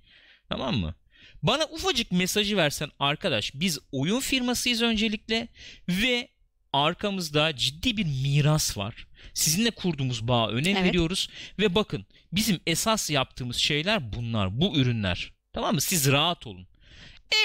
Tamam 0.49 0.77
mı? 0.77 0.95
Bana 1.43 1.65
ufacık 1.65 2.13
mesajı 2.13 2.57
versen 2.57 2.91
arkadaş 2.99 3.53
biz 3.55 3.79
oyun 3.93 4.21
firmasıyız 4.21 4.83
öncelikle 4.83 5.49
ve 5.89 6.29
arkamızda 6.73 7.57
ciddi 7.57 7.97
bir 7.97 8.05
miras 8.05 8.77
var. 8.79 9.07
Sizinle 9.35 9.71
kurduğumuz 9.71 10.29
bağa 10.29 10.49
önem 10.49 10.77
Evet. 10.77 10.85
veriyoruz 10.89 11.29
ve 11.59 11.75
bakın 11.75 12.07
bizim 12.33 12.61
esas 12.67 13.11
yaptığımız 13.11 13.57
şeyler 13.57 14.13
bunlar, 14.13 14.61
bu 14.61 14.77
ürünler. 14.77 15.34
Tamam 15.55 15.75
mı? 15.75 15.81
Siz 15.81 16.13
rahat 16.13 16.47
olun. 16.47 16.67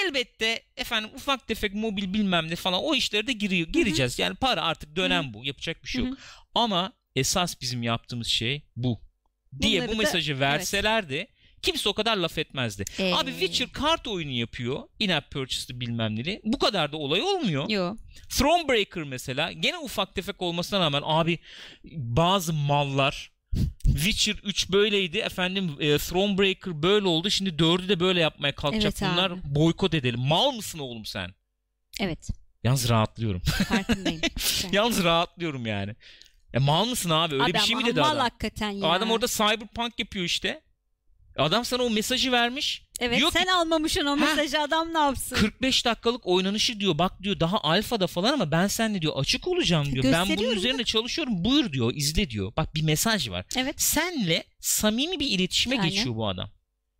Elbette 0.04 0.62
efendim 0.76 1.10
ufak 1.14 1.48
tefek 1.48 1.74
mobil 1.74 2.12
bilmem 2.14 2.50
ne 2.50 2.56
falan 2.56 2.80
o 2.84 2.94
işlere 2.94 3.26
de 3.26 3.32
giriyor, 3.32 3.68
gireceğiz. 3.68 4.18
Yani 4.18 4.34
para 4.34 4.62
artık 4.62 4.96
dönem 4.96 5.34
bu. 5.34 5.44
Yapacak 5.44 5.84
bir 5.84 5.88
şey 5.88 6.04
yok. 6.04 6.18
Ama 6.54 6.92
esas 7.16 7.60
bizim 7.60 7.82
yaptığımız 7.82 8.26
şey 8.26 8.62
bu. 8.76 9.00
Diye 9.60 9.80
Bunları 9.80 9.92
bu 9.92 9.98
da- 9.98 10.02
mesajı 10.02 10.40
verselerdi 10.40 11.26
kimse 11.62 11.88
o 11.88 11.92
kadar 11.92 12.16
laf 12.16 12.38
etmezdi. 12.38 12.84
Ee, 12.98 13.14
Abi 13.14 13.30
Witcher 13.30 13.72
kart 13.72 14.08
oyunu 14.08 14.30
yapıyor. 14.30 14.82
In-app 14.98 15.30
purchase'lı 15.30 15.80
bilmem 15.80 16.16
neli. 16.16 16.40
Bu 16.44 16.58
kadar 16.58 16.92
da 16.92 16.96
olay 16.96 17.22
olmuyor. 17.22 17.68
Yo. 17.68 17.96
Thronebreaker 18.28 19.02
mesela 19.02 19.52
gene 19.52 19.78
ufak 19.78 20.14
tefek 20.14 20.42
olmasına 20.42 20.80
rağmen 20.80 21.02
abi 21.04 21.38
bazı 21.92 22.52
mallar 22.52 23.30
Witcher 23.82 24.34
3 24.44 24.70
böyleydi 24.72 25.18
efendim 25.18 25.76
e, 25.80 25.98
Thronebreaker 25.98 26.82
böyle 26.82 27.06
oldu 27.06 27.30
şimdi 27.30 27.50
4'ü 27.50 27.88
de 27.88 28.00
böyle 28.00 28.20
yapmaya 28.20 28.54
kalkacak 28.54 28.94
Evet 29.02 29.12
bunlar 29.12 29.30
abi. 29.30 29.40
boykot 29.44 29.94
edelim. 29.94 30.20
Mal 30.20 30.52
mısın 30.52 30.78
oğlum 30.78 31.04
sen? 31.06 31.34
Evet. 32.00 32.28
Yalnız 32.64 32.88
rahatlıyorum. 32.88 33.40
Farkındayım. 33.68 34.20
Yalnız 34.72 35.04
rahatlıyorum 35.04 35.66
yani. 35.66 35.96
Ya 36.52 36.60
mal 36.60 36.84
mısın 36.84 37.10
abi 37.10 37.34
öyle 37.34 37.46
bir 37.46 37.50
adam 37.50 37.62
şey 37.62 37.76
mi 37.76 37.84
dedi 37.84 38.00
mal 38.00 38.10
adam? 38.10 38.18
hakikaten 38.18 38.70
ya. 38.70 38.88
Adam 38.88 39.10
orada 39.10 39.26
cyberpunk 39.26 39.98
yapıyor 39.98 40.24
işte. 40.24 40.60
Adam 41.36 41.64
sana 41.64 41.82
o 41.82 41.90
mesajı 41.90 42.32
vermiş. 42.32 42.86
Evet 43.00 43.18
diyor 43.18 43.32
sen 43.32 43.46
almamışsın 43.46 44.06
o 44.06 44.16
mesajı 44.16 44.60
adam 44.60 44.94
ne 44.94 44.98
yapsın? 44.98 45.36
45 45.36 45.84
dakikalık 45.84 46.26
oynanışı 46.26 46.80
diyor 46.80 46.98
bak 46.98 47.22
diyor 47.22 47.40
daha 47.40 47.60
alfada 47.60 48.06
falan 48.06 48.32
ama 48.32 48.50
ben 48.50 48.66
seninle 48.66 49.02
diyor 49.02 49.12
açık 49.16 49.48
olacağım 49.48 49.92
diyor. 49.92 50.04
Ben 50.04 50.36
bunun 50.36 50.56
üzerine 50.56 50.84
çalışıyorum 50.84 51.44
buyur 51.44 51.72
diyor 51.72 51.92
izle 51.94 52.30
diyor. 52.30 52.52
Bak 52.56 52.74
bir 52.74 52.82
mesaj 52.82 53.30
var. 53.30 53.46
Evet. 53.56 53.82
Senle 53.82 54.44
samimi 54.60 55.20
bir 55.20 55.26
iletişime 55.30 55.76
Yani. 55.76 55.90
geçiyor 55.90 56.16
bu 56.16 56.28
adam. 56.28 56.50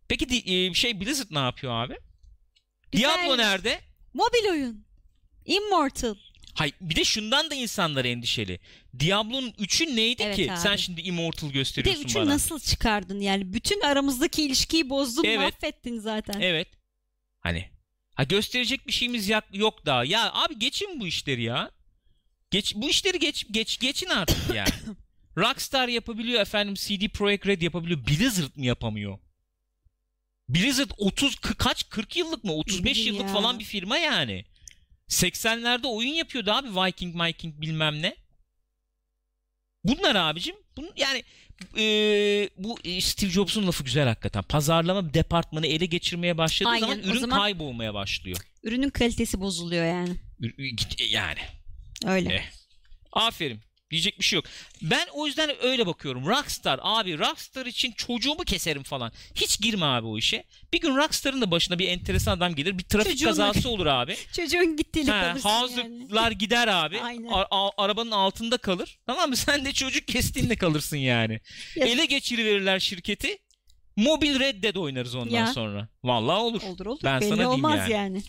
Peki 0.07 0.43
e, 0.53 0.73
şey 0.73 1.01
Blizzard 1.01 1.27
ne 1.31 1.39
yapıyor 1.39 1.73
abi? 1.73 1.97
Güzel. 2.91 3.17
Diablo 3.17 3.37
nerede? 3.37 3.79
Mobil 4.13 4.49
oyun. 4.49 4.85
Immortal. 5.45 6.15
Hay 6.53 6.71
bir 6.81 6.95
de 6.95 7.03
şundan 7.03 7.51
da 7.51 7.55
insanlar 7.55 8.05
endişeli. 8.05 8.59
Diablo'nun 8.99 9.51
3'ü 9.51 9.95
neydi 9.95 10.23
Evet 10.23 10.35
ki? 10.35 10.51
abi. 10.51 10.59
Sen 10.59 10.75
şimdi 10.75 11.01
Immortal 11.01 11.49
Bir 11.49 11.53
de 11.53 11.57
gösteriyorsun 11.59 12.03
üçü 12.03 12.19
bana. 12.19 12.29
nasıl 12.29 12.59
çıkardın 12.59 13.19
yani? 13.19 13.53
Bütün 13.53 13.81
aramızdaki 13.81 14.43
ilişkiyi 14.43 14.89
bozdun 14.89 15.23
Evet. 15.23 15.39
mahvettin 15.39 15.99
zaten. 15.99 16.39
Evet. 16.41 16.67
Hani 17.39 17.69
ha 18.15 18.23
gösterecek 18.23 18.87
bir 18.87 18.91
şeyimiz 18.91 19.29
yok 19.53 19.85
daha. 19.85 20.05
Ya 20.05 20.33
abi 20.33 20.59
geçin 20.59 20.99
bu 20.99 21.07
işleri 21.07 21.43
ya. 21.43 21.71
Geç 22.51 22.75
bu 22.75 22.89
işleri 22.89 23.19
geç 23.19 23.45
geç 23.51 23.79
geçin 23.79 24.09
artık 24.09 24.37
yani. 24.55 24.69
Rockstar 25.37 25.87
yapabiliyor 25.87 26.41
efendim 26.41 26.75
CD 26.75 27.07
Projekt 27.09 27.47
Red 27.47 27.61
yapabiliyor. 27.61 28.07
Blizzard 28.07 28.55
mı 28.55 28.65
yapamıyor? 28.65 29.19
Blizzard 30.49 30.91
30 30.97 31.35
kı- 31.35 31.55
kaç 31.55 31.89
40 31.89 32.15
yıllık 32.17 32.43
mı 32.43 32.53
35 32.53 32.85
bileyim 32.97 33.13
yıllık 33.15 33.27
ya. 33.27 33.33
falan 33.33 33.59
bir 33.59 33.63
firma 33.63 33.97
yani. 33.97 34.45
80'lerde 35.11 35.87
oyun 35.87 36.13
yapıyordu 36.13 36.51
abi 36.51 36.67
Viking 36.69 37.21
Viking 37.23 37.61
bilmem 37.61 38.01
ne. 38.01 38.15
Bunlar 39.83 40.15
abicim. 40.15 40.55
Bunun, 40.77 40.91
yani 40.97 41.23
e, 41.77 41.83
bu 42.57 42.77
e, 42.83 43.01
Steve 43.01 43.29
Jobs'un 43.31 43.67
lafı 43.67 43.83
güzel 43.83 44.07
hakikaten. 44.07 44.43
Pazarlama 44.43 45.13
departmanı 45.13 45.67
ele 45.67 45.85
geçirmeye 45.85 46.37
başladığı 46.37 46.69
Aynen, 46.69 46.87
zaman 46.87 46.99
ürün 46.99 47.19
zaman- 47.19 47.39
kaybolmaya 47.39 47.93
başlıyor. 47.93 48.37
Ürünün 48.63 48.89
kalitesi 48.89 49.39
bozuluyor 49.41 49.85
yani. 49.85 50.15
Git- 50.77 51.11
Yani. 51.11 51.39
Öyle. 52.05 52.33
Eh. 52.33 52.43
Aferin. 53.11 53.59
Diyecek 53.91 54.19
bir 54.19 54.25
şey 54.25 54.37
yok. 54.37 54.45
Ben 54.81 55.07
o 55.13 55.27
yüzden 55.27 55.51
öyle 55.65 55.85
bakıyorum. 55.87 56.25
Rockstar 56.25 56.79
abi 56.83 57.19
Rockstar 57.19 57.65
için 57.65 57.91
çocuğumu 57.91 58.43
keserim 58.43 58.83
falan. 58.83 59.11
Hiç 59.35 59.61
girme 59.61 59.85
abi 59.85 60.07
o 60.07 60.17
işe. 60.17 60.43
Bir 60.73 60.81
gün 60.81 60.95
Rockstar'ın 60.95 61.41
da 61.41 61.51
başına 61.51 61.79
bir 61.79 61.87
enteresan 61.87 62.37
adam 62.37 62.55
gelir. 62.55 62.77
Bir 62.77 62.83
trafik 62.83 63.11
Çocuğunla- 63.11 63.25
kazası 63.51 63.69
olur 63.69 63.85
abi. 63.85 64.15
Çocuğun 64.35 64.77
gittiğiyle 64.77 65.11
Ha, 65.11 65.21
kalırsın 65.21 65.49
yani. 65.49 66.01
Hazırlar 66.01 66.31
gider 66.31 66.67
abi. 66.67 66.99
A- 67.51 67.69
arabanın 67.83 68.11
altında 68.11 68.57
kalır. 68.57 68.99
Tamam 69.05 69.29
mı? 69.29 69.35
Sen 69.41 69.65
de 69.65 69.73
çocuk 69.73 70.07
kestiğinde 70.07 70.55
kalırsın 70.55 70.97
yani. 70.97 71.39
Ya- 71.75 71.85
Ele 71.87 72.05
geçiriverirler 72.05 72.79
şirketi. 72.79 73.37
Mobil 73.95 74.39
Red 74.39 74.63
Dead 74.63 74.75
oynarız 74.75 75.15
ondan 75.15 75.35
Ya. 75.37 75.47
sonra. 75.47 75.87
Vallahi 76.03 76.37
olur. 76.39 76.61
Olur 76.61 76.85
olur. 76.85 76.99
Ben 77.03 77.21
Belli 77.21 77.29
sana 77.29 77.49
olmaz 77.51 77.79
yani. 77.79 77.91
yani. 77.91 78.23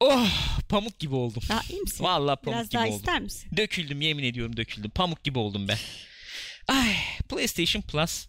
Oh 0.00 0.58
pamuk 0.68 0.98
gibi 0.98 1.14
oldum. 1.14 1.42
Daha 1.48 1.62
iyi 1.70 1.80
misin? 1.80 2.04
Vallahi 2.04 2.36
pamuk 2.36 2.56
Biraz 2.56 2.68
gibi 2.68 2.74
daha 2.74 2.86
oldum. 2.86 2.96
ister 2.96 3.20
misin? 3.20 3.50
Döküldüm 3.56 4.00
yemin 4.00 4.24
ediyorum 4.24 4.56
döküldüm. 4.56 4.90
Pamuk 4.90 5.24
gibi 5.24 5.38
oldum 5.38 5.68
ben. 5.68 5.78
Ay, 6.68 6.94
PlayStation 7.28 7.82
Plus 7.82 8.26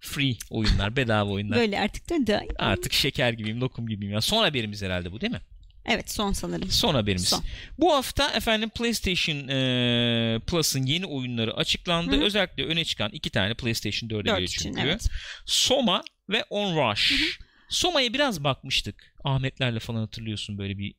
free 0.00 0.36
oyunlar, 0.50 0.96
bedava 0.96 1.30
oyunlar. 1.30 1.58
Böyle 1.58 1.80
artık 1.80 2.10
döndü. 2.10 2.40
Artık 2.58 2.92
şeker 2.92 3.32
gibiyim, 3.32 3.60
lokum 3.60 3.86
gibiyim. 3.88 4.12
Ya. 4.14 4.20
Son 4.20 4.42
haberimiz 4.42 4.82
herhalde 4.82 5.12
bu 5.12 5.20
değil 5.20 5.32
mi? 5.32 5.40
Evet 5.88 6.10
son 6.10 6.32
sanırım. 6.32 6.70
Son 6.70 6.94
haberimiz. 6.94 7.28
Son. 7.28 7.44
Bu 7.78 7.94
hafta 7.94 8.30
efendim 8.30 8.70
PlayStation 8.70 9.48
e, 9.48 10.40
Plus'ın 10.46 10.86
yeni 10.86 11.06
oyunları 11.06 11.54
açıklandı. 11.56 12.16
Hı. 12.16 12.24
Özellikle 12.24 12.64
öne 12.64 12.84
çıkan 12.84 13.10
iki 13.12 13.30
tane 13.30 13.54
PlayStation 13.54 14.08
4'e 14.08 14.14
Dört 14.14 14.24
geliyor 14.24 14.40
için 14.40 14.62
çünkü. 14.62 14.80
evet. 14.80 15.06
Soma 15.46 16.02
ve 16.28 16.44
Onrush. 16.50 17.12
Soma'ya 17.70 18.12
biraz 18.12 18.44
bakmıştık. 18.44 19.14
Ahmetlerle 19.24 19.78
falan 19.78 20.00
hatırlıyorsun 20.00 20.58
böyle 20.58 20.78
bir 20.78 20.94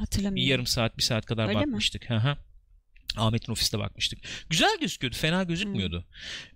bir 0.00 0.04
Hatırlamıyorum. 0.06 0.50
yarım 0.50 0.66
saat 0.66 0.98
bir 0.98 1.02
saat 1.02 1.26
kadar 1.26 1.48
Öyle 1.48 1.58
mi? 1.58 1.66
bakmıştık. 1.66 2.10
Hı 2.10 2.16
hı. 2.16 2.36
Ahmet'in 3.16 3.52
ofiste 3.52 3.78
bakmıştık. 3.78 4.18
Güzel 4.50 4.78
gözüküyordu. 4.80 5.16
Fena 5.16 5.42
gözükmüyordu. 5.42 6.04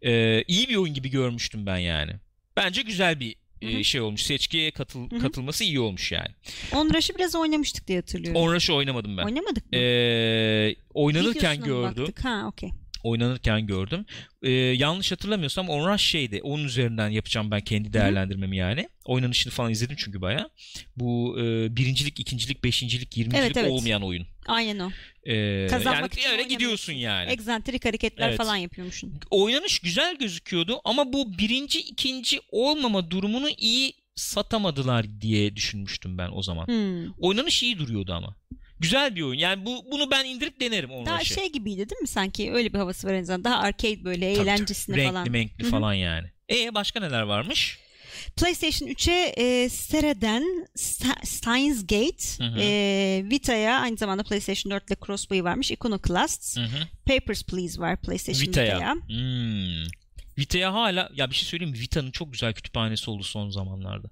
Hmm. 0.03 0.11
Ee, 0.11 0.45
iyi 0.49 0.69
bir 0.69 0.77
oyun 0.77 0.95
gibi 0.95 1.11
görmüştüm 1.11 1.67
ben 1.67 1.79
yani. 1.79 2.13
Bence 2.57 2.83
güzel 2.83 3.21
bir 3.21 3.37
Hı 3.65 3.69
e, 3.69 3.85
şey 3.85 4.01
olmuş. 4.01 4.23
Seçkiye 4.23 4.71
katıl, 4.71 5.09
katılması 5.21 5.65
iyi 5.65 5.81
olmuş 5.81 6.13
yani. 6.13 6.29
Onrush'ı 6.73 7.15
biraz 7.15 7.35
oynamıştık 7.35 7.89
diye 7.89 7.99
hatırlıyorum. 7.99 8.41
Onrush'ı 8.41 8.75
oynamadım 8.75 9.17
ben. 9.17 9.25
Oynamadık 9.25 9.73
mı? 9.73 9.79
Ee, 9.79 10.77
oynanırken 10.95 11.61
gördüm. 11.61 12.05
baktık? 12.05 12.25
Ha 12.25 12.45
okey. 12.47 12.71
Oynanırken 13.05 13.67
gördüm. 13.67 14.07
Ee, 14.43 14.51
yanlış 14.51 15.13
hatırlamıyorsam 15.13 15.69
Onrush 15.69 16.03
şeydi. 16.03 16.41
Onun 16.43 16.65
üzerinden 16.65 17.09
yapacağım 17.09 17.51
ben 17.51 17.61
kendi 17.61 17.93
değerlendirmemi 17.93 18.57
yani. 18.57 18.89
Oynanışını 19.05 19.53
falan 19.53 19.71
izledim 19.71 19.97
çünkü 19.99 20.21
baya. 20.21 20.51
Bu 20.97 21.37
e, 21.41 21.77
birincilik, 21.77 22.21
ikincilik, 22.21 22.65
beşincilik, 22.65 23.17
yirmincilik 23.17 23.45
Evet, 23.45 23.57
evet. 23.57 23.71
olmayan 23.71 24.03
oyun. 24.03 24.27
Aynen 24.47 24.79
o. 24.79 24.91
Ee, 25.27 25.67
Kazanmak 25.71 26.01
yani 26.01 26.21
için 26.21 26.31
öyle 26.31 26.43
gidiyorsun 26.43 26.93
yani. 26.93 27.31
Egzantrik 27.31 27.85
hareketler 27.85 28.29
Evet. 28.29 28.39
falan 28.39 28.57
yapıyormuşsun. 28.57 29.21
oynanış 29.31 29.79
güzel 29.79 30.19
gözüküyordu 30.19 30.81
ama 30.85 31.13
bu 31.13 31.39
birinci 31.39 31.81
ikinci 31.81 32.41
olmama 32.51 33.11
durumunu 33.11 33.49
iyi 33.59 33.93
satamadılar 34.15 35.21
diye 35.21 35.57
düşünmüştüm 35.57 36.19
ben 36.19 36.29
o 36.33 36.43
zaman. 36.43 36.67
Hmm. 36.67 37.13
Oynanış 37.19 37.63
iyi 37.63 37.79
duruyordu 37.79 38.13
ama. 38.13 38.37
Güzel 38.81 39.17
bir 39.17 39.23
oyun. 39.23 39.39
Yani 39.39 39.67
bu 39.67 39.85
bunu 39.91 40.11
ben 40.11 40.25
indirip 40.25 40.61
denerim 40.61 40.91
onu 40.91 41.07
Daha 41.07 41.25
şey 41.25 41.53
gibi 41.53 41.77
değil 41.77 42.01
mi 42.01 42.09
sanki? 42.09 42.53
Öyle 42.53 42.73
bir 42.73 42.79
havası 42.79 43.07
var 43.09 43.13
en 43.13 43.23
azından. 43.23 43.45
Daha 43.45 43.59
arcade 43.59 44.05
böyle 44.05 44.33
eğlencesine 44.33 44.97
renkli 44.97 45.13
falan. 45.13 45.31
menkli 45.31 45.63
Hı 45.65 45.67
hı. 45.67 45.71
falan 45.71 45.95
yani. 45.95 46.29
E 46.51 46.75
başka 46.75 47.01
neler 47.01 47.23
varmış? 47.23 47.79
PlayStation 48.37 48.89
3'e 48.89 49.35
e, 49.37 49.69
Sera'den 49.69 50.67
Steins 51.25 51.81
Gate, 51.87 52.45
Hı 52.45 52.45
hı. 52.45 52.59
e, 52.61 53.23
Vita'ya 53.31 53.81
aynı 53.81 53.97
zamanda 53.97 54.23
PlayStation 54.23 54.71
4 54.71 54.91
ile 54.91 54.97
crossbuy 55.07 55.43
varmış. 55.43 55.71
Iconoclast, 55.71 56.57
Hı 56.59 56.65
hı. 56.65 56.89
Papers, 57.07 57.43
Please 57.43 57.81
var 57.81 57.97
PlayStation 58.01 58.49
Vita'ya. 58.49 58.77
Vita'ya. 58.77 58.95
Hmm. 58.95 59.87
Vita'ya 60.39 60.73
hala 60.75 61.11
ya 61.15 61.31
bir 61.31 61.35
şey 61.35 61.49
söyleyeyim 61.49 61.75
mi? 61.75 61.81
Vita'nın 61.81 62.11
çok 62.11 62.33
güzel 62.33 62.55
kütüphanesi 62.55 63.11
oldu 63.11 63.23
son 63.23 63.51
zamanlarda. 63.51 64.09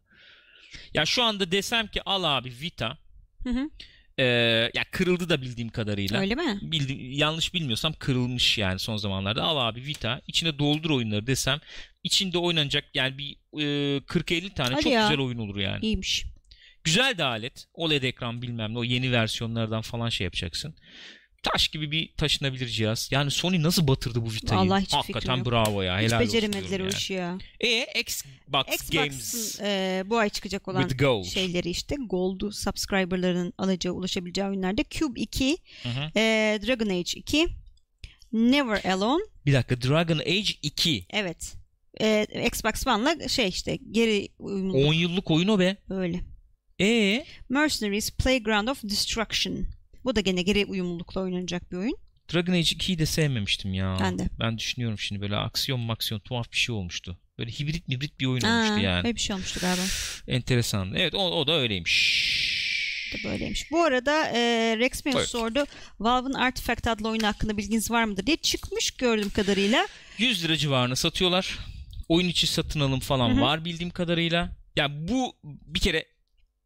Ya 0.95 1.07
şu 1.07 1.23
anda 1.23 1.53
desem 1.53 1.87
ki 1.87 2.03
al 2.07 2.25
abi 2.25 2.53
Vita. 2.61 2.99
Hı 3.45 3.51
hı. 3.51 3.71
E, 4.19 4.25
ya 4.75 4.85
kırıldı 4.91 5.29
da 5.29 5.43
bildiğim 5.43 5.69
kadarıyla. 5.71 6.21
Öyle 6.21 6.35
mi? 6.35 6.59
Bildi- 6.63 7.17
yanlış 7.19 7.55
bilmiyorsam 7.55 7.93
kırılmış 7.93 8.59
yani 8.59 8.79
son 8.79 8.97
zamanlarda. 8.97 9.43
Al 9.43 9.69
abi 9.69 9.85
Vita 9.87 10.21
içine 10.27 10.59
doldur 10.59 10.91
oyunları 10.91 11.27
desem 11.27 11.59
içinde 12.05 12.39
oynanacak 12.39 12.85
yani 12.95 13.19
bir 13.19 13.37
e, 13.59 13.99
40-50 14.01 14.55
tane 14.55 14.73
Hadi 14.75 14.83
çok 14.83 14.93
ya. 14.93 15.03
güzel 15.03 15.19
oyun 15.25 15.39
olur 15.39 15.57
yani. 15.57 15.85
İyiymiş. 15.85 16.25
Güzel 16.85 17.19
de 17.19 17.25
alet. 17.25 17.65
OLED 17.75 18.03
ekran 18.03 18.43
bilmem 18.43 18.75
ne. 18.75 18.79
O 18.79 18.85
yeni 18.85 19.13
versiyonlardan 19.13 19.81
falan 19.83 20.09
şey 20.09 20.25
yapacaksın. 20.25 20.75
Taş 21.43 21.69
gibi 21.69 21.91
bir 21.91 22.13
taşınabilir 22.17 22.67
cihaz. 22.69 23.09
Yani 23.13 23.31
Sony 23.31 23.63
nasıl 23.63 23.87
batırdı 23.89 24.23
bu 24.27 24.33
Vita'yı? 24.33 24.61
Vallahi 24.61 24.83
hiç 24.85 24.93
Hakikaten 24.93 25.21
fikrim 25.21 25.37
yok. 25.39 25.47
bravo 25.47 25.83
ya. 25.83 25.99
Hiç 26.01 26.05
Helal 26.07 26.21
beceremediler 26.21 26.81
o 26.81 26.83
yani. 26.85 26.95
işi 26.95 27.13
ya. 27.13 27.39
E 27.61 28.01
Xbox, 28.01 28.91
Games 28.91 29.15
Xbox'ın 29.35 29.65
e, 29.65 30.03
bu 30.07 30.19
ay 30.19 30.29
çıkacak 30.31 30.69
olan 30.69 30.83
with 30.83 31.03
Gold. 31.05 31.25
şeyleri 31.25 31.71
işte 31.71 31.97
Gold'u 32.07 32.53
subscriber'ların 32.53 33.53
alacağı 33.59 33.93
ulaşabileceği 33.95 34.47
oyunlarda 34.49 34.83
Cube 34.91 35.21
2, 35.21 35.57
Hı 35.83 35.89
hı. 35.89 36.11
e, 36.19 36.59
Dragon 36.67 36.87
Age 36.89 37.13
2, 37.17 37.47
Never 38.33 38.85
Alone, 38.93 39.23
Bir 39.47 39.53
dakika 39.53 39.83
Dragon 39.83 40.19
Age 40.19 40.53
2. 40.63 41.07
evet. 41.11 41.55
E, 42.01 42.27
Xbox 42.47 42.87
One'la 42.87 43.29
şey 43.29 43.49
işte 43.49 43.77
geri 43.91 44.29
uyumlu 44.39 44.73
10 44.87 44.93
yıllık 44.95 45.31
oyun 45.31 45.49
o 45.49 45.59
be. 45.59 45.77
öyle. 45.91 46.21
E 46.81 47.25
Mercenaries 47.49 48.11
Playground 48.11 48.69
of 48.69 48.83
Destruction. 48.83 49.67
Bu 50.05 50.17
da 50.17 50.21
gene 50.21 50.43
geri 50.43 50.65
uyumlulukla 50.67 51.21
oynanacak 51.21 51.73
bir 51.73 51.77
oyun. 51.77 51.97
Dragon 52.35 52.53
Age 52.53 52.61
2'yi 52.63 52.99
de 52.99 53.07
sevmemiştim 53.07 53.75
ya. 53.75 53.97
Ben 54.01 54.19
de. 54.19 54.29
Ben 54.41 54.59
düşünüyorum 54.59 54.99
şimdi 54.99 55.21
böyle 55.21 55.37
aksiyon 55.37 55.81
maksiyon 55.81 56.21
tuhaf 56.21 56.53
bir 56.53 56.57
şey 56.57 56.75
olmuştu. 56.75 57.19
Böyle 57.39 57.51
hibrit 57.51 57.89
mibrit 57.89 58.21
bir 58.21 58.27
oyun 58.27 58.43
Aa, 58.43 58.57
olmuştu 58.59 58.85
yani. 58.85 59.05
Böyle 59.05 59.15
bir 59.17 59.21
şey 59.21 59.35
olmuştu 59.37 59.61
galiba. 59.61 59.83
Enteresan. 60.29 60.95
Evet 60.95 61.15
o, 61.15 61.31
o 61.31 61.47
da 61.47 61.53
öyleymiş. 61.53 63.13
da 63.15 63.29
böyleymiş. 63.29 63.71
Bu 63.71 63.83
arada 63.85 64.27
e, 64.29 64.41
Rex 64.79 65.05
Meus 65.05 65.15
Buyur. 65.17 65.27
sordu. 65.27 65.65
Valve'ın 66.01 66.33
Artifact 66.33 66.87
adlı 66.87 67.09
oyunu 67.09 67.27
hakkında 67.27 67.57
bilginiz 67.57 67.91
var 67.91 68.05
mıdır 68.05 68.27
diye 68.27 68.37
çıkmış 68.37 68.91
gördüğüm 68.91 69.31
kadarıyla. 69.31 69.89
100 70.19 70.45
lira 70.45 70.57
civarına 70.57 70.97
satıyorlar. 70.97 71.59
Oyun 72.09 72.29
içi 72.29 72.47
satın 72.47 72.81
alım 72.81 73.01
falan 73.01 73.31
Hı 73.31 73.35
hı. 73.37 73.41
var 73.41 73.65
bildiğim 73.65 73.91
kadarıyla. 73.91 74.57
Ya 74.77 75.09
bu 75.09 75.37
bir 75.43 75.81
kere 75.81 76.05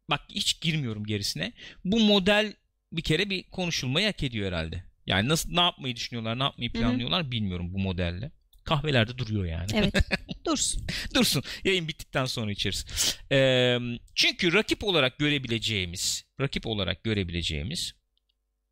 bak 0.09 0.21
hiç 0.29 0.61
girmiyorum 0.61 1.05
gerisine. 1.05 1.53
Bu 1.85 1.99
model 1.99 2.53
bir 2.91 3.01
kere 3.01 3.29
bir 3.29 3.43
konuşulmayı 3.43 4.05
hak 4.07 4.23
ediyor 4.23 4.47
herhalde. 4.47 4.83
Yani 5.05 5.29
nasıl 5.29 5.51
ne 5.51 5.61
yapmayı 5.61 5.95
düşünüyorlar, 5.95 6.39
ne 6.39 6.43
yapmayı 6.43 6.71
planlıyorlar 6.71 7.31
bilmiyorum 7.31 7.73
bu 7.73 7.79
modelle. 7.79 8.31
Kahvelerde 8.63 9.17
duruyor 9.17 9.45
yani. 9.45 9.67
Evet. 9.73 9.93
Dursun. 10.45 10.87
Dursun. 11.15 11.43
Yayın 11.63 11.87
bittikten 11.87 12.25
sonra 12.25 12.51
içeriz. 12.51 12.85
Ee, 13.31 13.77
çünkü 14.15 14.53
rakip 14.53 14.83
olarak 14.83 15.17
görebileceğimiz, 15.19 16.25
rakip 16.41 16.67
olarak 16.67 17.03
görebileceğimiz 17.03 17.93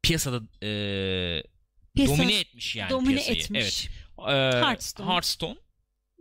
piyasada 0.04 0.42
e, 0.64 0.70
Piyasa 1.96 2.18
domine 2.18 2.40
etmiş 2.40 2.76
yani 2.76 2.90
domine 2.90 3.10
piyasayı. 3.14 3.38
etmiş. 3.38 3.88
Evet. 3.88 3.90
Ee, 4.20 4.32
Hearthstone. 4.32 5.12
Hearthstone, 5.12 5.60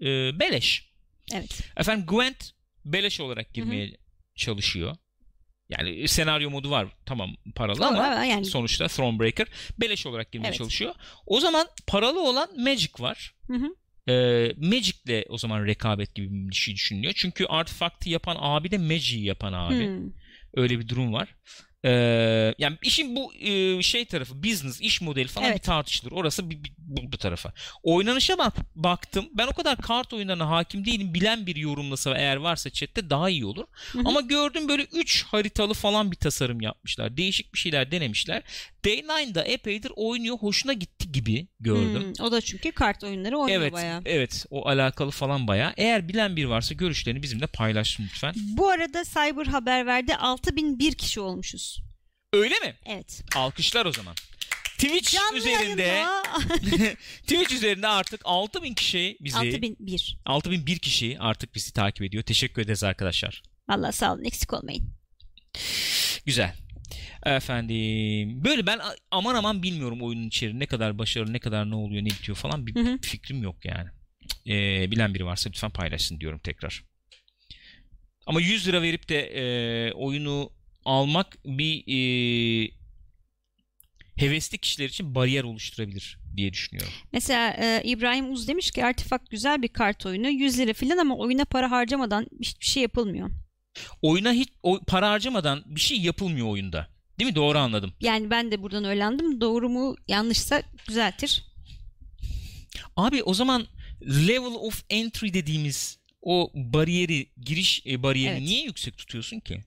e, 0.03 0.07
beleş. 0.41 0.93
Evet. 1.33 1.61
Efendim 1.77 2.07
Gwent 2.07 2.51
beleş 2.85 3.21
olarak 3.21 3.55
girmeye 3.55 3.97
çalışıyor. 4.35 4.97
Yani 5.69 6.09
senaryo 6.09 6.51
modu 6.51 6.71
var 6.71 6.87
tamam 7.07 7.31
paralı 7.55 7.87
ama 7.87 7.99
Ama 8.05 8.25
yani 8.25 8.45
sonuçta 8.45 8.89
Thronebreaker 8.89 9.47
beleş 9.81 10.07
olarak 10.07 10.33
girmeye 10.33 10.49
Evet. 10.49 10.59
çalışıyor. 10.59 10.95
O 11.27 11.41
zaman 11.41 11.67
paralı 11.87 12.29
olan 12.29 12.49
Magic 12.61 12.93
var. 13.01 13.35
Hı 13.47 13.55
hı. 13.55 13.75
Ee, 14.13 14.55
Magic'le 14.57 15.25
o 15.29 15.39
zaman 15.39 15.67
rekabet 15.67 16.15
gibi 16.15 16.29
bir 16.51 16.55
şey 16.55 16.75
düşünülüyor. 16.75 17.13
Çünkü 17.17 17.47
Artifact'ı 17.47 18.11
yapan 18.11 18.37
abi 18.41 18.71
de 18.71 18.79
Magic'i 18.79 19.21
yapan 19.25 19.53
abi. 19.53 19.87
Hmm. 19.87 20.11
Öyle 20.55 20.79
bir 20.79 20.89
durum 20.89 21.13
var. 21.13 21.37
Ee, 21.85 22.55
yani 22.59 22.77
işin 22.83 23.17
bu 23.17 23.35
e, 23.35 23.83
şey 23.83 24.05
tarafı 24.05 24.43
business, 24.43 24.81
iş 24.81 25.01
modeli 25.01 25.29
falan 25.29 25.47
Evet. 25.49 25.57
bir 25.59 25.63
tartışılır. 25.63 26.13
Orası 26.13 26.51
bir, 26.51 26.65
bir- 26.65 26.73
bu, 26.79 27.13
bu 27.13 27.19
tarafa. 27.19 27.53
Oynanışa 27.83 28.39
bak, 28.39 28.55
baktım. 28.77 29.27
Ben 29.33 29.47
o 29.47 29.53
kadar 29.53 29.77
kart 29.77 30.13
oyunlarına 30.13 30.51
hakim 30.51 30.85
değilim. 30.85 31.15
Bilen 31.15 31.47
bir 31.47 31.57
yorumlasa 31.57 32.15
eğer 32.19 32.37
varsa 32.37 32.71
chatte 32.71 33.11
daha 33.11 33.31
iyi 33.31 33.45
olur. 33.45 33.65
Hı 33.93 33.99
hı. 33.99 34.03
Ama 34.05 34.21
gördüm 34.21 34.69
böyle 34.69 34.83
3 34.93 35.25
haritalı 35.25 35.75
falan 35.75 36.11
bir 36.11 36.17
tasarım 36.17 36.61
yapmışlar. 36.61 37.17
Değişik 37.17 37.55
bir 37.55 37.59
şeyler 37.59 37.91
denemişler. 37.91 38.43
Day9'da 38.85 39.43
epeydir 39.45 39.93
oynuyor. 39.97 40.37
Hoşuna 40.39 40.73
gitti 40.73 41.13
gibi 41.13 41.47
gördüm. 41.61 42.03
Hmm. 42.19 42.27
O 42.27 42.33
da 42.33 42.41
çünkü 42.41 42.73
kart 42.73 43.05
oyunları 43.05 43.39
oynuyor 43.39 43.61
Evet, 43.61 43.73
bayağı. 43.73 44.03
evet. 44.07 44.47
O 44.51 44.69
alakalı 44.69 45.11
falan 45.11 45.47
bayağı. 45.49 45.73
Eğer 45.77 46.09
bilen 46.09 46.37
biri 46.37 46.49
varsa 46.51 46.75
görüşlerini 46.75 47.23
bizimle 47.23 47.47
paylaşsın 47.47 48.05
lütfen. 48.05 48.35
Bu 48.37 48.69
arada 48.69 49.03
Cyber 49.05 49.47
haber 49.47 49.87
verdi 49.87 50.17
6001 50.17 50.93
kişi 50.95 51.21
olmuşuz. 51.21 51.74
Öyle 52.35 52.55
mi? 52.59 52.75
Evet. 52.87 53.23
Alkışlar 53.37 53.87
o 53.87 53.93
zaman. 53.93 54.15
Twitch 54.79 55.13
Canlı 55.13 55.39
üzerinde 55.39 56.05
Twitch 57.23 57.53
üzerinde 57.53 57.89
artık 57.89 58.21
6000 58.25 58.75
kişi 58.75 59.17
bizi 59.21 59.37
6001. 59.37 60.19
6001 60.25 60.79
kişi 60.79 61.17
artık 61.21 61.55
bizi 61.55 61.73
takip 61.73 62.03
ediyor. 62.03 62.23
Teşekkür 62.23 62.63
ederiz 62.63 62.85
arkadaşlar. 62.85 63.43
Valla 63.69 63.93
sağ 63.93 64.13
olun 64.13 64.25
eksik 64.25 64.53
olmayın. 64.53 64.93
Güzel. 66.27 66.55
Efendim 67.27 68.45
böyle 68.45 68.67
ben 68.67 68.81
aman 69.11 69.35
aman 69.35 69.63
bilmiyorum 69.63 70.03
oyunun 70.03 70.29
içeriği 70.29 70.61
ne 70.61 70.67
kadar 70.67 70.99
başarılı 70.99 71.33
ne 71.33 71.39
kadar 71.39 71.71
ne 71.71 71.75
oluyor 71.75 72.03
ne 72.03 72.07
bitiyor 72.09 72.39
falan 72.39 72.67
bir 72.67 72.75
Hı 72.75 72.81
hı. 72.81 72.99
fikrim 73.03 73.43
yok 73.43 73.65
yani. 73.65 73.89
Ee, 74.47 74.91
bilen 74.91 75.15
biri 75.15 75.27
varsa 75.27 75.51
lütfen 75.51 75.71
paylaşsın 75.71 76.21
diyorum 76.21 76.39
tekrar. 76.39 76.85
Ama 78.27 78.41
100 78.41 78.69
lira 78.69 78.83
verip 78.83 79.09
de 79.09 79.21
e, 79.21 79.93
oyunu 79.93 80.51
almak 80.85 81.37
bir 81.45 81.85
e, 81.87 82.71
hevesli 84.17 84.59
kişiler 84.59 84.89
için 84.89 85.15
bariyer 85.15 85.45
oluşturabilir 85.45 86.19
diye 86.37 86.53
düşünüyorum. 86.53 86.93
Mesela 87.13 87.51
e, 87.51 87.83
İbrahim 87.85 88.33
Uz 88.33 88.49
demiş 88.49 88.71
ki 88.71 88.85
Artifact 88.85 89.31
güzel 89.31 89.63
bir 89.63 89.69
kart 89.69 90.07
oyunu 90.07 90.29
100 90.29 90.59
lira 90.59 90.73
falan 90.73 90.99
ama 90.99 91.17
oyuna 91.17 91.45
para 91.45 91.71
harcamadan 91.71 92.27
hiçbir 92.41 92.67
şey 92.67 92.83
yapılmıyor. 92.83 93.31
Oyuna 94.03 94.33
hiç 94.33 94.49
o, 94.63 94.81
para 94.87 95.11
harcamadan 95.11 95.63
bir 95.67 95.81
şey 95.81 96.01
yapılmıyor 96.01 96.47
oyunda. 96.47 96.89
Değil 97.19 97.31
mi? 97.31 97.35
Doğru 97.35 97.59
anladım. 97.59 97.93
Yani 98.01 98.31
ben 98.31 98.51
de 98.51 98.63
buradan 98.63 98.85
öyle 98.85 99.05
anladım. 99.05 99.41
Doğru 99.41 99.69
mu 99.69 99.97
yanlışsa 100.09 100.63
düzeltir. 100.89 101.45
Abi 102.97 103.23
o 103.23 103.35
zaman 103.35 103.67
level 104.03 104.55
of 104.55 104.85
entry 104.91 105.35
dediğimiz 105.35 105.99
o 106.23 106.51
bariyeri, 106.55 107.27
giriş 107.41 107.83
e, 107.87 108.03
bariyerini 108.03 108.39
Evet. 108.39 108.49
niye 108.49 108.65
yüksek 108.65 108.99
tutuyorsun 108.99 109.41
ki? 109.41 109.65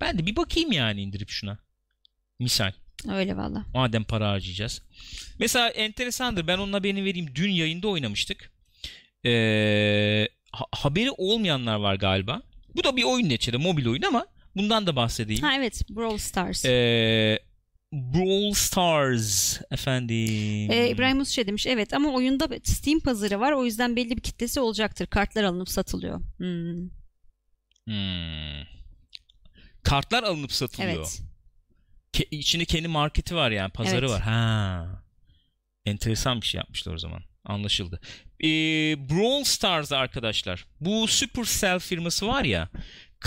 Ben 0.00 0.18
de 0.18 0.26
bir 0.26 0.36
bakayım 0.36 0.72
yani 0.72 1.02
indirip 1.02 1.30
şuna. 1.30 1.58
Misal. 2.38 2.72
Öyle 3.08 3.36
valla. 3.36 3.64
Madem 3.74 4.04
para 4.04 4.28
harcayacağız. 4.30 4.82
Mesela 5.38 5.68
enteresandır. 5.68 6.46
Ben 6.46 6.58
onun 6.58 6.72
haberini 6.72 7.04
vereyim. 7.04 7.30
Dün 7.34 7.50
yayında 7.50 7.88
oynamıştık. 7.88 8.52
Ee, 9.26 10.28
ha- 10.52 10.64
haberi 10.72 11.10
olmayanlar 11.10 11.76
var 11.76 11.94
galiba. 11.94 12.42
Bu 12.76 12.84
da 12.84 12.96
bir 12.96 13.02
oyun 13.04 13.28
neticede. 13.28 13.56
Mobil 13.56 13.86
oyun 13.86 14.02
ama 14.02 14.26
bundan 14.56 14.86
da 14.86 14.96
bahsedeyim. 14.96 15.42
Ha 15.42 15.54
evet 15.56 15.82
Brawl 15.90 16.16
Stars. 16.16 16.64
Ee, 16.64 17.38
Brawl 17.92 18.52
Stars 18.54 19.60
efendim. 19.70 20.70
Ee, 20.70 20.90
İbrahim 20.90 21.20
Uz 21.20 21.28
şey 21.28 21.46
demiş 21.46 21.66
evet 21.66 21.94
ama 21.94 22.10
oyunda 22.12 22.48
Steam 22.64 23.00
pazarı 23.00 23.40
var 23.40 23.52
o 23.52 23.64
yüzden 23.64 23.96
belli 23.96 24.16
bir 24.16 24.22
kitlesi 24.22 24.60
olacaktır. 24.60 25.06
Kartlar 25.06 25.44
alınıp 25.44 25.68
satılıyor. 25.68 26.20
Hmm, 26.36 26.88
Hmm. 27.86 28.79
Kartlar 29.82 30.22
alınıp 30.22 30.52
satılıyor. 30.52 30.92
Evet. 30.96 31.22
Ke- 32.12 32.28
içinde 32.30 32.64
kendi 32.64 32.88
marketi 32.88 33.34
var 33.34 33.50
yani 33.50 33.72
pazarı 33.72 33.98
Evet. 34.06 34.10
var. 34.10 34.20
Ha. 34.20 34.86
Enteresan 35.86 36.40
bir 36.40 36.46
şey 36.46 36.58
yapmışlar 36.58 36.94
o 36.94 36.98
zaman. 36.98 37.22
Anlaşıldı. 37.44 38.00
Ee, 38.44 38.46
Brawl 39.10 39.44
Stars 39.44 39.92
arkadaşlar. 39.92 40.66
Bu 40.80 41.08
Supercell 41.08 41.78
firması 41.78 42.26
var 42.26 42.44
ya. 42.44 42.68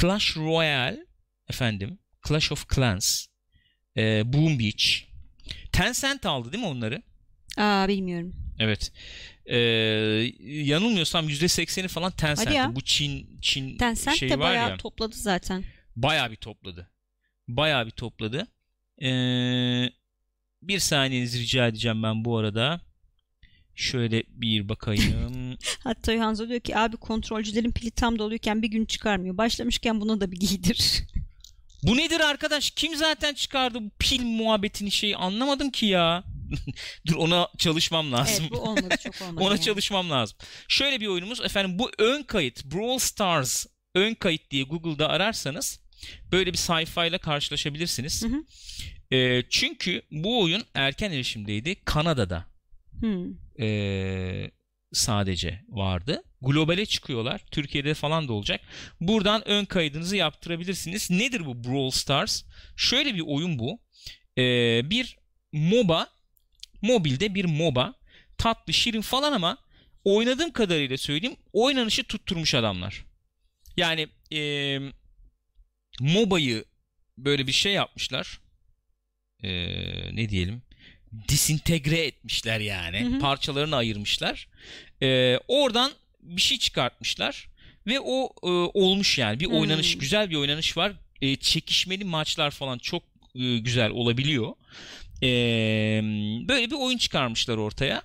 Clash 0.02 0.38
Royale 0.38 1.06
efendim. 1.50 2.00
Clash 2.28 2.52
of 2.52 2.70
Clans. 2.76 3.26
E, 3.98 4.34
Boom 4.34 4.60
Beach. 4.60 4.86
Tencent 5.72 6.26
aldı 6.26 6.52
değil 6.52 6.64
mi 6.64 6.70
onları? 6.70 7.02
Aa 7.58 7.88
bilmiyorum. 7.88 8.36
Evet. 8.60 8.92
Ee, 9.46 9.58
yanılmıyorsam 10.40 11.30
%80'i 11.30 11.88
falan. 11.88 12.12
Tencent'ti. 12.12 12.76
Bu 12.76 12.82
Çin 12.82 13.40
Çin 13.42 13.78
Tencent 13.78 14.18
şey 14.18 14.30
de 14.30 14.34
var 14.34 14.40
bayağı 14.40 14.70
ya. 14.70 14.78
topladı 14.78 15.16
zaten. 15.16 15.64
Bayağı 15.96 16.32
bir 16.32 16.36
topladı. 16.36 16.90
Bayağı 17.48 17.86
bir 17.86 17.92
topladı. 17.92 18.48
Ee, 19.02 19.90
bir 20.62 20.80
saniyenizi 20.80 21.40
rica 21.40 21.68
edeceğim 21.68 22.04
ben 22.04 22.26
bu 22.26 22.38
arada. 22.38 22.82
Şöyle 23.76 24.24
bir 24.28 24.70
bakayım. 24.70 25.58
Hatta 25.84 26.20
Hanzo 26.20 26.50
diyor 26.50 26.60
ki 26.60 26.78
abi 26.78 26.98
kontrolcülerin 26.98 27.72
pili 27.72 27.92
tam 27.92 28.20
doluyken 28.20 28.62
bir 28.62 28.68
gün 28.68 28.86
çıkarmıyor. 28.86 29.38
Başlamışken 29.38 30.02
bunu 30.02 30.22
da 30.22 30.32
bir 30.32 30.38
giydir. 30.40 31.04
bu 31.84 31.98
nedir 31.98 32.20
arkadaş? 32.20 32.72
Kim 32.72 32.96
zaten 32.96 33.34
çıkardı 33.34 33.80
bu 33.82 33.90
pil 34.00 34.24
muhabbetini 34.24 34.92
şeyi 34.92 35.18
anlamadım 35.18 35.72
ki 35.72 35.86
ya. 35.86 36.24
Dur 37.08 37.16
ona 37.16 37.48
çalışmam 37.58 38.12
lazım. 38.12 38.46
evet 38.50 38.52
bu 38.52 38.58
olmadı 38.62 38.96
çok 39.04 39.22
olmadı. 39.22 39.44
Ona 39.44 39.54
yani. 39.54 39.62
çalışmam 39.62 40.10
lazım. 40.10 40.38
Şöyle 40.68 41.02
bir 41.02 41.08
oyunumuz 41.08 41.42
efendim 41.42 41.80
bu 41.80 41.92
ön 42.00 42.24
kayıt 42.24 42.66
Brawl 42.66 42.98
Stars 42.98 43.66
ön 43.96 44.14
kayıt 44.14 44.52
diye 44.52 44.64
Google'da 44.64 45.10
ararsanız 45.10 45.83
böyle 46.32 46.54
bir 46.54 46.58
sayfayla 46.58 47.18
karşılaşabilirsiniz. 47.18 48.24
Hı 48.24 48.28
hı. 48.28 48.44
Ee, 49.16 49.44
çünkü 49.50 50.02
bu 50.12 50.42
oyun 50.42 50.64
erken 50.74 51.12
erişimdeydi 51.12 51.76
Kanada'da. 51.86 52.46
Hmm. 53.00 53.28
Ee, 53.60 54.52
sadece 54.94 55.62
vardı. 55.70 56.24
Globale 56.42 56.86
çıkıyorlar. 56.86 57.42
Türkiye'de 57.52 57.94
falan 57.94 58.28
da 58.28 58.34
olacak. 58.34 58.62
Buradan 59.02 59.48
ön 59.48 59.66
kaydınızı 59.66 60.16
yaptırabilirsiniz. 60.16 61.12
Nedir 61.12 61.46
bu 61.46 61.64
Brawl 61.64 61.98
Stars? 61.98 62.44
Şöyle 62.76 63.16
bir 63.16 63.24
oyun 63.26 63.60
bu. 63.60 63.80
Ee, 64.38 64.90
bir 64.90 65.18
MOBA 65.54 66.08
mobilde 66.82 67.36
bir 67.36 67.46
MOBA 67.46 67.94
tatlı 68.38 68.74
şirin 68.74 69.02
falan 69.02 69.34
ama 69.34 69.58
oynadığım 70.04 70.52
kadarıyla 70.52 70.98
söyleyeyim 70.98 71.38
oynanışı 71.54 72.04
tutturmuş 72.04 72.56
adamlar. 72.56 73.06
Yani 73.78 74.08
e, 74.34 74.80
MOBA'yı 76.02 76.66
böyle 77.18 77.48
bir 77.48 77.52
şey 77.52 77.74
yapmışlar. 77.74 78.40
E, 79.44 79.50
ne 80.16 80.30
diyelim? 80.30 80.62
Disintegre 81.28 81.98
etmişler 82.06 82.60
yani. 82.60 83.00
Hı 83.00 83.16
hı. 83.16 83.20
Parçalarını 83.20 83.76
ayırmışlar. 83.76 84.48
E, 85.02 85.38
oradan 85.48 85.92
bir 86.22 86.42
şey 86.42 86.58
çıkartmışlar 86.58 87.50
ve 87.88 88.00
o 88.00 88.34
e, 88.44 88.48
olmuş 88.80 89.18
yani. 89.18 89.40
Bir 89.40 89.46
Hmm. 89.46 89.54
oynanış, 89.54 89.98
güzel 89.98 90.30
bir 90.30 90.36
oynanış 90.36 90.78
var. 90.78 90.94
E, 91.22 91.36
çekişmeli 91.36 92.04
maçlar 92.06 92.52
falan 92.52 92.78
çok 92.78 93.04
e, 93.36 93.58
güzel 93.58 93.90
olabiliyor. 93.90 94.54
E, 95.24 95.28
böyle 96.48 96.72
bir 96.72 96.76
oyun 96.76 96.98
çıkarmışlar 96.98 97.58
ortaya. 97.58 98.04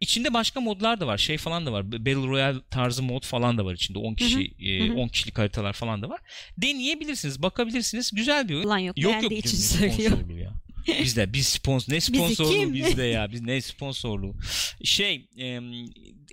İçinde 0.00 0.34
başka 0.34 0.60
modlar 0.60 1.00
da 1.00 1.06
var. 1.06 1.18
Şey 1.18 1.38
falan 1.38 1.66
da 1.66 1.72
var. 1.72 1.92
Battle 1.92 2.26
Royale 2.28 2.58
tarzı 2.70 3.02
mod 3.02 3.24
falan 3.24 3.58
da 3.58 3.64
var 3.64 3.74
içinde. 3.74 3.98
10 3.98 4.14
kişi, 4.14 4.54
e, 4.60 4.88
Hı 4.88 4.92
hı. 4.92 4.96
10 4.96 5.08
kişilik 5.08 5.38
haritalar 5.38 5.72
falan 5.72 6.02
da 6.02 6.08
var. 6.08 6.20
Deneyebilirsiniz, 6.58 7.42
bakabilirsiniz. 7.42 8.10
Güzel 8.14 8.48
bir 8.48 8.54
oyun. 8.54 8.64
Falan 8.64 8.78
yok. 8.78 8.98
Yok 8.98 9.22
yok 9.22 9.32
için 9.32 9.56
söylüyor. 9.58 10.52
Bizde 10.86 11.32
biz 11.32 11.46
sponsor 11.46 11.92
ne 11.92 12.00
sponsorluğu 12.00 12.74
bizde 12.74 13.02
ya. 13.02 13.28
Biz 13.32 13.40
ne 13.40 13.60
sponsorluğu. 13.60 14.34
Şey 14.84 15.28
e, 15.38 15.60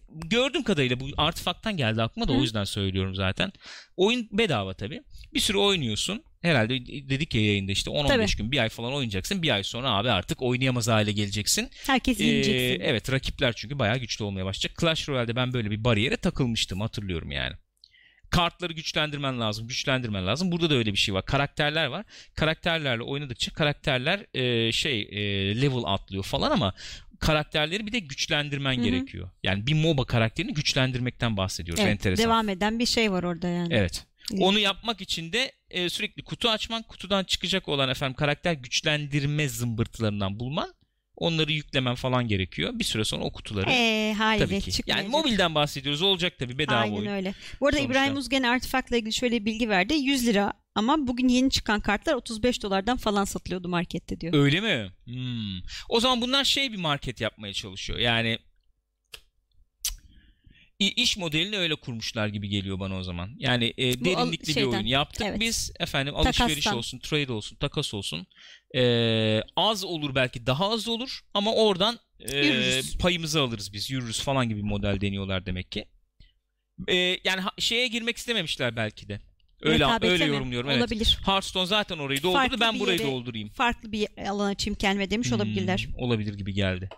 gördüğüm 0.10 0.64
kadarıyla 0.64 1.00
bu 1.00 1.08
artifaktan 1.18 1.78
geldi 1.78 2.02
aklıma 2.02 2.28
da 2.28 2.34
Hı. 2.34 2.38
o 2.38 2.42
yüzden 2.42 2.64
söylüyorum 2.64 3.16
zaten. 3.16 3.52
Oyun 3.98 4.28
bedava 4.32 4.74
tabii. 4.74 5.02
Bir 5.34 5.40
süre 5.40 5.58
oynuyorsun. 5.58 6.24
Herhalde 6.42 6.86
dedik 7.10 7.36
ya 7.36 7.46
yayında 7.46 7.72
işte 7.72 7.92
10-15 7.92 8.08
Tabii. 8.08 8.26
gün 8.38 8.52
bir 8.52 8.58
ay 8.58 8.70
falan 8.70 8.94
oynayacaksın. 8.94 9.42
Bir 9.44 9.50
ay 9.50 9.64
sonra 9.64 9.92
abi 9.92 10.12
artık 10.12 10.42
oynayamaz 10.42 10.88
hale 10.88 11.12
geleceksin. 11.12 11.70
Herkes 11.88 12.20
Ee, 12.20 12.24
yeneceksin. 12.24 12.80
evet 12.86 13.12
rakipler 13.12 13.54
çünkü 13.54 13.80
bayağı 13.80 13.98
güçlü 13.98 14.24
olmaya 14.26 14.46
başlayacak. 14.46 14.78
Clash 14.82 15.10
Royale'de 15.10 15.36
ben 15.36 15.54
böyle 15.54 15.72
bir 15.72 15.84
bariyere 15.84 16.18
takılmıştım 16.18 16.82
hatırlıyorum 16.82 17.32
yani. 17.32 17.54
Kartları 18.30 18.74
güçlendirmen 18.74 19.40
lazım, 19.40 19.68
güçlendirmen 19.68 20.28
lazım. 20.28 20.52
Burada 20.52 20.70
da 20.70 20.76
öyle 20.76 20.92
bir 20.94 20.98
şey 20.98 21.14
var. 21.16 21.26
Karakterler 21.26 21.86
var. 21.86 22.06
Karakterlerle 22.36 23.04
oynadıkça 23.04 23.54
karakterler 23.54 24.26
e, 24.34 24.72
şey 24.72 25.02
e, 25.02 25.22
level 25.62 25.84
atlıyor 25.86 26.24
falan 26.24 26.52
ama 26.52 26.74
karakterleri 27.20 27.86
bir 27.88 27.92
de 27.92 28.00
güçlendirmen 28.00 28.76
Hı 28.78 28.80
hı. 28.82 28.84
gerekiyor. 28.84 29.30
Yani 29.44 29.68
bir 29.68 29.74
MOBA 29.74 30.06
karakterini 30.06 30.54
güçlendirmekten 30.54 31.38
bahsediyoruz. 31.38 31.84
Evet, 31.84 31.92
Enteresan. 31.94 32.26
devam 32.26 32.50
eden 32.50 32.80
bir 32.80 32.86
şey 32.86 33.12
var 33.12 33.24
orada 33.24 33.48
yani. 33.48 33.74
Evet. 33.74 34.06
Onu 34.40 34.60
yapmak 34.60 35.02
için 35.02 35.34
de 35.34 35.52
e, 35.70 35.90
sürekli 35.90 36.24
kutu 36.24 36.50
açman, 36.50 36.84
kutudan 36.84 37.24
çıkacak 37.24 37.70
olan 37.70 37.90
efendim 37.90 38.16
karakter 38.16 38.54
güçlendirme 38.54 39.50
zımbırtılarından 39.50 40.40
bulman, 40.40 40.74
onları 41.16 41.52
yüklemen 41.52 41.96
falan 41.96 42.28
gerekiyor. 42.28 42.72
Bir 42.80 42.84
süre 42.84 43.06
sonra 43.06 43.24
o 43.24 43.32
kutuları 43.32 43.70
Eee 43.70 44.14
haliyle 44.18 44.46
tabii 44.46 44.62
ki. 44.62 44.70
Yani 44.70 44.74
çıkmayacak. 44.76 45.12
mobilden 45.12 45.56
bahsediyoruz. 45.56 46.02
Olacak 46.02 46.34
tabii 46.40 46.58
bedava 46.58 46.80
Aynen 46.80 46.96
oyun. 46.96 47.08
öyle. 47.12 47.34
Bu 47.62 47.68
arada 47.68 47.78
Sonuçta. 47.78 47.94
İbrahim 47.94 48.18
Uzgen 48.18 48.44
Artifakt'la 48.44 48.98
ilgili 48.98 49.14
şöyle 49.14 49.40
bir 49.40 49.46
bilgi 49.46 49.70
verdi. 49.70 49.94
100 49.94 50.28
lira 50.28 50.54
ama 50.76 51.08
bugün 51.08 51.28
yeni 51.28 51.50
çıkan 51.52 51.80
kartlar 51.80 52.14
35 52.14 52.64
dolardan 52.64 52.98
falan 52.98 53.26
satılıyordu 53.26 53.70
markette 53.70 54.20
diyor. 54.22 54.34
Öyle 54.34 54.62
mi? 54.62 54.92
Hmm. 55.06 55.60
O 55.90 56.00
zaman 56.00 56.22
bunlar 56.22 56.44
şey 56.44 56.72
bir 56.72 56.78
market 56.78 57.22
yapmaya 57.22 57.54
çalışıyor. 57.54 58.00
Yani 58.00 58.40
iş 60.80 61.18
modelini 61.18 61.58
öyle 61.58 61.76
kurmuşlar 61.76 62.28
gibi 62.28 62.50
geliyor 62.50 62.80
bana 62.80 62.98
o 62.98 63.04
zaman. 63.04 63.30
Yani 63.40 63.74
e, 63.78 64.06
derinlikli 64.06 64.48
bir 64.48 64.54
şeyden, 64.54 64.68
oyun 64.70 64.86
yaptık 64.86 65.28
evet. 65.30 65.40
biz. 65.40 65.72
Efendim 65.80 66.16
alışveriş 66.16 66.38
Takastan. 66.38 66.78
olsun, 66.78 67.00
trade 67.00 67.32
olsun, 67.32 67.56
takas 67.56 67.94
olsun. 67.94 68.28
E, 68.76 69.42
az 69.56 69.84
olur 69.84 70.16
belki 70.16 70.46
daha 70.46 70.72
az 70.72 70.88
olur 70.88 71.20
ama 71.34 71.54
oradan 71.54 72.00
e, 72.20 72.38
Yürürüz. 72.46 72.98
payımızı 72.98 73.42
alırız 73.42 73.74
biz. 73.74 73.92
Yürürüz 73.92 74.20
falan 74.22 74.50
gibi 74.50 74.60
bir 74.60 74.68
model 74.68 75.02
deniyorlar 75.02 75.46
demek 75.46 75.72
ki. 75.72 75.86
E, 76.88 76.96
yani 77.24 77.42
ha- 77.42 77.54
şeye 77.58 77.88
girmek 77.88 78.18
istememişler 78.18 78.76
belki 78.76 79.08
de. 79.10 79.22
Öyle 79.62 79.84
Rekabete 79.84 80.12
öyle 80.14 80.26
mi? 80.28 80.34
yorumluyorum. 80.36 80.70
Evet. 80.70 80.80
Olabilir. 80.82 81.20
Hearthstone 81.26 81.66
zaten 81.66 81.98
orayı 81.98 82.24
doldurdu. 82.24 82.38
Farklı 82.38 82.60
ben 82.60 82.76
bir 82.76 82.80
burayı 82.80 83.00
yere- 83.00 83.08
doldurayım. 83.12 83.50
Farklı 83.50 83.92
bir 83.92 84.08
alan 84.28 84.50
açayım 84.50 84.78
kendime 84.78 85.10
demiş 85.10 85.34
olabilirler. 85.34 85.88
Hmm, 85.88 85.96
olabilir 86.04 86.34
gibi 86.34 86.54
geldi. 86.54 86.90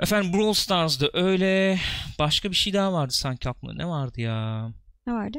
Efendim 0.00 0.32
Brawl 0.32 0.52
Stars'da 0.52 1.10
öyle 1.12 1.78
başka 2.18 2.50
bir 2.50 2.56
şey 2.56 2.72
daha 2.72 2.92
vardı 2.92 3.12
sanki 3.12 3.48
aklımda. 3.48 3.74
Ne 3.74 3.88
vardı 3.88 4.20
ya? 4.20 4.72
Ne 5.06 5.12
vardı? 5.12 5.38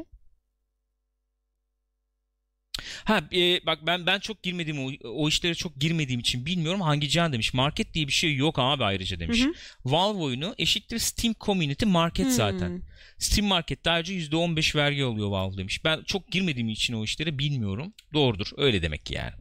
Ha 3.04 3.20
e, 3.32 3.66
bak 3.66 3.78
ben 3.86 4.06
ben 4.06 4.18
çok 4.18 4.42
girmediğim 4.42 4.78
o, 4.84 4.90
o 5.04 5.28
işlere 5.28 5.54
çok 5.54 5.76
girmediğim 5.76 6.20
için 6.20 6.46
bilmiyorum 6.46 6.80
hangi 6.80 7.08
can 7.08 7.32
demiş. 7.32 7.54
Market 7.54 7.94
diye 7.94 8.06
bir 8.06 8.12
şey 8.12 8.36
yok 8.36 8.58
abi 8.58 8.84
ayrıca 8.84 9.20
demiş. 9.20 9.40
Hı 9.40 9.48
hı. 9.48 9.52
Valve 9.84 10.18
oyunu 10.18 10.54
eşittir 10.58 10.98
Steam 10.98 11.34
Community 11.40 11.86
Market 11.86 12.26
Hmm. 12.26 12.32
zaten. 12.32 12.82
Steam 13.18 13.48
Market'te 13.48 13.90
ayrıca 13.90 14.14
%15 14.14 14.76
vergi 14.76 15.04
alıyor 15.04 15.28
Valve 15.28 15.56
demiş. 15.56 15.84
Ben 15.84 16.02
çok 16.02 16.28
girmediğim 16.32 16.68
için 16.68 16.94
o 16.94 17.04
işlere 17.04 17.38
bilmiyorum. 17.38 17.94
Doğrudur. 18.12 18.46
Öyle 18.56 18.82
demek 18.82 19.06
ki 19.06 19.14
yani. 19.14 19.32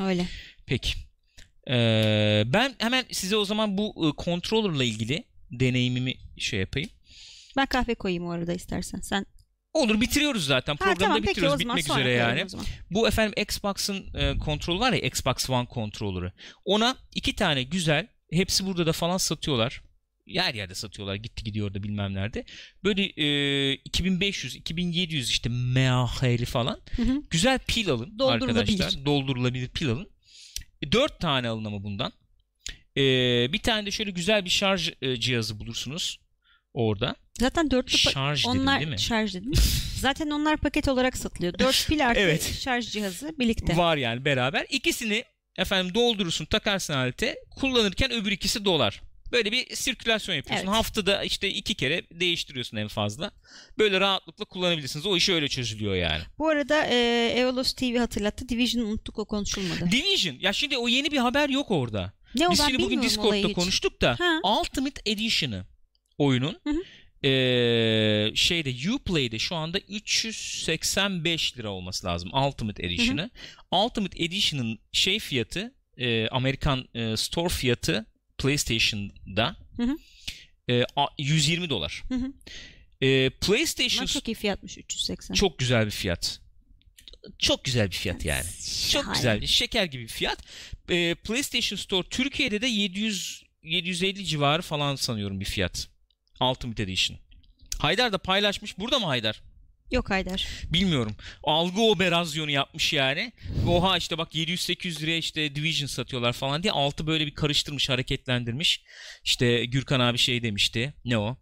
Öyle. 0.00 0.26
Peki. 0.66 0.92
Ee, 1.70 2.42
ben 2.46 2.74
hemen 2.78 3.04
size 3.12 3.36
o 3.36 3.44
zaman 3.44 3.78
bu 3.78 4.08
e, 4.08 4.22
controller'la 4.24 4.84
ilgili 4.84 5.24
deneyimimi 5.50 6.14
şey 6.38 6.60
yapayım. 6.60 6.90
Ben 7.56 7.66
kahve 7.66 7.94
koyayım 7.94 8.26
o 8.26 8.30
arada 8.30 8.52
istersen. 8.52 9.00
Sen 9.00 9.26
Olur 9.74 10.00
bitiriyoruz 10.00 10.46
zaten. 10.46 10.76
Programda 10.76 11.00
tamam, 11.04 11.16
peki, 11.20 11.30
bitiriyoruz 11.30 11.60
o 11.60 11.62
zaman 11.62 11.76
bitmek 11.76 11.86
sonra 11.86 12.00
üzere 12.00 12.14
koyalım 12.14 12.36
yani. 12.36 12.44
o 12.44 12.48
zaman. 12.48 12.66
Bu 12.90 13.08
efendim 13.08 13.42
Xbox'ın 13.42 14.06
e, 14.14 14.38
kontrolü 14.38 14.80
var 14.80 14.92
ya 14.92 14.98
Xbox 14.98 15.50
One 15.50 15.66
kontrolörü. 15.66 16.32
Ona 16.64 16.96
iki 17.14 17.36
tane 17.36 17.62
güzel 17.62 18.06
hepsi 18.32 18.66
burada 18.66 18.86
da 18.86 18.92
falan 18.92 19.16
satıyorlar. 19.16 19.82
Her 20.28 20.54
yerde 20.54 20.74
satıyorlar. 20.74 21.14
Gitti 21.14 21.44
gidiyor 21.44 21.74
da 21.74 21.82
bilmem 21.82 22.14
nerede. 22.14 22.44
Böyle 22.84 23.02
e, 23.02 23.74
2500, 23.74 24.56
2700 24.56 25.30
işte 25.30 25.48
MAH'li 25.48 26.44
falan. 26.44 26.80
Hı 26.96 27.02
hı. 27.02 27.22
Güzel 27.30 27.58
pil 27.66 27.90
alın 27.90 28.18
Doldurulabilir. 28.18 28.60
arkadaşlar. 28.60 29.06
Doldurulabilir 29.06 29.68
pil 29.68 29.88
alın. 29.88 30.13
E, 30.84 30.92
Dört 30.92 31.20
tane 31.20 31.48
alın 31.48 31.64
ama 31.64 31.82
bundan. 31.84 32.12
E, 32.96 33.02
bir 33.52 33.58
tane 33.58 33.86
de 33.86 33.90
şöyle 33.90 34.10
güzel 34.10 34.44
bir 34.44 34.50
şarj 34.50 34.90
e, 35.02 35.16
cihazı 35.16 35.60
bulursunuz 35.60 36.20
orada. 36.74 37.16
Zaten 37.40 37.70
dörtlü 37.70 37.98
Şarj 37.98 38.44
dedim 38.46 38.60
onlar 38.60 38.80
değil 38.80 38.90
mi? 38.90 39.00
şarj 39.00 39.34
dedim. 39.34 39.52
Zaten 39.98 40.30
onlar 40.30 40.56
paket 40.56 40.88
olarak 40.88 41.16
satılıyor. 41.16 41.58
4 41.58 41.86
pil 41.88 42.06
artı 42.08 42.20
Evet. 42.20 42.58
şarj 42.60 42.88
cihazı 42.92 43.34
birlikte. 43.38 43.76
Var 43.76 43.96
yani 43.96 44.24
beraber. 44.24 44.66
İkisini 44.70 45.24
efendim 45.56 45.94
doldurursun 45.94 46.44
takarsın 46.44 46.94
alete. 46.94 47.36
Kullanırken 47.50 48.12
öbür 48.12 48.32
ikisi 48.32 48.64
dolar. 48.64 49.02
Böyle 49.34 49.52
bir 49.52 49.76
sirkülasyon 49.76 50.36
yapıyorsun. 50.36 50.66
Evet. 50.66 50.76
Haftada 50.76 51.22
işte 51.24 51.48
iki 51.48 51.74
kere 51.74 52.02
değiştiriyorsun 52.20 52.76
en 52.76 52.88
fazla. 52.88 53.30
Böyle 53.78 54.00
rahatlıkla 54.00 54.44
kullanabilirsiniz. 54.44 55.06
O 55.06 55.16
iş 55.16 55.28
öyle 55.28 55.48
çözülüyor 55.48 55.94
yani. 55.94 56.22
Bu 56.38 56.48
arada 56.48 56.86
e, 56.86 56.96
Eolos 57.36 57.72
TV 57.72 57.96
hatırlattı. 57.98 58.48
Division 58.48 58.82
unuttuk 58.84 59.18
o 59.18 59.24
konuşulmadı. 59.24 59.90
Division. 59.90 60.36
Ya 60.40 60.52
şimdi 60.52 60.76
o 60.76 60.88
yeni 60.88 61.12
bir 61.12 61.18
haber 61.18 61.48
yok 61.48 61.70
orada. 61.70 62.12
ne 62.34 62.48
o 62.48 62.50
Biz 62.52 62.62
şimdi 62.66 62.82
bugün 62.82 63.02
Discord'da 63.02 63.52
konuştuk 63.52 64.00
da 64.00 64.16
Ha. 64.18 64.40
Ultimate 64.60 65.02
Edition'ı 65.06 65.66
oyunun 66.18 66.56
Hı 66.64 66.70
hı. 66.70 66.82
eee, 67.22 68.32
şeyde 68.34 68.90
Uplay'de 68.92 69.38
şu 69.38 69.56
anda 69.56 69.78
385 69.78 71.58
lira 71.58 71.70
olması 71.70 72.06
lazım 72.06 72.30
Ultimate 72.34 72.86
Edition'ı. 72.86 73.30
Ultimate 73.72 74.24
Edition'ın 74.24 74.78
şey 74.92 75.18
fiyatı 75.18 75.74
eee, 75.96 76.28
Amerikan 76.30 76.88
eee, 76.94 77.16
store 77.16 77.48
fiyatı 77.48 78.06
PlayStation'da 78.44 79.56
Hı 79.76 79.82
hı. 79.82 79.96
a- 80.96 81.06
120 81.18 81.70
dolar. 81.70 82.02
Hı 82.08 82.14
hı. 82.14 82.32
Ama 83.02 83.30
PlayStation 83.40 84.06
çok 84.06 84.28
iyi 84.28 84.34
fiyatmış 84.34 84.78
380. 84.78 85.34
çok 85.34 85.58
güzel 85.58 85.86
bir 85.86 85.90
fiyat. 85.90 86.40
Çok 87.38 87.64
güzel 87.64 87.86
bir 87.90 87.96
fiyat 87.96 88.24
yani. 88.24 88.44
Çok 88.90 89.14
güzel. 89.14 89.46
Şeker 89.46 89.84
gibi 89.84 90.02
bir 90.02 90.08
fiyat. 90.08 90.38
Ee, 90.90 91.14
PlayStation 91.14 91.76
Store 91.78 92.08
Türkiye'de 92.08 92.60
de 92.60 92.66
700 92.66 93.44
750 93.62 94.24
civarı 94.24 94.62
falan 94.62 94.96
sanıyorum 94.96 95.40
bir 95.40 95.44
fiyat. 95.44 95.88
Ultimate 96.40 96.82
Edition. 96.82 97.18
Haydar 97.78 98.12
da 98.12 98.18
paylaşmış. 98.18 98.78
Burada 98.78 98.98
mı 98.98 99.06
Haydar? 99.06 99.42
Yok 99.90 100.10
Haydar. 100.10 100.48
Bilmiyorum. 100.72 101.16
Algı 101.42 101.80
operasyonu 101.82 102.50
yapmış 102.50 102.92
yani. 102.92 103.32
Oha 103.68 103.96
işte 103.96 104.18
bak 104.18 104.34
700-800 104.34 105.02
liraya 105.02 105.16
işte 105.18 105.54
Division 105.54 105.86
satıyorlar 105.86 106.32
falan 106.32 106.62
diye 106.62 106.72
altı 106.72 107.06
böyle 107.06 107.26
bir 107.26 107.34
karıştırmış, 107.34 107.88
hareketlendirmiş. 107.88 108.82
İşte 109.24 109.64
Gürkan 109.64 110.00
abi 110.00 110.18
şey 110.18 110.42
demişti. 110.42 110.94
Ne 111.04 111.18
o? 111.18 111.36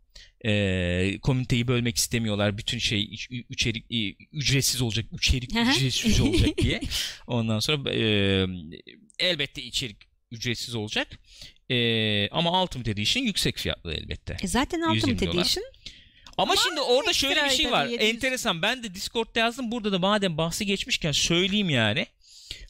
Ee, 0.45 1.19
komüniteyi 1.23 1.69
bölmek 1.69 1.97
istemiyorlar. 1.97 2.59
Bütün 2.59 2.79
şey 2.79 3.03
iç- 3.03 3.31
ü- 3.31 3.45
içerik 3.49 3.85
ü- 3.91 4.15
ücretsiz 4.33 4.83
olacak. 4.83 5.07
Hı. 5.55 5.71
ücretsiz 5.77 6.21
olacak 6.21 6.59
diye. 6.59 6.81
Ondan 7.27 7.59
sonra 7.61 7.91
e, 7.91 8.47
elbette 9.19 9.63
içerik 9.63 9.97
ücretsiz 10.31 10.75
olacak. 10.75 11.09
Ee, 11.71 12.29
ama 12.29 12.63
Ultimate 12.63 12.91
Edition 12.91 13.23
yüksek 13.25 13.59
fiyatlı 13.59 13.95
elbette. 13.95 14.37
E 14.43 14.47
zaten 14.47 14.79
120 14.79 15.13
Ultimate 15.13 15.27
dolar. 15.27 15.55
Ama, 16.43 16.57
şimdi 16.57 16.81
orada 16.81 17.13
şöyle 17.13 17.45
bir 17.45 17.51
şey 17.51 17.71
var. 17.71 17.87
700. 17.87 18.15
Enteresan. 18.15 18.63
Ben 18.63 18.83
de 18.83 18.95
Discord'da 18.95 19.39
yazdım. 19.39 19.73
Burada 19.73 19.93
da 19.93 19.99
madem 19.99 20.39
bahsi 20.39 20.67
geçmişken 20.67 21.13
söyleyeyim 21.13 21.71
yani. 21.71 22.07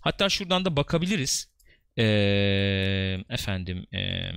Hatta 0.00 0.28
şuradan 0.28 0.64
da 0.64 0.76
bakabiliriz. 0.76 1.52
Ee, 1.98 3.18
efendim 3.30 3.86
ee, 3.94 4.30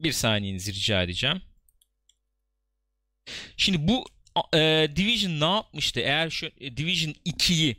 bir 0.00 0.12
saniyenizi 0.12 0.74
rica 0.74 1.02
edeceğim. 1.02 1.42
Şimdi 3.56 3.88
bu 3.88 4.04
e, 4.54 4.88
Division 4.96 5.40
ne 5.40 5.54
yapmıştı? 5.54 6.00
Eğer 6.00 6.30
şu 6.30 6.46
e, 6.46 6.76
Division 6.76 7.14
2'yi 7.26 7.76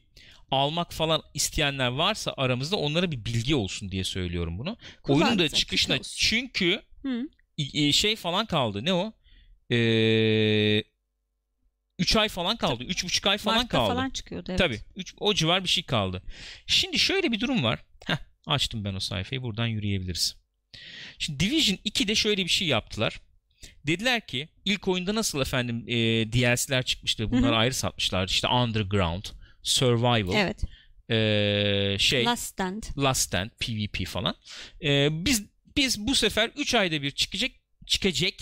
almak 0.51 0.93
falan 0.93 1.23
isteyenler 1.33 1.87
varsa 1.87 2.33
aramızda 2.37 2.75
onlara 2.75 3.11
bir 3.11 3.25
bilgi 3.25 3.55
olsun 3.55 3.91
diye 3.91 4.03
söylüyorum 4.03 4.59
bunu. 4.59 4.77
Oyunun 5.07 5.39
da 5.39 5.49
çıkışına 5.49 5.99
çünkü 6.03 6.81
Hı. 7.01 7.27
şey 7.93 8.15
falan 8.15 8.45
kaldı. 8.45 8.85
Ne 8.85 8.93
o? 8.93 9.13
Ee, 9.71 10.83
3 11.99 12.15
ay 12.15 12.29
falan 12.29 12.57
kaldı. 12.57 12.83
3,5 12.83 13.29
ay 13.29 13.37
falan 13.37 13.57
Mart'ta 13.57 13.77
kaldı. 13.77 13.93
falan 13.93 14.09
çıkıyordu 14.09 14.45
evet. 14.49 14.59
Tabii. 14.59 14.79
Üç, 14.95 15.13
o 15.19 15.33
civar 15.33 15.63
bir 15.63 15.69
şey 15.69 15.83
kaldı. 15.83 16.23
Şimdi 16.67 16.99
şöyle 16.99 17.31
bir 17.31 17.39
durum 17.39 17.63
var. 17.63 17.79
Heh, 18.05 18.17
açtım 18.47 18.83
ben 18.83 18.93
o 18.93 18.99
sayfayı. 18.99 19.41
Buradan 19.41 19.67
yürüyebiliriz. 19.67 20.35
Şimdi 21.19 21.39
Division 21.39 21.77
2'de 21.85 22.15
şöyle 22.15 22.43
bir 22.43 22.49
şey 22.49 22.67
yaptılar. 22.67 23.21
Dediler 23.87 24.27
ki 24.27 24.49
ilk 24.65 24.87
oyunda 24.87 25.15
nasıl 25.15 25.41
efendim 25.41 25.83
e, 25.87 25.93
DLC'ler 26.33 26.83
çıkmıştı. 26.83 27.31
Bunları 27.31 27.55
ayrı 27.55 27.73
satmışlardı. 27.73 28.31
İşte 28.31 28.47
Underground, 28.47 29.23
Survival, 29.63 30.35
Evet. 30.35 30.63
e, 31.09 31.97
şey 31.99 32.25
Last 32.25 32.43
Stand. 32.43 32.83
Last 32.97 33.21
Stand, 33.21 33.49
PvP 33.59 34.05
falan. 34.07 34.35
Ee, 34.83 35.07
biz 35.25 35.45
biz 35.77 36.07
bu 36.07 36.15
sefer 36.15 36.51
3 36.57 36.75
ayda 36.75 37.01
bir 37.01 37.11
çıkacak 37.11 37.51
çıkacak 37.85 38.33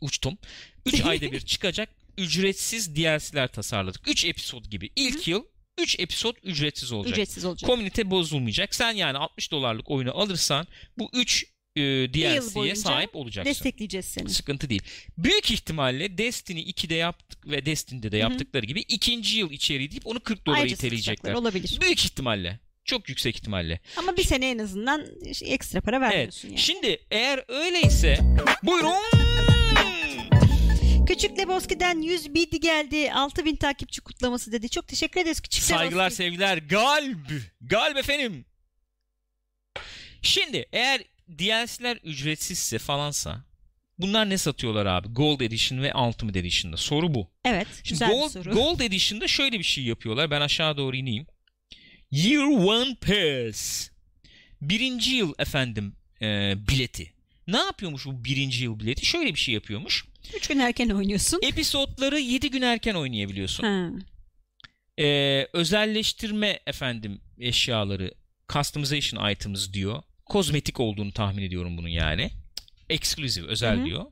uçtum. 0.00 0.38
3 0.86 1.00
ayda 1.04 1.32
bir 1.32 1.40
çıkacak 1.40 1.88
ücretsiz 2.18 2.96
DLC'ler 2.96 3.48
tasarladık. 3.52 4.08
3 4.08 4.24
episod 4.24 4.64
gibi. 4.64 4.90
İlk 4.96 5.28
yıl 5.28 5.44
3 5.78 5.98
episod 6.00 6.36
ücretsiz 6.42 6.92
olacak. 6.92 7.12
Ücretsiz 7.12 7.44
olacak. 7.44 7.70
Komünite 7.70 8.10
bozulmayacak. 8.10 8.74
Sen 8.74 8.92
yani 8.92 9.18
60 9.18 9.50
dolarlık 9.52 9.90
oyunu 9.90 10.18
alırsan 10.18 10.66
bu 10.98 11.10
3 11.12 11.44
e, 11.76 11.80
DLC'ye 11.82 12.74
sahip 12.74 13.16
olacaksın. 13.16 13.50
Destekleyeceğiz 13.50 14.06
seni. 14.06 14.30
Sıkıntı 14.30 14.70
değil. 14.70 14.82
Büyük 15.18 15.50
ihtimalle 15.50 16.18
Destiny 16.18 16.60
2'de 16.60 16.94
yaptık 16.94 17.48
ve 17.50 17.66
Destiny'de 17.66 18.12
de 18.12 18.16
Hı 18.16 18.26
hı. 18.26 18.30
yaptıkları 18.30 18.66
gibi 18.66 18.80
ikinci 18.80 19.38
yıl 19.38 19.50
içeriği 19.50 19.90
deyip 19.90 20.06
onu 20.06 20.20
40 20.20 20.46
dolara 20.46 20.58
Ayrıca 20.58 20.74
iteleyecekler. 20.74 21.34
olabilir. 21.34 21.78
Büyük 21.80 22.04
ihtimalle. 22.04 22.60
Çok 22.84 23.08
yüksek 23.08 23.36
ihtimalle. 23.36 23.80
Ama 23.96 24.16
bir 24.16 24.24
sene 24.24 24.50
en 24.50 24.58
azından 24.58 25.06
ekstra 25.42 25.80
para 25.80 25.96
Evet. 25.96 26.08
vermiyorsun 26.12 26.48
yani. 26.48 26.58
Şimdi 26.58 26.98
eğer 27.10 27.44
öyleyse 27.48 28.18
buyurun. 28.62 29.23
Küçük 31.06 31.38
Lebowski'den 31.38 32.02
100 32.02 32.34
bid 32.34 32.52
geldi. 32.52 33.12
6000 33.12 33.56
takipçi 33.56 34.00
kutlaması 34.00 34.52
dedi. 34.52 34.68
Çok 34.68 34.88
teşekkür 34.88 35.20
ederiz 35.20 35.40
Küçük 35.40 35.62
Saygılar 35.64 36.04
Lebowski. 36.04 36.16
sevgiler. 36.16 36.58
Galb. 36.58 37.30
Galb 37.60 37.96
efendim. 37.96 38.44
Şimdi 40.22 40.66
eğer 40.72 41.02
DLC'ler 41.28 41.96
ücretsizse 41.96 42.78
falansa 42.78 43.44
bunlar 43.98 44.30
ne 44.30 44.38
satıyorlar 44.38 44.86
abi? 44.86 45.08
Gold 45.08 45.40
Edition 45.40 45.82
ve 45.82 45.94
Ultimate 45.94 46.38
Edition'da. 46.38 46.76
Soru 46.76 47.14
bu. 47.14 47.30
Evet. 47.44 47.66
Şimdi 47.74 47.88
güzel 47.90 48.10
Gold, 48.10 48.24
bir 48.24 48.30
soru. 48.30 48.54
Gold 48.54 48.80
Edition'da 48.80 49.28
şöyle 49.28 49.58
bir 49.58 49.64
şey 49.64 49.84
yapıyorlar. 49.84 50.30
Ben 50.30 50.40
aşağı 50.40 50.76
doğru 50.76 50.96
ineyim. 50.96 51.26
Year 52.10 52.44
One 52.44 52.94
Pass. 52.94 53.90
Birinci 54.60 55.10
yıl 55.10 55.34
efendim 55.38 55.96
e, 56.22 56.54
bileti. 56.68 57.12
Ne 57.46 57.58
yapıyormuş 57.58 58.06
bu 58.06 58.24
birinci 58.24 58.64
yıl 58.64 58.80
bileti? 58.80 59.06
Şöyle 59.06 59.34
bir 59.34 59.38
şey 59.38 59.54
yapıyormuş. 59.54 60.04
3 60.36 60.46
gün 60.48 60.58
erken 60.58 60.88
oynuyorsun. 60.88 61.40
Episodları 61.42 62.18
7 62.20 62.50
gün 62.50 62.62
erken 62.62 62.94
oynayabiliyorsun. 62.94 63.64
Ha. 63.64 63.90
Ee, 64.98 65.46
özelleştirme 65.52 66.60
efendim 66.66 67.20
eşyaları 67.38 68.14
customization 68.52 69.30
items 69.30 69.72
diyor. 69.72 70.02
Kozmetik 70.26 70.80
olduğunu 70.80 71.12
tahmin 71.12 71.42
ediyorum 71.42 71.76
bunun 71.76 71.88
yani. 71.88 72.30
Exclusive, 72.90 73.46
özel 73.46 73.76
Hı 73.76 73.80
hı. 73.80 73.84
diyor. 73.84 74.04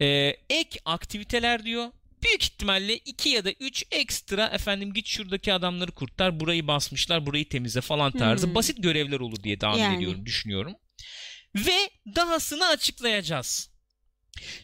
Ee, 0.00 0.36
ek 0.50 0.78
aktiviteler 0.84 1.64
diyor. 1.64 1.88
Büyük 2.22 2.42
ihtimalle 2.44 2.96
2 2.96 3.28
ya 3.28 3.44
da 3.44 3.52
3 3.60 3.84
ekstra 3.90 4.46
efendim 4.46 4.92
git 4.92 5.06
şuradaki 5.06 5.52
adamları 5.52 5.90
kurtar, 5.92 6.40
burayı 6.40 6.66
basmışlar, 6.66 7.26
burayı 7.26 7.48
temizle 7.48 7.80
falan 7.80 8.12
tarzı 8.12 8.46
Hmm. 8.46 8.54
basit 8.54 8.82
görevler 8.82 9.20
olur 9.20 9.42
diye 9.42 9.58
tahmin 9.58 9.78
Yani. 9.82 9.96
ediyorum, 9.96 10.26
düşünüyorum. 10.26 10.72
Ve 11.56 11.90
dahasını 12.16 12.66
açıklayacağız. 12.66 13.69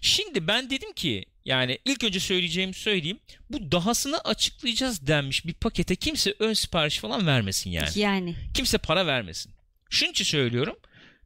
Şimdi 0.00 0.46
ben 0.46 0.70
dedim 0.70 0.92
ki 0.92 1.24
yani 1.44 1.78
ilk 1.84 2.04
önce 2.04 2.20
söyleyeceğimi 2.20 2.74
söyleyeyim. 2.74 3.18
Bu 3.50 3.72
dahasını 3.72 4.18
açıklayacağız 4.20 5.06
denmiş 5.06 5.46
bir 5.46 5.52
pakete 5.54 5.96
kimse 5.96 6.34
ön 6.38 6.52
sipariş 6.52 6.98
falan 6.98 7.26
vermesin 7.26 7.70
yani. 7.70 7.88
Yani. 7.98 8.34
Kimse 8.54 8.78
para 8.78 9.06
vermesin. 9.06 9.52
Şunun 9.90 10.10
için 10.10 10.24
söylüyorum. 10.24 10.76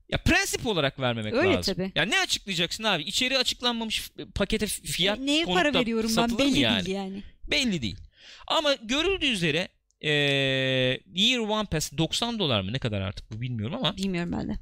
Ya 0.09 0.19
prensip 0.19 0.67
olarak 0.67 1.01
vermemek 1.01 1.35
Öyle 1.35 1.53
lazım. 1.55 1.75
tabii. 1.75 1.93
Ya 1.95 2.03
ne 2.03 2.19
açıklayacaksın 2.21 2.85
abi? 2.85 3.03
İçeri 3.03 3.39
açıklanmamış 3.39 4.11
pakete 4.35 4.67
fiyat 4.67 5.19
E, 5.19 5.27
Neye 5.27 5.45
para 5.45 5.75
veriyorum 5.75 6.11
ben 6.17 6.39
belli 6.39 6.59
yani? 6.59 6.87
değil 6.87 6.97
yani. 6.97 7.23
Belli 7.51 7.83
değil. 7.83 7.97
Ama 8.47 8.75
görüldüğü 8.75 9.27
üzere 9.27 9.69
eee 10.01 10.11
Year 11.15 11.39
One 11.39 11.67
Pass 11.69 11.93
90 11.99 12.39
dolar 12.39 12.61
mı 12.61 12.73
ne 12.73 12.79
kadar 12.79 13.01
artık 13.01 13.31
bu 13.33 13.41
bilmiyorum 13.41 13.77
ama 13.77 13.97
Bilmiyorum 13.97 14.33
ben 14.33 14.49
de. 14.49 14.59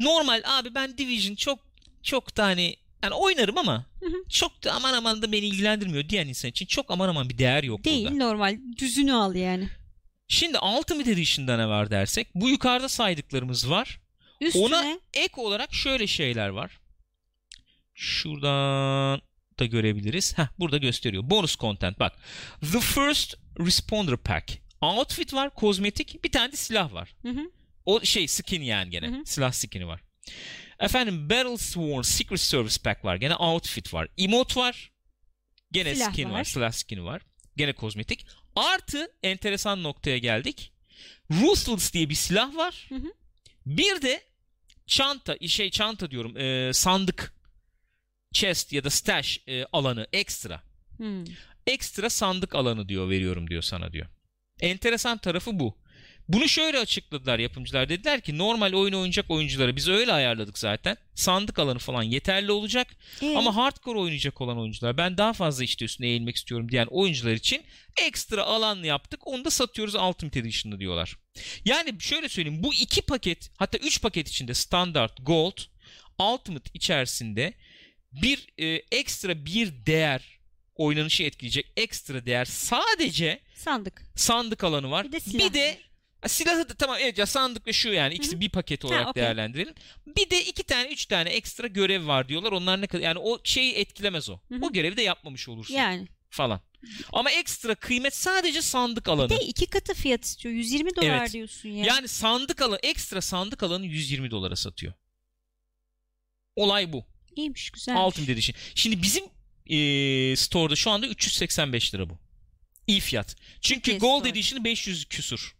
normal 0.00 0.42
abi 0.44 0.74
ben 0.74 0.98
Division 0.98 1.34
çok 1.34 1.58
çok 2.04 2.36
da 2.36 2.44
hani 2.44 2.76
yani 3.02 3.14
oynarım 3.14 3.58
ama 3.58 3.86
çok 4.28 4.64
da 4.64 4.72
aman 4.72 4.92
aman 4.92 5.22
da 5.22 5.32
beni 5.32 5.46
ilgilendirmiyor 5.46 6.08
diyen 6.08 6.28
insan 6.28 6.50
için 6.50 6.66
çok 6.66 6.90
aman 6.90 7.08
aman 7.08 7.28
bir 7.28 7.38
değer 7.38 7.62
yok 7.62 7.84
Değil 7.84 8.04
burada. 8.04 8.24
normal. 8.24 8.58
Düzünü 8.78 9.12
al 9.12 9.34
yani. 9.34 9.68
Şimdi 10.28 10.58
Ultimate 10.58 11.10
Edition'da 11.10 11.56
ne 11.56 11.68
var 11.68 11.90
dersek 11.90 12.28
bu 12.34 12.48
yukarıda 12.48 12.88
saydıklarımız 12.88 13.70
var. 13.70 14.00
Üstüne 14.40 14.64
Ona 14.64 14.98
ek 15.14 15.32
olarak 15.36 15.74
şöyle 15.74 16.06
şeyler 16.06 16.48
var. 16.48 16.80
Şuradan 17.94 19.20
da 19.58 19.64
görebiliriz. 19.66 20.38
Heh, 20.38 20.46
burada 20.58 20.78
gösteriyor. 20.78 21.30
Bonus 21.30 21.56
content 21.56 21.98
bak. 21.98 22.12
The 22.72 22.80
First 22.80 23.34
Responder 23.58 24.16
Pack. 24.16 24.58
Outfit 24.80 25.34
var, 25.34 25.54
kozmetik, 25.54 26.24
bir 26.24 26.32
tane 26.32 26.52
de 26.52 26.56
silah 26.56 26.92
var. 26.92 27.14
Hı 27.22 27.28
hı. 27.28 27.50
O 27.86 28.00
şey 28.00 28.28
skin 28.28 28.62
yani 28.62 28.90
gene. 28.90 29.06
Hı 29.08 29.10
hı. 29.10 29.22
Silah 29.24 29.52
skin'i 29.52 29.86
var. 29.86 30.00
Efendim 30.80 31.30
Battle 31.30 31.58
Sworn 31.58 32.02
Secret 32.02 32.40
Service 32.40 32.82
Pack 32.82 33.04
var. 33.04 33.16
Gene 33.16 33.36
outfit 33.36 33.94
var. 33.94 34.08
Emote 34.18 34.60
var. 34.60 34.92
Gene 35.72 35.94
Silah 35.94 36.12
skin 36.12 36.30
var. 36.30 36.38
var. 36.38 36.44
Silah 36.44 36.72
skin'i 36.72 37.04
var. 37.04 37.22
Gene 37.56 37.72
kozmetik. 37.72 38.26
Artı 38.56 39.08
enteresan 39.22 39.82
noktaya 39.82 40.18
geldik. 40.18 40.72
Ruthless 41.30 41.92
diye 41.92 42.08
bir 42.10 42.14
silah 42.14 42.56
var. 42.56 42.86
Hı 42.88 42.94
hı. 42.94 43.12
Bir 43.66 44.02
de 44.02 44.22
çanta, 44.86 45.36
şey 45.48 45.70
çanta 45.70 46.10
diyorum, 46.10 46.36
e, 46.36 46.72
sandık, 46.72 47.34
chest 48.32 48.72
ya 48.72 48.84
da 48.84 48.90
stash 48.90 49.40
e, 49.48 49.64
alanı 49.72 50.06
ekstra. 50.12 50.62
Hmm. 50.96 51.24
Ekstra 51.66 52.10
sandık 52.10 52.54
alanı 52.54 52.88
diyor 52.88 53.10
veriyorum 53.10 53.50
diyor 53.50 53.62
sana 53.62 53.92
diyor. 53.92 54.06
Enteresan 54.60 55.18
tarafı 55.18 55.58
bu. 55.58 55.78
Bunu 56.28 56.48
şöyle 56.48 56.78
açıkladılar 56.78 57.38
yapımcılar. 57.38 57.88
Dediler 57.88 58.20
ki 58.20 58.38
normal 58.38 58.72
oyun 58.72 58.92
oynayacak 58.92 59.30
oyunculara 59.30 59.76
biz 59.76 59.88
öyle 59.88 60.12
ayarladık 60.12 60.58
zaten. 60.58 60.96
Sandık 61.14 61.58
alanı 61.58 61.78
falan 61.78 62.02
yeterli 62.02 62.52
olacak. 62.52 62.86
Ee, 63.22 63.36
Ama 63.36 63.56
hardcore 63.56 63.98
oynayacak 63.98 64.40
olan 64.40 64.58
oyuncular 64.60 64.96
ben 64.96 65.18
daha 65.18 65.32
fazla 65.32 65.64
işte 65.64 65.84
üstüne 65.84 66.06
eğilmek 66.06 66.36
istiyorum 66.36 66.70
diyen 66.70 66.86
oyuncular 66.90 67.32
için 67.32 67.62
ekstra 68.02 68.42
alan 68.42 68.82
yaptık. 68.82 69.26
Onu 69.26 69.44
da 69.44 69.50
satıyoruz 69.50 69.94
Ultimate 69.94 70.40
Edition'da 70.40 70.80
diyorlar. 70.80 71.16
Yani 71.64 72.00
şöyle 72.00 72.28
söyleyeyim 72.28 72.62
bu 72.62 72.74
iki 72.74 73.02
paket 73.02 73.50
hatta 73.56 73.78
üç 73.78 74.02
paket 74.02 74.28
içinde 74.28 74.54
standart 74.54 75.12
gold 75.26 75.58
ultimate 76.18 76.70
içerisinde 76.74 77.54
bir 78.12 78.46
e, 78.58 78.66
ekstra 78.92 79.44
bir 79.46 79.86
değer 79.86 80.38
oynanışı 80.74 81.22
etkileyecek 81.22 81.66
ekstra 81.76 82.26
değer 82.26 82.44
sadece 82.44 83.40
sandık. 83.54 84.02
sandık 84.16 84.64
alanı 84.64 84.90
var. 84.90 85.06
Bir 85.06 85.12
de 85.12 85.20
silah 85.20 85.38
Bir 85.48 85.54
de 85.54 85.68
var. 85.68 85.93
Ha, 86.24 86.28
silahı 86.28 86.68
da 86.68 86.74
tamam 86.74 86.96
evet 87.00 87.18
ya 87.18 87.26
sandık 87.26 87.66
ve 87.66 87.72
şu 87.72 87.88
yani 87.88 88.14
ikisi 88.14 88.40
bir 88.40 88.48
paket 88.48 88.84
olarak 88.84 89.08
okey. 89.08 89.22
değerlendirelim. 89.22 89.74
Bir 90.16 90.30
de 90.30 90.44
iki 90.44 90.62
tane 90.62 90.88
üç 90.88 91.06
tane 91.06 91.30
ekstra 91.30 91.66
görev 91.66 92.06
var 92.06 92.28
diyorlar. 92.28 92.52
Onlar 92.52 92.80
ne 92.80 92.86
kadar 92.86 93.02
yani 93.02 93.18
o 93.18 93.38
şeyi 93.44 93.74
etkilemez 93.74 94.30
o. 94.30 94.38
Hı 94.48 94.54
hı. 94.54 94.58
O 94.62 94.72
görevi 94.72 94.96
de 94.96 95.02
yapmamış 95.02 95.48
olursun 95.48 95.74
Yani. 95.74 96.08
falan. 96.30 96.60
Ama 97.12 97.30
ekstra 97.30 97.74
kıymet 97.74 98.16
sadece 98.16 98.62
sandık 98.62 99.08
alanı. 99.08 99.30
Bir 99.30 99.36
de 99.40 99.44
iki 99.44 99.66
katı 99.66 99.94
fiyat 99.94 100.24
istiyor. 100.24 100.54
120 100.54 100.96
dolar 100.96 101.18
Evet. 101.18 101.32
diyorsun 101.32 101.68
ya. 101.68 101.84
Yani 101.84 102.08
sandık 102.08 102.62
alanı 102.62 102.78
ekstra 102.82 103.20
sandık 103.20 103.62
alanı 103.62 103.86
120 103.86 104.30
dolara 104.30 104.56
satıyor. 104.56 104.92
Olay 106.56 106.92
bu. 106.92 107.04
İyiymiş 107.36 107.70
güzel. 107.70 107.96
Ultimate 108.06 108.32
Edition. 108.32 108.56
Şimdi 108.74 109.02
bizim 109.02 109.24
eee 109.66 110.36
store'da 110.36 110.76
şu 110.76 110.90
anda 110.90 111.06
385 111.06 111.94
lira 111.94 112.10
bu. 112.10 112.18
İyi 112.86 113.00
fiyat. 113.00 113.36
Çünkü 113.60 113.80
Türkiye 113.80 113.98
Gold. 113.98 114.24
Edition'ı 114.24 114.64
500 114.64 115.04
küsur. 115.04 115.54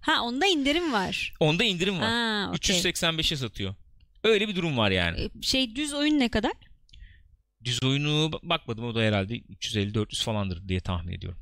Ha 0.00 0.22
onda 0.22 0.46
indirim 0.46 0.92
var. 0.92 1.32
Onda 1.40 1.64
indirim 1.64 2.00
var. 2.00 2.08
Ha, 2.10 2.50
okey. 2.54 2.76
385'e 2.76 3.36
satıyor. 3.36 3.74
Öyle 4.24 4.48
bir 4.48 4.56
durum 4.56 4.78
var 4.78 4.90
yani. 4.90 5.20
E, 5.20 5.42
Şey 5.42 5.76
düz 5.76 5.92
oyun 5.94 6.18
ne 6.18 6.28
kadar? 6.28 6.52
Düz 7.64 7.82
oyunu 7.82 8.30
bakmadım 8.42 8.84
o 8.84 8.94
da 8.94 9.00
herhalde 9.00 9.34
350-400 9.38 10.22
falandır 10.24 10.68
diye 10.68 10.80
tahmin 10.80 11.12
ediyorum. 11.12 11.38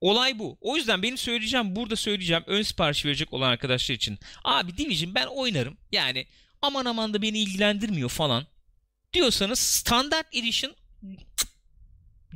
Olay 0.00 0.38
bu. 0.38 0.58
O 0.60 0.76
yüzden 0.76 1.02
benim 1.02 1.18
söyleyeceğim 1.18 1.76
burada 1.76 1.96
söyleyeceğim 1.96 2.42
ön 2.46 2.62
sipariş 2.62 3.04
verecek 3.04 3.32
olan 3.32 3.50
arkadaşlar 3.50 3.94
için. 3.94 4.18
Abi 4.44 4.76
Division 4.76 5.14
ben 5.14 5.26
oynarım. 5.26 5.76
Yani 5.92 6.26
aman 6.62 6.84
aman 6.84 7.14
da 7.14 7.22
beni 7.22 7.38
ilgilendirmiyor 7.38 8.08
falan. 8.08 8.46
Diyorsanız 9.12 9.58
standart 9.58 10.26
edition 10.34 10.74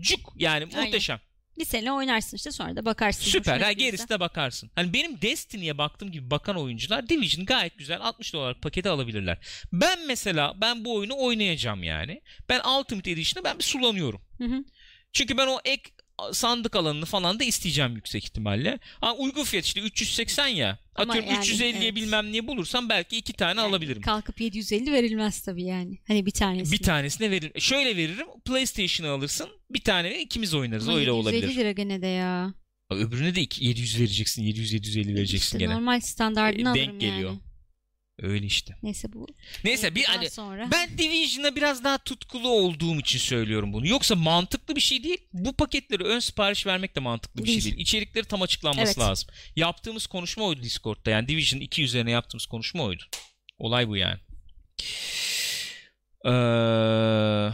cuk 0.00 0.32
yani 0.36 0.64
muhteşem. 0.64 1.20
Sene 1.64 1.92
oynarsın 1.92 2.36
işte 2.36 2.52
sonra 2.52 2.76
da 2.76 2.84
bakarsın. 2.84 3.24
Süper. 3.24 3.60
Ha, 3.60 3.72
gerisi 3.72 4.08
de 4.08 4.20
bakarsın. 4.20 4.70
Hani 4.74 4.92
benim 4.92 5.22
Destiny'ye 5.22 5.78
baktığım 5.78 6.12
gibi 6.12 6.30
bakan 6.30 6.56
oyuncular 6.56 7.08
Division 7.08 7.46
gayet 7.46 7.78
güzel 7.78 8.00
60 8.00 8.32
dolarlık 8.32 8.62
paketi 8.62 8.88
alabilirler. 8.88 9.38
Ben 9.72 10.06
mesela 10.06 10.54
ben 10.60 10.84
bu 10.84 10.94
oyunu 10.94 11.14
oynayacağım 11.18 11.82
yani. 11.82 12.22
Ben 12.48 12.60
Ultimate 12.60 13.10
Edition'ı 13.10 13.44
ben 13.44 13.58
bir 13.58 13.64
sulanıyorum. 13.64 14.22
Hı 14.38 14.44
hı. 14.44 14.64
Çünkü 15.12 15.38
ben 15.38 15.46
o 15.46 15.58
ek 15.64 15.90
sandık 16.32 16.76
alanını 16.76 17.04
falan 17.04 17.38
da 17.40 17.44
isteyeceğim 17.44 17.94
yüksek 17.94 18.24
ihtimalle. 18.24 18.78
Ha, 19.00 19.14
uygun 19.14 19.44
fiyat 19.44 19.64
işte 19.64 19.80
380 19.80 20.46
ya. 20.48 20.78
Ama 20.94 21.12
Atıyorum 21.12 21.32
yani, 21.34 21.44
350'ye 21.46 21.82
evet. 21.84 21.94
bilmem 21.96 22.32
niye 22.32 22.46
bulursam 22.46 22.88
belki 22.88 23.16
iki 23.16 23.32
tane 23.32 23.60
Yani 23.60 23.68
alabilirim. 23.70 24.02
Kalkıp 24.02 24.40
750 24.40 24.92
verilmez 24.92 25.40
tabii 25.42 25.64
yani. 25.64 25.98
Hani 26.08 26.26
bir 26.26 26.30
tanesi. 26.30 26.72
Bir 26.72 26.78
tanesine 26.78 27.30
veririm. 27.30 27.60
Şöyle 27.60 27.96
veririm. 27.96 28.26
PlayStation'ı 28.44 29.10
alırsın. 29.10 29.48
Bir 29.70 29.80
tane 29.80 30.20
ikimiz 30.22 30.54
oynarız. 30.54 30.88
Ama 30.88 30.98
Öyle 30.98 31.10
750 31.10 31.36
olabilir. 31.36 31.56
lira 31.60 31.72
gene 31.72 32.02
de 32.02 32.06
ya. 32.06 32.54
Öbürüne 32.90 33.34
de 33.34 33.40
iki- 33.40 33.64
700 33.64 33.98
vereceksin. 34.00 34.42
700 34.42 34.72
750 34.72 35.14
vereceksin 35.14 35.46
İşte 35.46 35.58
gene. 35.58 35.74
normal 35.74 36.00
standartını 36.00 36.60
E, 36.70 36.74
denk 36.74 36.88
alırım 36.88 36.98
geliyor. 37.00 37.30
yani. 37.30 37.40
Öyle 38.22 38.46
işte. 38.46 38.74
Neyse 38.82 39.12
bu. 39.12 39.26
Neyse 39.64 39.94
bir 39.94 40.04
hani 40.04 40.30
sonra. 40.30 40.68
ben 40.72 40.98
Division'a 40.98 41.56
biraz 41.56 41.84
daha 41.84 41.98
tutkulu 41.98 42.48
olduğum 42.48 43.00
için 43.00 43.18
söylüyorum 43.18 43.72
bunu. 43.72 43.86
Yoksa 43.86 44.14
mantıklı 44.14 44.76
bir 44.76 44.80
şey 44.80 45.04
değil. 45.04 45.18
Bu 45.32 45.52
paketleri 45.56 46.04
ön 46.04 46.18
sipariş 46.18 46.66
vermek 46.66 46.96
de 46.96 47.00
mantıklı 47.00 47.40
bir 47.42 47.46
şey 47.46 47.54
Değil. 47.54 47.64
değil. 47.64 47.76
İçerikleri 47.78 48.24
tam 48.24 48.42
açıklanması 48.42 48.86
Evet. 48.86 48.98
lazım. 48.98 49.28
Yaptığımız 49.56 50.06
konuşma 50.06 50.44
oydu 50.44 50.62
Discord'da. 50.62 51.10
Yani 51.10 51.28
Division 51.28 51.60
2 51.60 51.82
üzerine 51.82 52.10
yaptığımız 52.10 52.46
konuşma 52.46 52.82
oydu. 52.82 53.02
Olay 53.58 53.88
bu 53.88 53.96
yani. 53.96 54.18
Ee, 56.26 57.50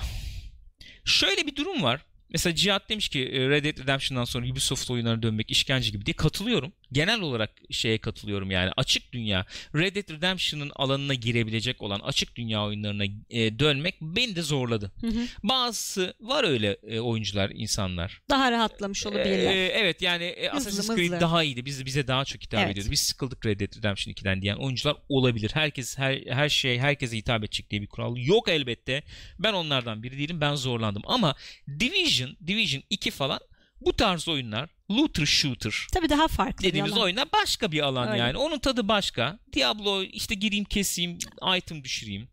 şöyle 1.04 1.46
bir 1.46 1.56
durum 1.56 1.82
var. 1.82 2.00
Mesela 2.30 2.54
Cihat 2.54 2.88
demiş 2.88 3.08
ki 3.08 3.20
e, 3.20 3.48
Red 3.48 3.64
Dead 3.64 3.78
Redemption'dan 3.78 4.24
sonra 4.24 4.46
Ubisoft 4.46 4.90
oyunlarına 4.90 5.22
dönmek 5.22 5.50
işkence 5.50 5.90
gibi 5.90 6.06
diye 6.06 6.14
katılıyorum. 6.14 6.72
Genel 6.92 7.20
olarak 7.20 7.50
şeye 7.70 7.98
katılıyorum 7.98 8.50
yani 8.50 8.70
açık 8.76 9.12
dünya 9.12 9.46
Red 9.74 9.96
Dead 9.96 10.10
Redemption'ın 10.10 10.70
alanına 10.76 11.14
girebilecek 11.14 11.82
olan 11.82 12.00
açık 12.00 12.36
dünya 12.36 12.64
oyunlarına 12.64 13.04
e, 13.30 13.58
dönmek 13.58 13.94
beni 14.00 14.36
de 14.36 14.42
zorladı. 14.42 14.92
Hı 15.00 15.06
hı. 15.06 15.26
Bazısı 15.42 16.14
var 16.20 16.44
öyle 16.44 16.76
e, 16.88 17.00
oyuncular, 17.00 17.50
insanlar. 17.54 18.20
Daha 18.30 18.52
rahatlamış 18.52 19.06
olabilirler. 19.06 19.54
Ee, 19.56 19.66
evet 19.66 20.02
yani 20.02 20.24
e, 20.24 20.50
Assassin's 20.50 20.86
Creed 20.86 21.06
hızlı. 21.06 21.20
daha 21.20 21.42
iyiydi. 21.42 21.64
Biz 21.64 21.86
bize 21.86 22.06
daha 22.08 22.24
çok 22.24 22.42
hitap 22.42 22.60
Evet. 22.60 22.72
ediyordu. 22.72 22.90
Biz 22.90 23.00
sıkıldık 23.00 23.46
Red 23.46 23.60
Dead 23.60 23.76
Redemption 23.76 24.14
2'den 24.14 24.42
diyen 24.42 24.56
oyuncular 24.56 24.96
olabilir. 25.08 25.50
Herkes 25.54 25.98
her 25.98 26.20
her 26.28 26.48
şey 26.48 26.78
herkese 26.78 27.16
hitap 27.16 27.44
edecek 27.44 27.70
diye 27.70 27.82
bir 27.82 27.86
kural 27.86 28.16
yok 28.16 28.48
elbette. 28.48 29.02
Ben 29.38 29.52
onlardan 29.52 30.02
biri 30.02 30.18
değilim. 30.18 30.40
Ben 30.40 30.54
zorlandım 30.54 31.02
ama 31.06 31.34
Division, 31.80 32.36
Division 32.46 32.82
2 32.90 33.10
falan 33.10 33.40
bu 33.80 33.92
tarz 33.92 34.28
oyunlar 34.28 34.70
looter 34.90 35.26
shooter 35.26 35.86
Tabii 35.92 36.08
daha 36.08 36.28
farklı 36.28 36.64
dediğimiz 36.64 36.90
bir 36.92 36.96
alan. 36.96 37.04
oyunlar 37.04 37.28
başka 37.32 37.72
bir 37.72 37.80
alan 37.80 38.08
Öyle. 38.08 38.18
yani. 38.18 38.36
Onun 38.36 38.58
tadı 38.58 38.88
başka. 38.88 39.38
Diablo 39.52 40.02
işte 40.02 40.34
gireyim 40.34 40.64
keseyim, 40.64 41.18
item 41.56 41.84
düşüreyim. 41.84 42.28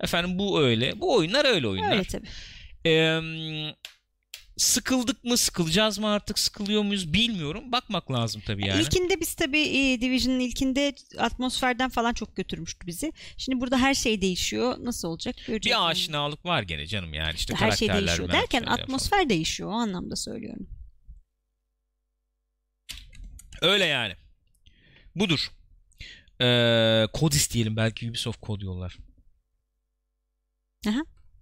Efendim 0.00 0.38
bu 0.38 0.60
öyle. 0.60 1.00
Bu 1.00 1.14
oyunlar 1.14 1.44
öyle 1.44 1.68
oyunlar. 1.68 1.92
Öyle 1.92 2.04
tabii. 2.04 2.26
Ee, 2.86 3.20
sıkıldık 4.56 5.24
mı 5.24 5.36
sıkılacağız 5.36 5.98
mı 5.98 6.08
artık 6.08 6.38
sıkılıyor 6.38 6.82
muyuz 6.82 7.12
bilmiyorum. 7.12 7.72
Bakmak 7.72 8.10
lazım 8.12 8.42
tabii 8.46 8.66
yani. 8.66 8.82
İlkinde 8.82 9.20
biz 9.20 9.34
tabii 9.34 9.60
e, 9.60 10.00
Division'ın 10.00 10.40
ilkinde 10.40 10.94
atmosferden 11.18 11.88
falan 11.90 12.12
çok 12.12 12.36
götürmüştü 12.36 12.86
bizi. 12.86 13.12
Şimdi 13.36 13.60
burada 13.60 13.78
her 13.78 13.94
şey 13.94 14.20
değişiyor. 14.20 14.76
Nasıl 14.80 15.08
olacak? 15.08 15.36
Göreceğiz 15.46 15.78
bir 15.78 15.90
aşinalık 15.90 16.44
var 16.44 16.62
gene 16.62 16.86
canım 16.86 17.14
yani 17.14 17.34
işte 17.34 17.54
her 17.54 17.70
şey 17.70 17.88
değişiyor 17.88 18.32
derken 18.32 18.62
atmosfer 18.62 19.28
değişiyor 19.28 19.70
o 19.70 19.72
anlamda 19.72 20.16
söylüyorum. 20.16 20.68
Öyle 23.62 23.84
yani. 23.84 24.16
Budur. 25.14 25.50
Ee, 26.40 27.06
kod 27.12 27.32
isteyelim 27.32 27.76
belki 27.76 28.10
Ubisoft 28.10 28.40
kod 28.40 28.60
yollar. 28.60 28.96
Aha. 30.88 31.00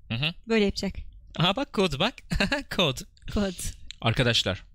Hı 0.09 0.15
hı. 0.15 0.35
Böyle 0.49 0.65
yapacak. 0.65 0.95
Aha 1.39 1.57
bak 1.57 1.73
kod 1.73 1.99
bak. 1.99 2.15
kod. 2.77 2.99
Kod. 3.35 3.55
Arkadaşlar 4.01 4.69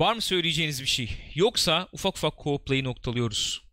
var 0.00 0.14
mı 0.14 0.20
söyleyeceğiniz 0.20 0.82
bir 0.82 0.86
şey? 0.86 1.10
Yoksa 1.34 1.88
ufak 1.92 2.16
ufak 2.16 2.32
co-play'i 2.34 2.84
noktalıyoruz. 2.84 3.64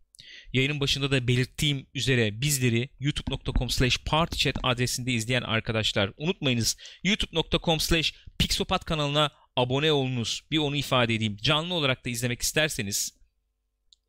Yayının 0.54 0.80
başında 0.80 1.12
da 1.12 1.28
belirttiğim 1.28 1.88
üzere 1.94 2.42
bizleri 2.42 2.90
youtube.com 3.00 3.70
slash 3.70 3.98
partychat 3.98 4.56
adresinde 4.64 5.12
izleyen 5.12 5.42
arkadaşlar 5.42 6.12
unutmayınız 6.18 6.78
youtube.com 7.04 7.80
slash 7.80 8.14
pixopat 8.40 8.86
kanalına 8.86 9.32
abone 9.62 9.92
olunuz. 9.92 10.42
Bir 10.52 10.58
onu 10.58 10.76
ifade 10.76 11.16
edeyim. 11.16 11.38
Canlı 11.42 11.74
olarak 11.74 12.06
da 12.06 12.10
izlemek 12.10 12.42
isterseniz 12.42 13.14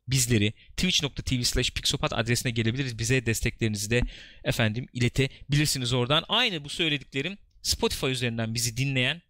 bizleri 0.07 0.53
twitch.tv 0.77 1.41
slash 1.43 1.71
pixopat 1.71 2.13
adresine 2.13 2.51
gelebiliriz. 2.51 2.99
Bize 2.99 3.25
desteklerinizi 3.25 3.89
de 3.89 4.01
efendim 4.43 4.87
iletebilirsiniz 4.93 5.93
oradan. 5.93 6.23
Aynı 6.27 6.63
bu 6.65 6.69
söylediklerim 6.69 7.37
Spotify 7.61 8.07
üzerinden 8.07 8.53
bizi 8.53 8.77
dinleyen 8.77 9.21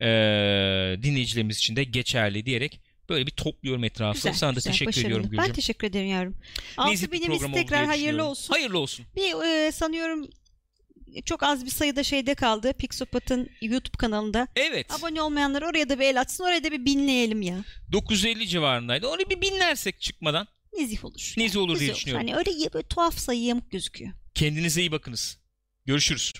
eee, 0.00 0.98
dinleyicilerimiz 1.02 1.58
için 1.58 1.76
de 1.76 1.84
geçerli 1.84 2.46
diyerek 2.46 2.80
böyle 3.08 3.26
bir 3.26 3.30
topluyorum 3.30 3.84
etrafı. 3.84 4.14
Güzel, 4.18 4.32
Sana 4.32 4.50
da 4.50 4.54
güzel, 4.54 4.72
teşekkür 4.72 4.88
başarılı. 4.88 5.06
ediyorum 5.06 5.28
Ben 5.32 5.36
Gülcüm. 5.38 5.54
teşekkür 5.54 5.86
ederim 5.86 6.08
yavrum. 6.08 6.34
Nezih 6.86 7.04
6 7.06 7.12
bir 7.12 7.20
binimiz 7.20 7.52
tekrar 7.52 7.86
hayırlı 7.86 8.24
olsun. 8.24 8.54
Hayırlı 8.54 8.78
olsun. 8.78 9.06
Bir 9.16 9.66
e, 9.66 9.72
sanıyorum 9.72 10.28
çok 11.24 11.42
az 11.42 11.64
bir 11.64 11.70
sayıda 11.70 12.02
şeyde 12.02 12.34
kaldı. 12.34 12.72
Pixopat'ın 12.72 13.48
YouTube 13.62 13.96
kanalında. 13.98 14.48
Evet. 14.56 14.92
Abone 14.92 15.22
olmayanlar 15.22 15.62
oraya 15.62 15.88
da 15.88 15.98
bir 15.98 16.04
el 16.04 16.20
atsın. 16.20 16.44
Oraya 16.44 16.64
da 16.64 16.72
bir 16.72 16.84
binleyelim 16.84 17.42
ya. 17.42 17.64
950 17.92 18.48
civarındaydı. 18.48 19.08
Onu 19.08 19.18
bir 19.30 19.40
binlersek 19.40 20.00
çıkmadan 20.00 20.48
Nezih 20.78 21.04
olur. 21.04 21.34
nezih 21.36 21.60
olur 21.60 21.80
diye 21.80 21.94
düşünüyorum. 21.94 22.26
Hani 22.26 22.38
öyle, 22.38 22.72
böyle 22.74 22.88
tuhaf 22.88 23.18
sayı 23.18 23.42
yamuk 23.42 23.70
gözüküyor. 23.70 24.12
Kendinize 24.34 24.80
iyi 24.80 24.92
bakınız. 24.92 25.38
Görüşürüz. 25.86 26.32